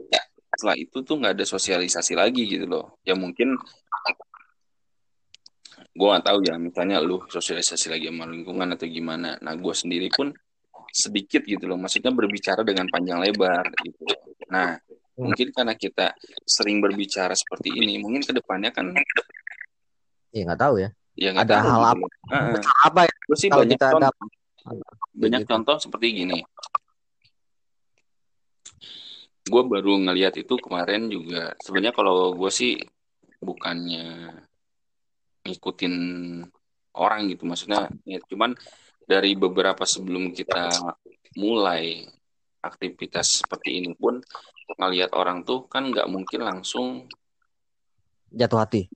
Setelah 0.56 0.76
itu 0.80 1.04
tuh 1.06 1.16
nggak 1.22 1.38
ada 1.38 1.46
sosialisasi 1.46 2.18
lagi 2.18 2.44
gitu 2.50 2.66
loh. 2.66 2.98
Ya 3.06 3.14
mungkin 3.14 3.56
gue 5.96 6.08
nggak 6.12 6.26
tahu 6.28 6.40
ya 6.44 6.60
misalnya 6.60 7.00
lu 7.00 7.24
sosialisasi 7.24 7.88
lagi 7.88 8.12
sama 8.12 8.28
lingkungan 8.28 8.68
atau 8.76 8.84
gimana 8.84 9.40
nah 9.40 9.56
gue 9.56 9.72
sendiri 9.72 10.12
pun 10.12 10.28
sedikit 10.92 11.44
gitu 11.48 11.72
loh 11.72 11.80
maksudnya 11.80 12.12
berbicara 12.12 12.68
dengan 12.68 12.92
panjang 12.92 13.24
lebar 13.24 13.64
gitu 13.80 14.04
nah 14.52 14.76
mungkin 15.16 15.56
karena 15.56 15.72
kita 15.80 16.12
sering 16.44 16.84
berbicara 16.84 17.32
seperti 17.32 17.80
ini 17.80 17.96
mungkin 18.04 18.28
ke 18.28 18.36
depannya 18.36 18.76
kan 18.76 18.92
Ya 20.36 20.44
nggak 20.44 20.60
tahu 20.60 20.76
ya. 20.84 20.92
Ya 21.16 21.32
Ada 21.32 21.64
tahu 21.64 21.68
hal 21.68 21.82
gitu 21.82 21.92
apa? 21.96 22.08
Heeh. 22.36 22.62
Apa 22.86 23.00
ya 23.08 23.14
Gue 23.26 23.38
sih 23.40 23.50
banyak 23.50 23.80
kita 23.80 23.88
contoh, 23.96 24.12
dapat 24.12 24.28
banyak 25.16 25.42
gitu. 25.46 25.52
contoh 25.56 25.76
seperti 25.78 26.06
gini 26.26 26.40
gue 29.46 29.62
baru 29.62 30.02
ngeliat 30.02 30.42
itu 30.42 30.58
kemarin 30.58 31.06
juga 31.06 31.54
sebenarnya 31.62 31.94
kalau 31.94 32.34
gue 32.34 32.50
sih 32.50 32.82
bukannya 33.38 34.34
ngikutin 35.46 35.96
orang 36.98 37.30
gitu 37.30 37.46
maksudnya 37.46 37.86
ya, 38.10 38.18
cuman 38.26 38.58
dari 39.06 39.38
beberapa 39.38 39.86
sebelum 39.86 40.34
kita 40.34 40.74
mulai 41.38 42.10
aktivitas 42.66 43.46
seperti 43.46 43.78
ini 43.86 43.94
pun 43.94 44.18
ngelihat 44.82 45.14
orang 45.14 45.46
tuh 45.46 45.70
kan 45.70 45.94
nggak 45.94 46.10
mungkin 46.10 46.42
langsung 46.42 47.06
jatuh 48.34 48.66
hati. 48.66 48.90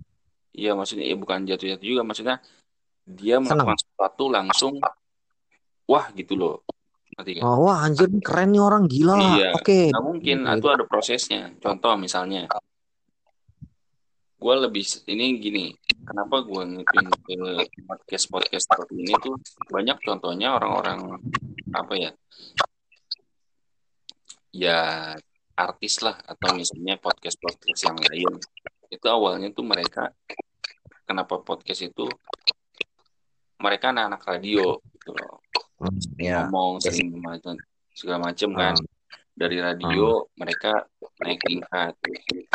Ya 0.60 0.76
maksudnya 0.76 1.08
ya 1.08 1.16
bukan 1.16 1.48
jatuh-jatuh 1.48 1.88
juga 1.88 2.04
maksudnya 2.04 2.36
dia 3.08 3.40
Senang. 3.40 3.64
melakukan 3.64 3.80
sesuatu 3.80 4.24
langsung 4.28 4.74
wah 5.88 6.06
gitu 6.14 6.36
loh 6.36 6.56
ngerti 7.16 7.40
nggak? 7.40 7.44
Oh, 7.48 7.66
wah 7.66 7.82
anjir 7.82 8.06
keren 8.22 8.54
nih 8.54 8.62
orang 8.62 8.86
gila. 8.86 9.18
Iya, 9.34 9.48
Oke. 9.58 9.90
nggak 9.90 10.06
mungkin 10.06 10.38
Gitu. 10.46 10.56
itu 10.62 10.68
ada 10.70 10.84
prosesnya 10.86 11.42
contoh 11.58 11.94
misalnya 11.98 12.46
gue 14.40 14.56
lebih 14.56 14.86
ini 15.12 15.36
gini 15.36 15.66
kenapa 16.08 16.40
gue 16.48 16.64
ngikutin 16.64 17.08
ke 17.28 17.36
podcast 17.84 18.26
podcast 18.32 18.66
seperti 18.72 18.94
ini 18.96 19.14
tuh 19.20 19.36
banyak 19.68 20.00
contohnya 20.00 20.56
orang-orang 20.56 21.20
apa 21.76 21.94
ya 22.00 22.12
ya 24.50 24.80
artis 25.54 26.00
lah 26.00 26.16
atau 26.24 26.56
misalnya 26.56 26.96
podcast 26.98 27.36
podcast 27.36 27.82
yang 27.84 28.00
lain 28.00 28.40
itu 28.88 29.08
awalnya 29.12 29.52
tuh 29.52 29.68
mereka 29.68 30.08
kenapa 31.10 31.42
podcast 31.42 31.82
itu 31.82 32.06
mereka 33.58 33.90
anak-anak 33.90 34.22
radio 34.24 34.78
gitu 34.94 35.12
loh 35.18 35.42
Hmm, 35.80 35.96
ya. 36.20 36.44
ngomong 36.44 36.84
sering 36.84 37.16
macam 37.18 37.56
segala 37.96 38.30
macam 38.30 38.52
kan 38.52 38.76
Hmm. 38.76 38.88
dari 39.32 39.64
radio 39.64 40.28
mereka 40.36 40.84
naik 41.18 41.40
tingkat 41.40 41.96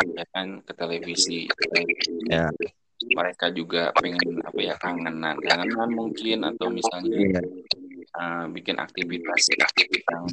ya 0.05 0.25
kan 0.29 0.61
ke 0.61 0.71
televisi 0.71 1.49
Ya. 2.29 2.53
mereka 3.11 3.49
juga 3.49 3.89
pengen 3.97 4.45
apa 4.45 4.59
ya 4.61 4.77
kangenan 4.77 5.41
kangenan 5.41 5.89
mungkin 5.89 6.45
atau 6.45 6.69
misalnya 6.69 7.17
Iya. 7.17 7.41
uh, 8.13 8.45
bikin 8.53 8.77
aktivitas 8.77 9.41
yang 9.49 10.25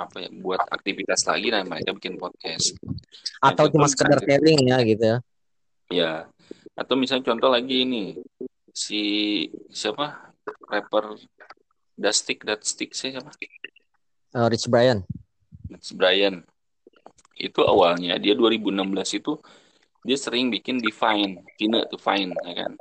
apa 0.00 0.16
ya 0.16 0.28
buat 0.32 0.64
aktivitas 0.64 1.28
lagi 1.28 1.52
dan 1.52 1.68
mereka 1.68 1.92
bikin 1.92 2.16
podcast 2.16 2.72
Atau 3.44 3.68
cuma 3.68 3.84
sekedar 3.84 4.16
sharing 4.24 4.64
ya 4.64 4.80
gitu 4.80 5.04
ya. 5.04 5.18
ya 5.92 6.12
atau 6.76 6.94
misalnya 6.96 7.30
contoh 7.34 7.50
lagi 7.50 7.84
ini 7.84 8.16
si 8.70 9.02
siapa 9.68 10.34
rapper 10.70 11.18
Dastik 11.94 12.42
Dastik 12.42 12.96
siapa 12.96 13.28
Eh, 14.30 14.46
Rich 14.46 14.70
Brian. 14.70 15.02
That's 15.66 15.90
Brian 15.90 16.46
itu 17.34 17.60
awalnya 17.66 18.14
dia 18.20 18.38
2016 18.38 19.18
itu 19.18 19.34
dia 20.00 20.16
sering 20.16 20.48
bikin 20.48 20.78
Divine, 20.80 21.44
Vine 21.58 21.84
to 21.90 21.98
Fine, 22.00 22.32
ya 22.46 22.64
kan? 22.64 22.72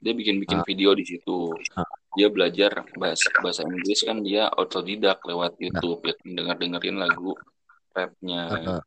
Dia 0.00 0.14
bikin-bikin 0.16 0.62
Ah. 0.62 0.64
video 0.64 0.94
di 0.96 1.04
situ. 1.04 1.52
Ah. 1.76 1.84
Dia 2.16 2.32
belajar 2.32 2.80
bahasa 2.96 3.28
bahasa 3.42 3.60
Inggris 3.66 4.00
kan 4.04 4.24
dia 4.24 4.48
otodidak 4.48 5.20
lewat 5.26 5.58
YouTube, 5.60 6.00
ya, 6.06 6.14
denger 6.22 6.56
dengerin 6.56 6.96
lagu 6.96 7.36
rapnya. 7.92 8.40
Eh, 8.56 8.64
eh, 8.78 8.82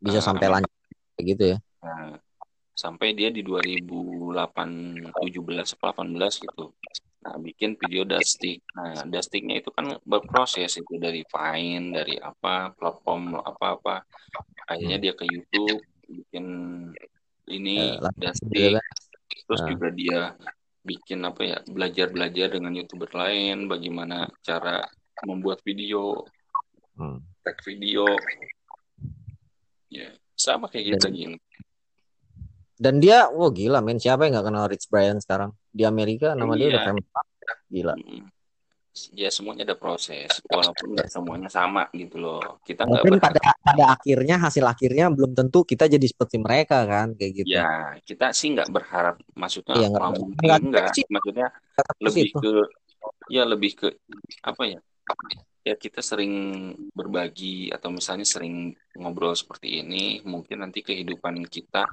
bisa 0.00 0.18
Ah. 0.18 0.26
sampai 0.26 0.46
lanjut 0.50 0.72
gitu 1.20 1.44
ya. 1.54 1.56
Nah, 1.84 2.18
sampai 2.80 3.12
dia 3.12 3.28
di 3.28 3.44
2008, 3.44 5.12
17, 5.20 5.76
18 5.76 6.40
gitu. 6.40 6.72
Nah, 7.20 7.36
bikin 7.36 7.76
video 7.76 8.08
Dastik. 8.08 8.64
Nah, 8.72 9.04
Dastiknya 9.04 9.60
itu 9.60 9.68
kan 9.68 10.00
berproses 10.08 10.80
itu 10.80 10.96
dari 10.96 11.20
Vine, 11.28 11.92
dari 11.92 12.16
apa, 12.16 12.72
platform 12.72 13.36
apa-apa. 13.36 14.00
Akhirnya 14.64 14.96
dia 14.96 15.12
ke 15.12 15.28
YouTube, 15.28 15.84
bikin 16.08 16.46
ini 17.52 17.76
Eh, 17.92 18.00
lah, 18.00 18.08
gitu 18.16 18.24
Dastik. 18.24 18.72
kan. 18.80 18.84
Terus 19.44 19.60
Ah. 19.60 19.68
juga 19.68 19.88
dia 19.92 20.20
bikin 20.80 21.20
apa 21.28 21.42
ya, 21.44 21.58
belajar-belajar 21.68 22.48
dengan 22.56 22.72
YouTuber 22.72 23.12
lain, 23.12 23.68
bagaimana 23.68 24.24
cara 24.40 24.88
membuat 25.28 25.60
video, 25.60 26.24
Hmm. 26.96 27.20
tag 27.44 27.60
video. 27.68 28.16
Ya, 29.92 30.16
sama 30.32 30.72
kayak 30.72 30.96
gitu 30.96 31.06
gini. 31.12 31.36
Dan 32.80 32.96
dia, 32.96 33.28
wah 33.28 33.52
gila 33.52 33.84
men, 33.84 34.00
siapa 34.00 34.24
yang 34.24 34.40
nggak 34.40 34.46
kenal 34.48 34.64
Rich 34.64 34.88
Brian 34.88 35.20
sekarang? 35.20 35.52
Di 35.68 35.84
Amerika 35.84 36.32
nama 36.32 36.56
dia 36.56 36.72
udah 36.72 36.80
Iya. 36.80 36.88
famous 36.88 37.06
banget. 37.12 37.36
Gila. 37.68 37.94
Ya 39.14 39.28
semuanya 39.30 39.62
ada 39.68 39.76
proses, 39.76 40.32
walaupun 40.48 40.96
nggak 40.96 41.12
semuanya 41.12 41.52
sama 41.52 41.92
gitu 41.92 42.16
loh. 42.18 42.58
Kita 42.64 42.88
Mungkin 42.88 43.20
pada 43.20 43.38
pada 43.60 43.84
akhirnya 43.94 44.40
hasil 44.40 44.64
akhirnya 44.64 45.12
belum 45.12 45.36
tentu 45.36 45.62
kita 45.62 45.86
jadi 45.92 46.02
seperti 46.08 46.40
mereka 46.40 46.88
kan 46.88 47.12
kayak 47.14 47.44
gitu. 47.44 47.52
ya 47.52 47.94
kita 48.02 48.32
sih 48.32 48.50
nggak 48.56 48.72
berharap, 48.72 49.20
maksudnya 49.36 49.76
Iya, 49.76 49.88
nggak- 49.92 50.10
mungkin 50.16 50.40
nggak- 50.42 50.62
enggak, 50.64 50.86
sih. 50.96 51.04
maksudnya 51.06 51.48
lebih 52.00 52.24
itu. 52.32 52.38
ke, 52.40 52.52
ya 53.28 53.42
lebih 53.44 53.70
ke 53.76 53.86
apa 54.40 54.62
ya? 54.64 54.80
Ya 55.60 55.76
kita 55.76 56.00
sering 56.00 56.32
berbagi 56.96 57.68
atau 57.70 57.92
misalnya 57.92 58.24
sering 58.24 58.72
ngobrol 58.96 59.36
seperti 59.36 59.84
ini, 59.84 60.24
mungkin 60.24 60.64
nanti 60.66 60.80
kehidupan 60.80 61.44
kita 61.46 61.84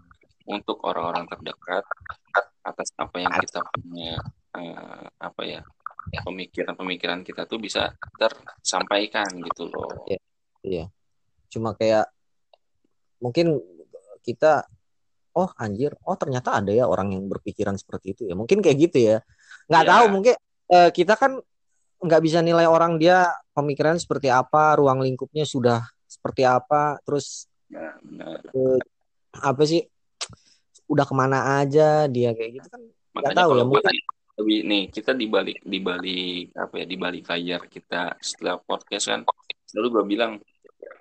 untuk 0.47 0.79
orang-orang 0.87 1.27
terdekat 1.27 1.83
atas 2.63 2.87
apa 2.95 3.15
yang 3.19 3.31
kita 3.35 3.61
punya, 3.71 4.15
eh, 4.55 5.05
apa 5.19 5.41
ya? 5.43 5.61
Pemikiran-pemikiran 6.23 7.27
kita 7.27 7.43
tuh 7.43 7.59
bisa 7.59 7.91
tersampaikan 8.15 9.27
gitu 9.43 9.67
loh. 9.67 10.07
Iya. 10.63 10.87
Cuma 11.51 11.75
kayak 11.75 12.07
mungkin 13.19 13.59
kita 14.23 14.63
oh 15.35 15.51
anjir, 15.59 15.93
oh 16.07 16.15
ternyata 16.15 16.63
ada 16.63 16.71
ya 16.71 16.87
orang 16.87 17.11
yang 17.11 17.27
berpikiran 17.27 17.75
seperti 17.75 18.15
itu 18.15 18.21
ya. 18.23 18.35
Mungkin 18.39 18.63
kayak 18.63 18.77
gitu 18.87 18.97
ya. 19.03 19.17
Nggak 19.67 19.83
Iya. 19.83 19.91
tahu 19.91 20.05
mungkin 20.15 20.35
eh, 20.67 20.89
kita 20.95 21.13
kan 21.19 21.39
nggak 21.97 22.21
bisa 22.23 22.39
nilai 22.39 22.67
orang 22.69 22.95
dia 23.01 23.27
pemikiran 23.51 23.99
seperti 23.99 24.31
apa, 24.31 24.79
ruang 24.79 25.03
lingkupnya 25.03 25.43
sudah 25.43 25.83
seperti 26.07 26.47
apa, 26.47 26.99
terus 27.03 27.51
Nah, 27.67 27.99
benar. 27.99 28.39
apa 29.43 29.63
sih 29.67 29.83
udah 30.87 31.05
ke 31.07 31.13
mana 31.15 31.61
aja? 31.61 32.07
Dia 32.07 32.31
kayak 32.33 32.51
gitu 32.61 32.67
kan 32.71 32.81
Makanya 33.15 33.37
tahu 33.43 33.51
ya, 33.57 33.63
mungkin- 33.65 34.05
lebih 34.37 34.59
nih 34.69 34.83
kita 34.93 35.17
di 35.17 35.25
balik 35.25 35.65
di 35.65 35.79
balik 35.81 36.53
apa 36.53 36.73
ya 36.77 36.85
di 36.85 36.93
balik 36.93 37.25
layar 37.25 37.65
kita 37.65 38.13
setelah 38.21 38.61
podcast 38.61 39.09
kan 39.09 39.21
selalu 39.65 39.87
gue 39.97 40.03
bilang 40.13 40.37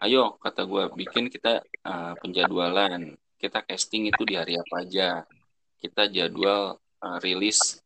ayo 0.00 0.40
kata 0.40 0.64
gue 0.64 0.88
bikin 0.96 1.28
kita 1.28 1.60
uh, 1.84 2.16
penjadwalan. 2.18 3.12
Kita 3.36 3.60
casting 3.60 4.08
itu 4.08 4.24
di 4.24 4.40
hari 4.40 4.56
apa 4.56 4.80
aja. 4.80 5.20
Kita 5.76 6.08
jadwal 6.08 6.80
uh, 6.80 7.18
rilis 7.20 7.76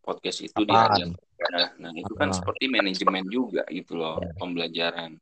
podcast 0.00 0.40
itu 0.40 0.64
di 0.64 0.72
hari 0.72 1.04
apa 1.04 1.20
aja. 1.52 1.76
nah 1.76 1.92
itu 1.92 2.08
kan 2.16 2.32
seperti 2.32 2.72
manajemen 2.72 3.28
juga 3.28 3.68
gitu 3.68 4.00
loh 4.00 4.16
Ya. 4.16 4.32
pembelajaran. 4.40 5.20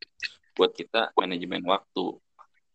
Buat 0.54 0.78
kita 0.78 1.10
manajemen 1.18 1.66
waktu 1.66 2.04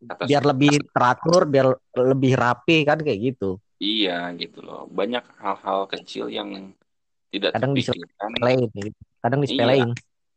atas 0.06 0.26
biar 0.30 0.44
lebih 0.46 0.74
teratur, 0.90 1.42
biar 1.46 1.68
lebih 1.98 2.34
rapi 2.34 2.86
kan 2.86 3.02
kayak 3.02 3.20
gitu. 3.34 3.58
iya 3.78 4.30
gitu 4.34 4.62
loh 4.62 4.90
banyak 4.90 5.22
hal-hal 5.38 5.86
kecil 5.86 6.28
yang 6.28 6.74
tidak 7.30 7.54
Kadang 7.54 7.78
Disepelein, 7.78 8.70
gitu. 8.74 8.90
kadang 9.20 9.40
Iya. 9.40 9.46
disepelein. 9.46 9.90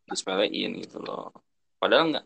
disepelein 0.05 0.71
gitu 0.81 0.99
loh. 1.01 1.31
Padahal 1.77 2.13
nggak 2.13 2.25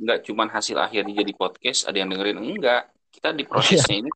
nggak 0.00 0.18
cuman 0.24 0.48
hasil 0.48 0.74
akhirnya 0.74 1.12
jadi 1.12 1.32
podcast 1.34 1.86
ada 1.86 1.96
yang 1.96 2.08
dengerin 2.08 2.40
enggak. 2.40 2.88
Kita 3.10 3.30
di 3.30 3.44
prosesnya 3.50 4.02
ini 4.02 4.10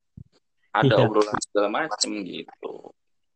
ada 0.70 0.90
Iya. 0.90 1.05
obrolan 1.07 1.38
segala 1.38 1.68
macem 1.70 2.11
gitu. 2.22 2.90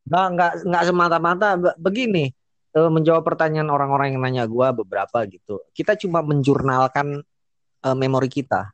nggak 0.09 0.27
nggak 0.35 0.53
nggak 0.67 0.85
semata-mata 0.89 1.49
Be- 1.55 1.77
begini 1.79 2.33
eh, 2.73 2.91
menjawab 2.91 3.23
pertanyaan 3.23 3.69
orang-orang 3.69 4.17
yang 4.17 4.25
nanya 4.25 4.45
gua 4.49 4.73
beberapa 4.73 5.21
gitu 5.29 5.61
kita 5.71 5.95
cuma 5.95 6.25
menjurnalkan 6.25 7.21
eh, 7.79 7.93
memori 7.95 8.27
kita 8.27 8.73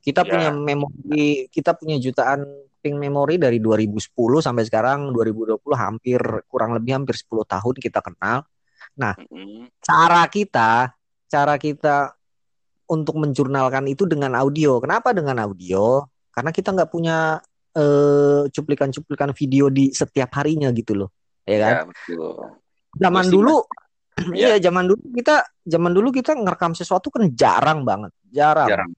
kita 0.00 0.22
Ya. 0.22 0.30
punya 0.30 0.48
memori 0.50 1.46
kita 1.48 1.74
punya 1.74 1.96
jutaan 1.98 2.42
ping 2.78 2.98
memori 2.98 3.38
dari 3.38 3.62
2010 3.62 4.02
sampai 4.42 4.66
sekarang 4.66 5.14
2020 5.14 5.58
hampir 5.74 6.18
kurang 6.50 6.74
lebih 6.74 6.98
hampir 6.98 7.14
10 7.14 7.46
tahun 7.46 7.74
kita 7.78 8.02
kenal 8.02 8.42
Mm-mm. 8.98 9.70
cara 9.78 10.26
kita 10.26 10.90
cara 11.26 11.54
kita 11.56 12.12
untuk 12.86 13.16
menjurnalkan 13.16 13.86
itu 13.86 14.04
dengan 14.04 14.34
audio 14.34 14.82
kenapa 14.82 15.14
dengan 15.14 15.38
audio 15.40 16.04
karena 16.28 16.50
kita 16.50 16.74
nggak 16.74 16.90
punya 16.90 17.38
eh, 17.72 18.42
cuplikan-cuplikan 18.50 19.32
video 19.32 19.70
di 19.72 19.94
setiap 19.94 20.28
harinya 20.36 20.68
gitu 20.74 20.92
loh 20.98 21.08
ya 21.46 21.56
kan 21.56 21.72
Ya, 21.72 21.82
betul. 21.88 22.34
zaman 22.98 23.24
Pasti, 23.24 23.34
dulu 23.34 23.56
Iya. 24.36 24.52
iya 24.52 24.56
zaman 24.60 24.84
dulu 24.92 25.02
kita 25.16 25.36
zaman 25.64 25.92
dulu 25.96 26.08
kita 26.12 26.36
ngerekam 26.36 26.76
sesuatu 26.76 27.08
kan 27.08 27.32
jarang 27.32 27.80
banget 27.80 28.12
jarang, 28.28 28.68
Jarang. 28.68 28.90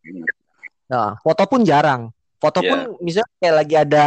Nah, 0.91 1.17
foto 1.21 1.43
pun 1.49 1.65
jarang. 1.65 2.13
Foto 2.37 2.61
Iya. 2.61 2.71
pun 2.71 2.79
misalnya 3.01 3.33
kayak 3.41 3.57
lagi 3.57 3.75
ada 3.79 4.05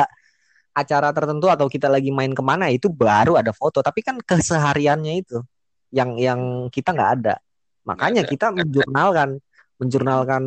acara 0.77 1.09
tertentu 1.09 1.49
atau 1.49 1.65
kita 1.65 1.89
lagi 1.89 2.13
main 2.13 2.37
ke 2.37 2.43
mana 2.45 2.69
itu 2.69 2.85
baru 2.85 3.33
ada 3.37 3.49
foto. 3.49 3.81
Tapi 3.81 4.05
kan 4.05 4.21
kesehariannya 4.21 5.13
itu 5.25 5.41
yang 5.89 6.19
yang 6.21 6.69
kita 6.69 6.93
nggak 6.93 7.11
ada. 7.21 7.35
Makanya 7.87 8.27
kita 8.27 8.53
menjurnalkan 8.53 9.41
menjurnalkan 9.81 10.43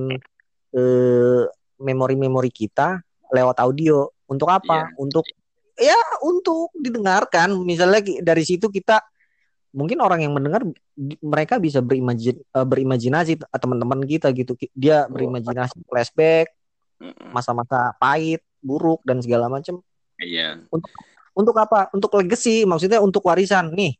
eh, 0.76 1.42
memori-memori 1.80 2.50
kita 2.52 3.02
lewat 3.34 3.58
audio. 3.58 4.06
Untuk 4.30 4.46
apa? 4.46 4.94
Untuk 4.94 5.26
ya 5.74 5.98
untuk 6.22 6.70
didengarkan. 6.78 7.50
Misalnya 7.66 7.98
dari 8.22 8.46
situ 8.46 8.70
kita 8.70 9.02
mungkin 9.70 10.02
orang 10.02 10.20
yang 10.26 10.32
mendengar 10.34 10.66
mereka 11.22 11.58
bisa 11.62 11.78
berimajin 11.78 12.36
eh, 12.36 12.66
berimajinasi 12.66 13.38
teman-teman 13.54 14.02
kita 14.04 14.30
gitu. 14.34 14.54
Dia 14.74 15.06
berimajinasi 15.06 15.82
flashback 15.86 16.50
masa-masa 17.32 17.96
pahit 17.96 18.44
buruk 18.60 19.00
dan 19.08 19.24
segala 19.24 19.48
macam 19.48 19.80
Iya. 20.20 20.60
untuk 21.32 21.56
apa? 21.56 21.88
Untuk 21.96 22.12
legacy 22.12 22.68
maksudnya 22.68 23.00
untuk 23.00 23.24
warisan. 23.24 23.72
Nih 23.72 23.96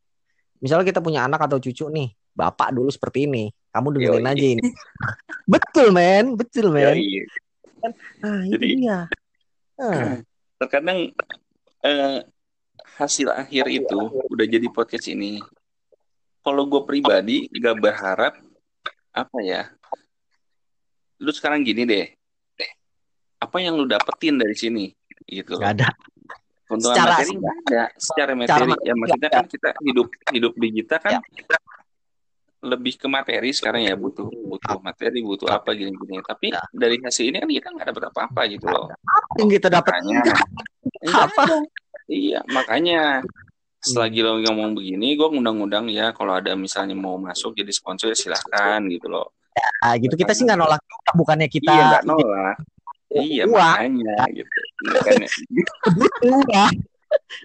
misalnya 0.60 0.84
kita 0.84 1.00
punya 1.00 1.24
anak 1.24 1.40
atau 1.48 1.56
cucu 1.56 1.88
nih 1.88 2.12
bapak 2.36 2.76
dulu 2.76 2.92
seperti 2.92 3.24
ini 3.24 3.48
kamu 3.72 3.96
dengerin 3.96 4.26
Yoi. 4.26 4.32
aja 4.36 4.46
ini. 4.58 4.62
Betul 5.52 5.86
men. 5.96 6.36
Betul 6.36 6.66
men. 6.74 6.92
Yoi. 6.98 7.24
ah 8.20 8.40
itu 8.44 8.54
Jadi- 8.60 8.68
dia. 8.84 8.98
Ah, 9.80 10.20
Terkadang 10.60 11.08
eh, 11.80 12.18
hasil 13.00 13.32
akhir 13.32 13.64
itu 13.72 13.96
udah 14.28 14.44
jadi 14.44 14.68
podcast 14.68 15.08
ini. 15.08 15.40
Kalau 16.40 16.64
gue 16.64 16.82
pribadi 16.82 17.36
gak 17.52 17.76
berharap 17.76 18.34
apa 19.10 19.38
ya. 19.40 19.68
Lu 21.18 21.30
sekarang 21.30 21.60
gini 21.60 21.84
deh. 21.84 22.06
Apa 23.36 23.56
yang 23.58 23.76
lu 23.76 23.84
dapetin 23.84 24.36
dari 24.36 24.52
sini? 24.52 24.88
Gitu 25.24 25.52
nggak 25.52 25.72
ada 25.78 25.88
Keuntungan 26.64 26.96
Secara- 26.96 27.12
materi 27.18 27.32
nggak 27.34 27.56
ada. 27.60 27.82
Secara 27.98 28.32
materi, 28.32 28.48
Secara 28.62 28.74
ya 28.80 28.94
maksudnya 28.94 29.28
nggak 29.28 29.32
kan 29.36 29.46
kita 29.48 29.70
hidup 29.82 30.08
hidup 30.30 30.52
di 30.54 30.68
kita 30.72 30.96
kan 30.96 31.12
Ya. 31.12 31.20
lebih 32.60 32.94
ke 32.94 33.08
materi 33.08 33.50
sekarang 33.50 33.82
ya 33.82 33.96
butuh 33.96 34.28
butuh 34.28 34.78
materi 34.80 35.18
butuh 35.20 35.48
apa 35.48 35.72
gini-gini. 35.72 36.20
Tapi 36.22 36.52
Ya. 36.52 36.60
dari 36.70 36.96
hasil 37.00 37.24
ini 37.26 37.36
kan 37.36 37.48
kita 37.48 37.68
nggak 37.70 37.86
dapet 37.90 38.04
apa-apa 38.06 38.40
gitu 38.48 38.66
loh. 38.66 38.86
apa 38.88 39.34
yang 39.36 39.50
kita 39.50 39.68
dapat 39.68 39.92
Makanya, 39.98 40.16
Enggak. 40.20 40.38
apa 41.26 41.44
Iya, 42.10 42.40
makanya 42.50 43.00
Selagi 43.80 44.20
lo 44.20 44.36
ngomong 44.44 44.76
begini, 44.76 45.16
gue 45.16 45.24
ngundang-undang 45.24 45.88
ya 45.88 46.12
kalau 46.12 46.36
ada 46.36 46.52
misalnya 46.52 46.92
mau 46.92 47.16
masuk 47.16 47.56
jadi 47.56 47.72
sponsor 47.72 48.12
ya 48.12 48.16
silahkan 48.16 48.84
gitu 48.92 49.08
loh. 49.08 49.32
Ah, 49.80 49.96
gitu 49.96 50.14
kita 50.14 50.36
sih 50.36 50.44
nggak 50.44 50.60
nolak 50.60 50.80
juga, 50.84 51.10
bukannya 51.16 51.48
kita 51.48 51.72
iya 51.72 51.84
nggak 51.88 52.04
nolak. 52.04 52.56
Iya 53.10 53.42
uang 53.50 53.58
makanya 53.58 54.14
gitu. 54.30 54.58
Makanya, 54.86 55.28
butuh 55.90 56.28
uang 56.30 56.70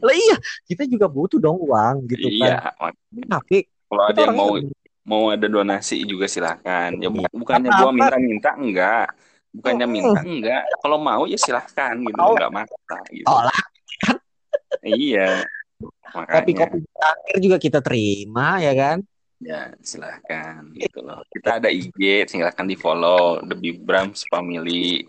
lah 0.06 0.14
iya 0.14 0.38
kita 0.70 0.86
juga 0.86 1.10
butuh 1.10 1.42
dong 1.42 1.58
uang 1.58 2.06
gitu 2.06 2.30
iya, 2.30 2.70
kan 2.78 2.94
tapi 3.26 3.66
kalau 3.90 4.04
ada 4.06 4.20
yang 4.22 4.38
mau 4.38 4.54
orangnya 4.54 4.78
mau 5.06 5.30
ada 5.30 5.46
donasi 5.46 6.02
juga 6.04 6.26
silahkan. 6.26 6.90
Ya 6.98 7.08
Iya. 7.14 7.30
bukannya 7.30 7.70
gue 7.70 7.92
minta-minta 7.94 8.52
enggak. 8.58 9.08
Bukannya 9.54 9.88
minta 9.88 10.20
enggak. 10.26 10.64
Kalau 10.82 10.98
mau 10.98 11.24
ya 11.30 11.38
silahkan 11.38 11.94
gitu, 12.02 12.18
Mau. 12.18 12.34
nggak 12.34 12.52
maksa 12.52 12.98
gitu. 13.14 13.26
tolak 13.30 13.66
Iya, 14.86 15.46
makanya 16.16 16.32
kopi-kopi 16.40 16.78
terakhir 16.88 17.36
juga 17.44 17.58
kita 17.60 17.80
terima 17.84 18.60
ya 18.64 18.74
kan 18.74 18.98
ya 19.44 19.76
silahkan 19.84 20.64
gitu 20.80 21.04
loh. 21.04 21.20
Kita 21.28 21.60
ada 21.60 21.68
IG, 21.68 22.26
silahkan 22.32 22.64
di 22.64 22.80
follow 22.80 23.44
The 23.44 23.54
Big 23.54 23.84
Brams 23.84 24.24
Family. 24.32 25.04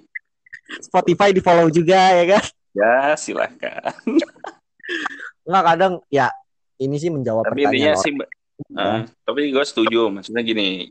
Spotify 0.83 1.31
di 1.31 1.39
follow 1.39 1.71
juga 1.71 2.11
ya 2.11 2.25
kan 2.37 2.45
Ya 2.75 3.15
silahkan. 3.15 3.95
nggak 5.47 5.65
kadang 5.65 5.95
ya 6.11 6.29
ini 6.77 6.99
sih 6.99 7.09
menjawab 7.09 7.47
Tapi 7.47 7.65
pertanyaan 7.65 7.97
sih, 7.97 8.13
orang 8.13 8.29
eh, 8.77 9.01
tapi 9.25 9.41
gue 9.55 9.65
setuju. 9.65 10.11
Maksudnya 10.13 10.43
gini, 10.45 10.91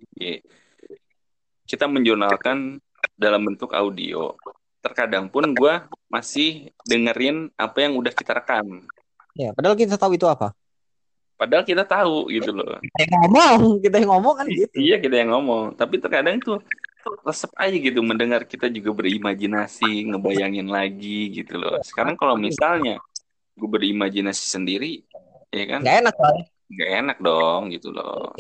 kita 1.69 1.85
menjurnalkan 1.85 2.81
dalam 3.13 3.41
bentuk 3.45 3.69
audio. 3.75 4.33
Terkadang 4.81 5.29
pun 5.29 5.49
gue 5.53 5.73
masih 6.09 6.73
dengerin 6.87 7.53
apa 7.57 7.85
yang 7.85 7.99
udah 7.99 8.13
kita 8.15 8.33
rekam. 8.37 8.85
Ya 9.35 9.51
padahal 9.51 9.75
kita 9.75 9.99
tahu 9.99 10.15
itu 10.15 10.25
apa 10.25 10.55
Padahal 11.35 11.67
kita 11.67 11.83
tahu 11.83 12.31
gitu 12.31 12.55
loh. 12.55 12.79
kita 12.79 12.97
yang 13.03 13.11
ngomong 13.27 13.59
kita 13.83 13.95
yang 13.99 14.09
ngomong 14.15 14.33
kan 14.39 14.45
gitu 14.47 14.71
Iya 14.71 14.95
kita 15.03 15.15
yang 15.19 15.35
ngomong. 15.35 15.75
Tapi 15.75 15.99
terkadang 15.99 16.39
tuh 16.39 16.63
resep 17.27 17.51
aja 17.59 17.75
gitu 17.75 17.99
mendengar 17.99 18.47
kita 18.47 18.71
juga 18.71 18.95
berimajinasi, 18.95 20.15
ngebayangin 20.15 20.71
lagi 20.71 21.35
gitu 21.35 21.59
loh. 21.59 21.75
Sekarang 21.83 22.15
kalau 22.15 22.39
misalnya 22.39 23.03
gue 23.51 23.67
berimajinasi 23.67 24.47
sendiri, 24.47 25.03
ya 25.51 25.63
kan 25.67 25.83
nggak 25.83 25.97
enak 26.07 26.15
kan 26.15 26.35
nggak 26.71 26.89
enak 27.03 27.17
dong 27.19 27.61
gitu 27.75 27.91
loh. 27.91 28.31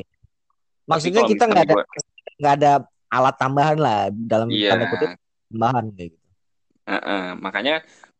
Maksudnya 0.87 1.27
kita 1.27 1.43
nggak 1.51 1.63
ada 1.67 1.75
misalnya 1.75 1.91
gua- 1.91 2.39
nggak 2.39 2.53
ada 2.63 2.71
alat 3.11 3.35
tambahan 3.35 3.75
lah 3.75 3.99
dalam 4.07 4.47
Iya. 4.47 4.71
tanda 4.71 4.85
kutip 4.87 5.09
tambahan 5.51 5.85
kayak 5.91 6.09
gitu 6.15 6.27
Heeh, 6.85 7.25
makanya 7.43 7.75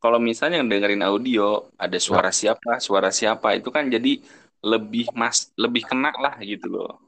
kalau 0.06 0.22
misalnya 0.22 0.62
dengerin 0.62 1.02
audio 1.02 1.66
ada 1.82 1.98
suara 1.98 2.30
siapa, 2.30 2.78
suara 2.78 3.10
siapa 3.10 3.58
itu 3.58 3.74
kan 3.74 3.90
jadi 3.90 4.22
lebih 4.62 5.10
mas 5.18 5.50
lebih 5.58 5.82
kena 5.82 6.14
lah 6.14 6.38
gitu 6.46 6.70
loh. 6.70 7.02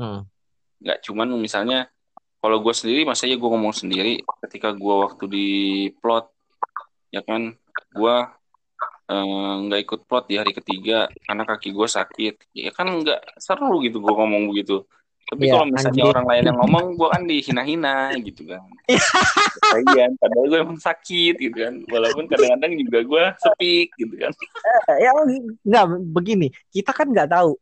Hmm. 0.00 0.24
Nggak 0.80 1.04
cuman 1.04 1.28
misalnya 1.36 1.92
kalau 2.40 2.64
gue 2.64 2.72
sendiri 2.72 3.04
masa 3.04 3.28
ya 3.28 3.36
gue 3.36 3.50
ngomong 3.52 3.76
sendiri 3.76 4.24
ketika 4.48 4.72
gue 4.72 4.94
waktu 5.04 5.24
di 5.28 5.48
plot 6.00 6.32
ya 7.12 7.20
kan 7.20 7.52
gue 7.92 8.16
eh, 9.12 9.54
nggak 9.68 9.80
ikut 9.84 10.00
plot 10.08 10.24
di 10.32 10.40
hari 10.40 10.56
ketiga 10.56 11.12
karena 11.28 11.44
kaki 11.44 11.68
gue 11.76 11.84
sakit 11.84 12.34
ya 12.56 12.72
kan 12.72 12.88
nggak 12.88 13.36
seru 13.36 13.84
gitu 13.84 14.00
gue 14.00 14.14
ngomong 14.16 14.48
begitu 14.48 14.88
tapi 15.28 15.44
Iya, 15.44 15.52
kalau 15.52 15.66
misalnya 15.68 15.92
anjing. 15.94 16.08
orang 16.08 16.26
lain 16.26 16.42
yang 16.42 16.58
ngomong 16.58 16.84
gue 16.98 17.08
kan 17.08 17.22
dihina-hina 17.22 17.94
gitu 18.18 18.42
kan. 18.44 18.62
Kasian, 19.68 20.10
padahal 20.16 20.46
gue 20.46 20.58
emang 20.58 20.80
sakit 20.80 21.34
gitu 21.36 21.56
kan. 21.58 21.74
Walaupun 21.86 22.24
kadang-kadang 22.26 22.72
juga 22.78 22.98
gue 23.04 23.24
sepik 23.38 23.88
gitu 23.94 24.14
kan. 24.16 24.32
Ya 24.96 25.10
nggak 25.62 25.84
begini 26.10 26.48
kita 26.68 26.90
kan 26.90 27.06
nggak 27.06 27.28
tahu 27.28 27.60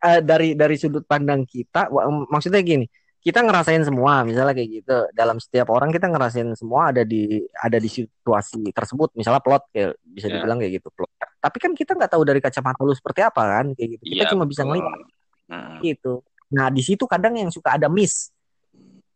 eh, 0.00 0.20
dari 0.20 0.54
dari 0.54 0.76
sudut 0.76 1.02
pandang 1.02 1.42
kita 1.42 1.90
maksudnya 2.28 2.62
gini 2.62 2.86
kita 3.18 3.42
ngerasain 3.42 3.82
semua 3.82 4.22
misalnya 4.22 4.54
kayak 4.54 4.70
gitu. 4.78 4.96
Dalam 5.10 5.36
setiap 5.36 5.68
orang 5.68 5.90
kita 5.90 6.06
ngerasain 6.06 6.54
semua 6.54 6.94
ada 6.94 7.02
di 7.02 7.42
ada 7.52 7.76
di 7.76 7.90
situasi 7.90 8.70
tersebut. 8.70 9.10
Misalnya 9.12 9.42
plot 9.42 9.68
kayak 9.68 9.98
bisa 10.00 10.30
Ya. 10.30 10.38
dibilang 10.38 10.56
kayak 10.56 10.78
gitu 10.78 10.88
plot. 10.94 11.10
Tapi 11.38 11.56
kan 11.58 11.74
kita 11.74 11.98
nggak 11.98 12.14
tahu 12.14 12.22
dari 12.22 12.38
kacamata 12.38 12.78
lu 12.80 12.94
seperti 12.94 13.26
apa 13.26 13.42
kan 13.58 13.66
kayak 13.74 13.98
gitu. 13.98 14.02
Kita 14.06 14.22
Iya, 14.22 14.30
cuma 14.30 14.46
bisa 14.46 14.62
ngelihat. 14.62 15.02
Nah, 15.48 15.80
gitu 15.82 16.22
nah 16.48 16.72
di 16.72 16.80
situ 16.80 17.04
kadang 17.04 17.36
yang 17.36 17.52
suka 17.52 17.76
ada 17.76 17.86
miss. 17.92 18.32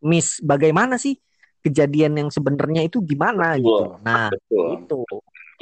Miss 0.03 0.37
bagaimana 0.43 0.99
sih 0.99 1.15
kejadian 1.63 2.19
yang 2.19 2.29
sebenarnya 2.29 2.83
itu 2.83 2.99
gimana 2.99 3.55
Betul. 3.55 3.63
gitu. 3.63 3.85
Nah 4.03 4.27
betul. 4.29 4.67
itu. 4.77 4.99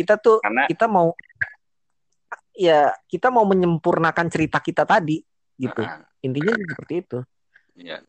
Kita 0.01 0.13
tuh 0.17 0.38
karena 0.41 0.65
kita 0.65 0.86
mau 0.89 1.13
ya 2.57 2.91
kita 3.05 3.30
mau 3.30 3.45
menyempurnakan 3.45 4.28
cerita 4.28 4.57
kita 4.59 4.84
tadi 4.84 5.22
gitu. 5.61 5.82
Nah, 5.86 6.01
intinya 6.26 6.53
seperti 6.57 6.93
itu. 7.05 7.19
Ya 7.78 8.01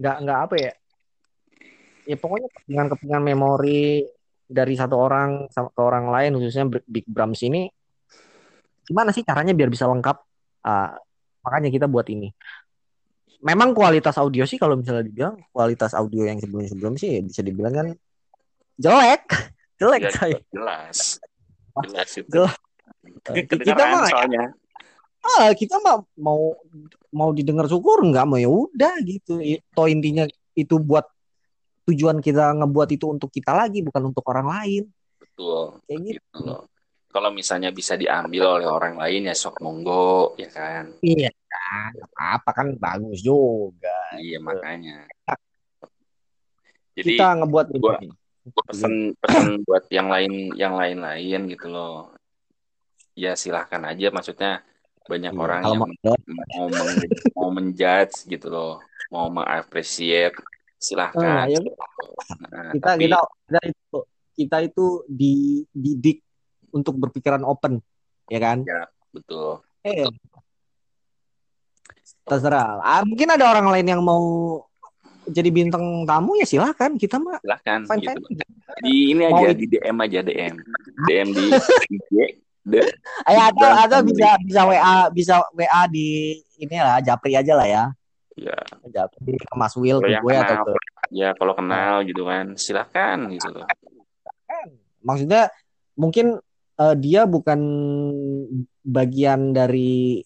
nggak 0.00 0.16
nggak 0.24 0.38
apa 0.48 0.54
ya. 0.56 0.72
Ya 2.08 2.16
pokoknya 2.16 2.48
kepentingan 2.48 2.86
kepentingan 2.96 3.24
memori 3.24 4.08
dari 4.50 4.74
satu 4.74 4.96
orang 4.96 5.46
ke 5.52 5.80
orang 5.84 6.08
lain 6.10 6.40
khususnya 6.40 6.66
Big 6.88 7.06
Brams 7.06 7.38
ini 7.44 7.70
gimana 8.82 9.14
sih 9.14 9.22
caranya 9.22 9.54
biar 9.54 9.70
bisa 9.70 9.86
lengkap? 9.86 10.16
Ah, 10.66 10.98
makanya 11.40 11.70
kita 11.72 11.86
buat 11.88 12.06
ini 12.08 12.30
memang 13.40 13.72
kualitas 13.72 14.20
audio 14.20 14.44
sih 14.44 14.60
kalau 14.60 14.76
misalnya 14.76 15.08
dibilang 15.08 15.40
kualitas 15.50 15.96
audio 15.96 16.28
yang 16.28 16.36
sebelum 16.40 16.64
sebelum 16.68 16.92
sih 17.00 17.24
bisa 17.24 17.40
dibilang 17.40 17.72
kan 17.72 17.86
jelek 18.76 19.24
jelek 19.80 20.00
ya, 20.06 20.10
coy 20.12 20.32
jelas 20.52 20.98
jelas 21.88 22.10
itu 22.14 22.42
Jelas. 23.00 23.48
kita 23.48 23.82
mah 23.90 24.06
soalnya. 24.12 24.44
ah, 25.24 25.50
kita 25.56 25.80
mah 25.80 26.04
mau 26.20 26.52
mau 27.10 27.32
didengar 27.34 27.66
syukur 27.66 28.04
nggak 28.06 28.22
mau 28.28 28.38
ya 28.38 28.46
udah 28.48 28.94
gitu. 29.02 29.40
I- 29.40 29.60
Toh 29.74 29.90
intinya 29.90 30.28
itu 30.54 30.76
buat 30.78 31.08
tujuan 31.90 32.22
kita 32.22 32.54
ngebuat 32.54 32.88
itu 32.94 33.10
untuk 33.10 33.32
kita 33.32 33.50
lagi 33.56 33.82
bukan 33.82 34.12
untuk 34.14 34.22
orang 34.30 34.46
lain. 34.46 34.82
Betul. 35.18 35.80
Kayak 35.88 36.00
gitu. 36.06 36.20
Gitu 36.22 36.38
loh. 36.46 36.62
Kalau 37.10 37.34
misalnya 37.34 37.74
bisa 37.74 37.98
diambil 37.98 38.62
oleh 38.62 38.68
orang 38.70 38.94
lain 38.94 39.26
ya 39.26 39.34
sok 39.34 39.58
monggo, 39.58 40.38
ya 40.38 40.46
kan? 40.46 40.94
Iya 41.02 41.30
kan, 41.50 41.90
apa 42.14 42.50
kan 42.54 42.66
bagus 42.78 43.18
juga. 43.18 43.90
Iya 44.14 44.38
makanya. 44.38 45.10
Jadi 46.94 47.18
Kita 47.18 47.26
ngebuat 47.34 47.66
ini. 47.74 47.78
gua- 47.82 47.98
pesan 48.66 49.14
pesan 49.18 49.62
buat 49.62 49.84
yang 49.94 50.08
lain 50.10 50.54
yang 50.58 50.74
lain-lain 50.78 51.50
gitu 51.50 51.66
loh. 51.70 52.14
Ya 53.18 53.34
silahkan 53.34 53.82
aja 53.90 54.08
maksudnya 54.14 54.62
banyak 55.06 55.34
Iya, 55.34 55.42
orang 55.42 55.60
yang 55.66 55.82
mau 55.82 55.90
mau 56.54 56.66
meng- 56.70 57.10
mau 57.34 57.48
menjudge 57.50 58.26
gitu 58.30 58.46
loh, 58.48 58.78
mau 59.10 59.26
mengapresiasi 59.26 60.38
Ah, 60.38 60.78
silahkan. 60.78 61.50
ya 61.50 61.58
Nah, 62.40 62.70
kita 62.74 62.86
tapi 62.94 63.02
kita 63.10 63.18
kita 63.46 63.60
itu 63.66 63.98
kita 64.38 64.56
itu 64.62 64.86
dididik 65.10 66.18
untuk 66.70 66.96
berpikiran 66.96 67.42
open, 67.42 67.78
ya 68.26 68.38
kan? 68.38 68.62
ya 68.62 68.86
betul. 69.10 69.60
Eh, 69.82 70.06
terserah. 72.22 72.78
Ah, 72.80 73.02
mungkin 73.02 73.28
ada 73.30 73.44
orang 73.48 73.66
lain 73.70 73.86
yang 73.88 74.02
mau 74.02 74.22
jadi 75.26 75.50
bintang 75.50 75.82
tamu 76.06 76.38
ya 76.38 76.46
silahkan. 76.46 76.94
Kita 76.94 77.18
mah 77.18 77.38
Silahkan 77.40 77.80
fine 77.86 78.02
gitu. 78.02 78.20
fine. 78.22 78.44
Di 78.80 78.94
ini 79.12 79.22
Mau 79.26 79.36
aja 79.36 79.48
di 79.52 79.66
DM 79.66 79.96
aja 79.98 80.20
DM. 80.22 80.54
DM 81.06 81.28
di 81.30 81.44
IG 81.90 82.10
de, 82.60 82.82
Ayo 83.24 83.40
atau 83.48 83.66
Dan 83.66 83.82
atau 83.82 83.98
family. 83.98 84.08
bisa 84.12 84.28
bisa 84.44 84.60
WA 84.62 84.94
bisa 85.10 85.34
WA 85.50 85.82
di 85.88 86.06
ini 86.56 86.76
lah 86.76 87.00
Japri 87.00 87.32
aja 87.34 87.56
lah 87.56 87.66
ya. 87.66 87.84
ya 88.36 88.56
Japri 88.86 89.32
ke 89.34 89.54
Mas 89.56 89.74
Will 89.74 89.98
ke 89.98 90.12
gue 90.12 90.34
atau 90.36 90.56
kenal. 90.60 90.64
ke 90.68 90.72
ya 91.10 91.32
kalau 91.34 91.56
kenal 91.56 92.04
gitu 92.04 92.22
kan 92.22 92.54
silahkan 92.54 93.16
gitu 93.32 93.48
loh. 93.50 93.66
Maksudnya 95.00 95.48
mungkin 95.96 96.36
eh, 96.80 96.94
dia 96.96 97.28
bukan 97.28 97.60
bagian 98.80 99.52
dari 99.52 100.24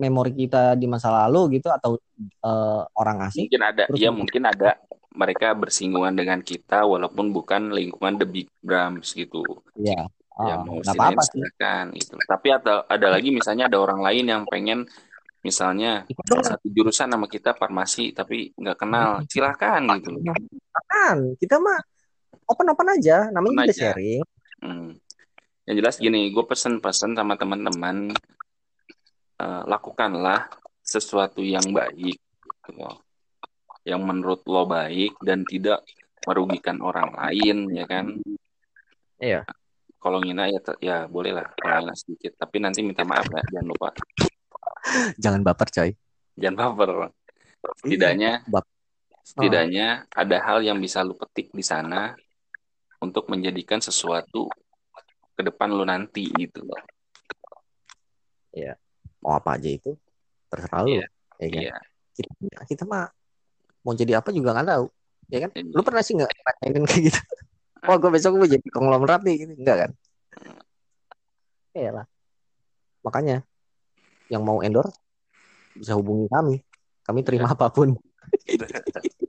memori 0.00 0.32
kita 0.32 0.78
di 0.80 0.88
masa 0.88 1.12
lalu 1.12 1.60
gitu 1.60 1.68
atau 1.68 2.00
eh, 2.20 2.82
orang 2.96 3.28
asing. 3.28 3.46
Mungkin 3.46 3.62
ada 3.62 3.82
Terus 3.90 4.00
ya 4.00 4.10
mungkin 4.10 4.42
ada 4.48 4.80
mereka 5.10 5.52
bersinggungan 5.58 6.14
dengan 6.14 6.40
kita 6.40 6.86
walaupun 6.86 7.34
bukan 7.34 7.74
lingkungan 7.74 8.16
The 8.16 8.26
Big 8.26 8.48
Brams 8.62 9.12
gitu. 9.12 9.42
ya 9.76 10.06
Ya 10.40 10.56
ah, 10.56 10.64
mau 10.64 10.80
apa-apa 10.80 11.20
sih. 11.28 11.36
silakan 11.36 11.92
gitu. 11.92 12.16
Tapi 12.24 12.48
ada 12.48 12.88
ada 12.88 13.06
lagi 13.12 13.28
misalnya 13.28 13.68
ada 13.68 13.76
orang 13.76 14.00
lain 14.00 14.24
yang 14.24 14.42
pengen 14.48 14.88
misalnya 15.44 16.04
satu 16.40 16.64
jurusan 16.68 17.12
sama 17.12 17.28
kita 17.28 17.52
farmasi 17.52 18.16
tapi 18.16 18.52
nggak 18.56 18.76
kenal 18.80 19.20
silahkan 19.28 19.84
gitu 20.00 20.16
loh. 20.16 20.32
Kan 20.88 21.36
kita 21.36 21.60
mah 21.60 21.76
open 22.48 22.72
open 22.72 22.88
aja, 22.88 23.28
namanya 23.28 23.52
Open 23.52 23.68
juga 23.68 23.74
aja. 23.76 23.84
sharing. 23.92 24.22
Hmm. 24.64 24.90
Yang 25.70 25.76
jelas 25.86 25.96
gini, 26.02 26.34
gue 26.34 26.42
pesen-pesen 26.42 27.14
sama 27.14 27.38
teman-teman 27.38 28.10
eh, 29.38 29.62
lakukanlah 29.70 30.50
sesuatu 30.82 31.38
yang 31.46 31.62
baik, 31.70 32.18
gitu 32.18 32.90
yang 33.86 34.02
menurut 34.02 34.42
lo 34.50 34.66
baik 34.66 35.14
dan 35.22 35.46
tidak 35.46 35.86
merugikan 36.26 36.82
orang 36.82 37.14
lain, 37.14 37.70
ya 37.70 37.86
kan? 37.86 38.18
Iya. 39.22 39.46
Kalau 40.02 40.18
ngina 40.18 40.50
ya, 40.50 40.58
ya 40.82 40.96
boleh 41.06 41.38
lah, 41.38 41.46
kalau 41.54 41.86
ngina 41.86 41.94
sedikit. 41.94 42.34
Tapi 42.34 42.58
nanti 42.58 42.82
minta 42.82 43.06
maaf 43.06 43.30
ya, 43.30 43.38
jangan 43.54 43.68
lupa, 43.70 43.88
Jangan 45.22 45.40
baper 45.46 45.68
coy. 45.70 45.90
jangan 46.34 46.74
baper. 46.74 47.14
Setidaknya, 47.78 48.42
Bap- 48.50 48.66
setidaknya 49.22 50.02
ada 50.10 50.36
hal 50.42 50.66
yang 50.66 50.82
bisa 50.82 51.06
lo 51.06 51.14
petik 51.14 51.54
di 51.54 51.62
sana 51.62 52.10
untuk 52.98 53.30
menjadikan 53.30 53.78
sesuatu 53.78 54.50
ke 55.40 55.48
depan 55.48 55.72
lo 55.72 55.88
nanti 55.88 56.28
gitu 56.36 56.60
loh. 56.68 56.76
Mau 59.24 59.32
apa 59.36 59.56
aja 59.56 59.68
itu 59.68 59.96
terserah 60.52 60.84
lu. 60.84 60.88
Iya. 60.96 61.06
Ya 61.40 61.48
kan? 61.48 61.60
Iya. 61.60 61.76
Kita, 62.12 62.30
kita 62.68 62.82
mah 62.84 63.08
mau 63.80 63.96
jadi 63.96 64.20
apa 64.20 64.28
juga 64.32 64.52
nggak 64.52 64.68
tahu. 64.68 64.86
Ya 65.32 65.38
kan? 65.48 65.50
Iya. 65.56 65.72
Lu 65.72 65.82
pernah 65.84 66.02
sih 66.04 66.12
nggak 66.16 66.28
ngerasain 66.28 66.72
kayak 66.84 67.04
gitu? 67.08 67.20
Oh, 67.88 67.96
gue 67.96 68.12
besok 68.12 68.36
gue 68.36 68.60
jadi 68.60 68.68
konglomerat 68.76 69.24
nih 69.24 69.40
gitu. 69.40 69.52
Enggak 69.56 69.76
kan? 69.88 69.90
Iya 71.72 71.90
lah. 71.96 72.06
Makanya 73.00 73.40
yang 74.28 74.44
mau 74.44 74.60
endorse 74.60 75.00
bisa 75.72 75.96
hubungi 75.96 76.28
kami. 76.28 76.60
Kami 77.08 77.24
terima 77.24 77.48
apa 77.56 77.72
pun. 77.72 77.96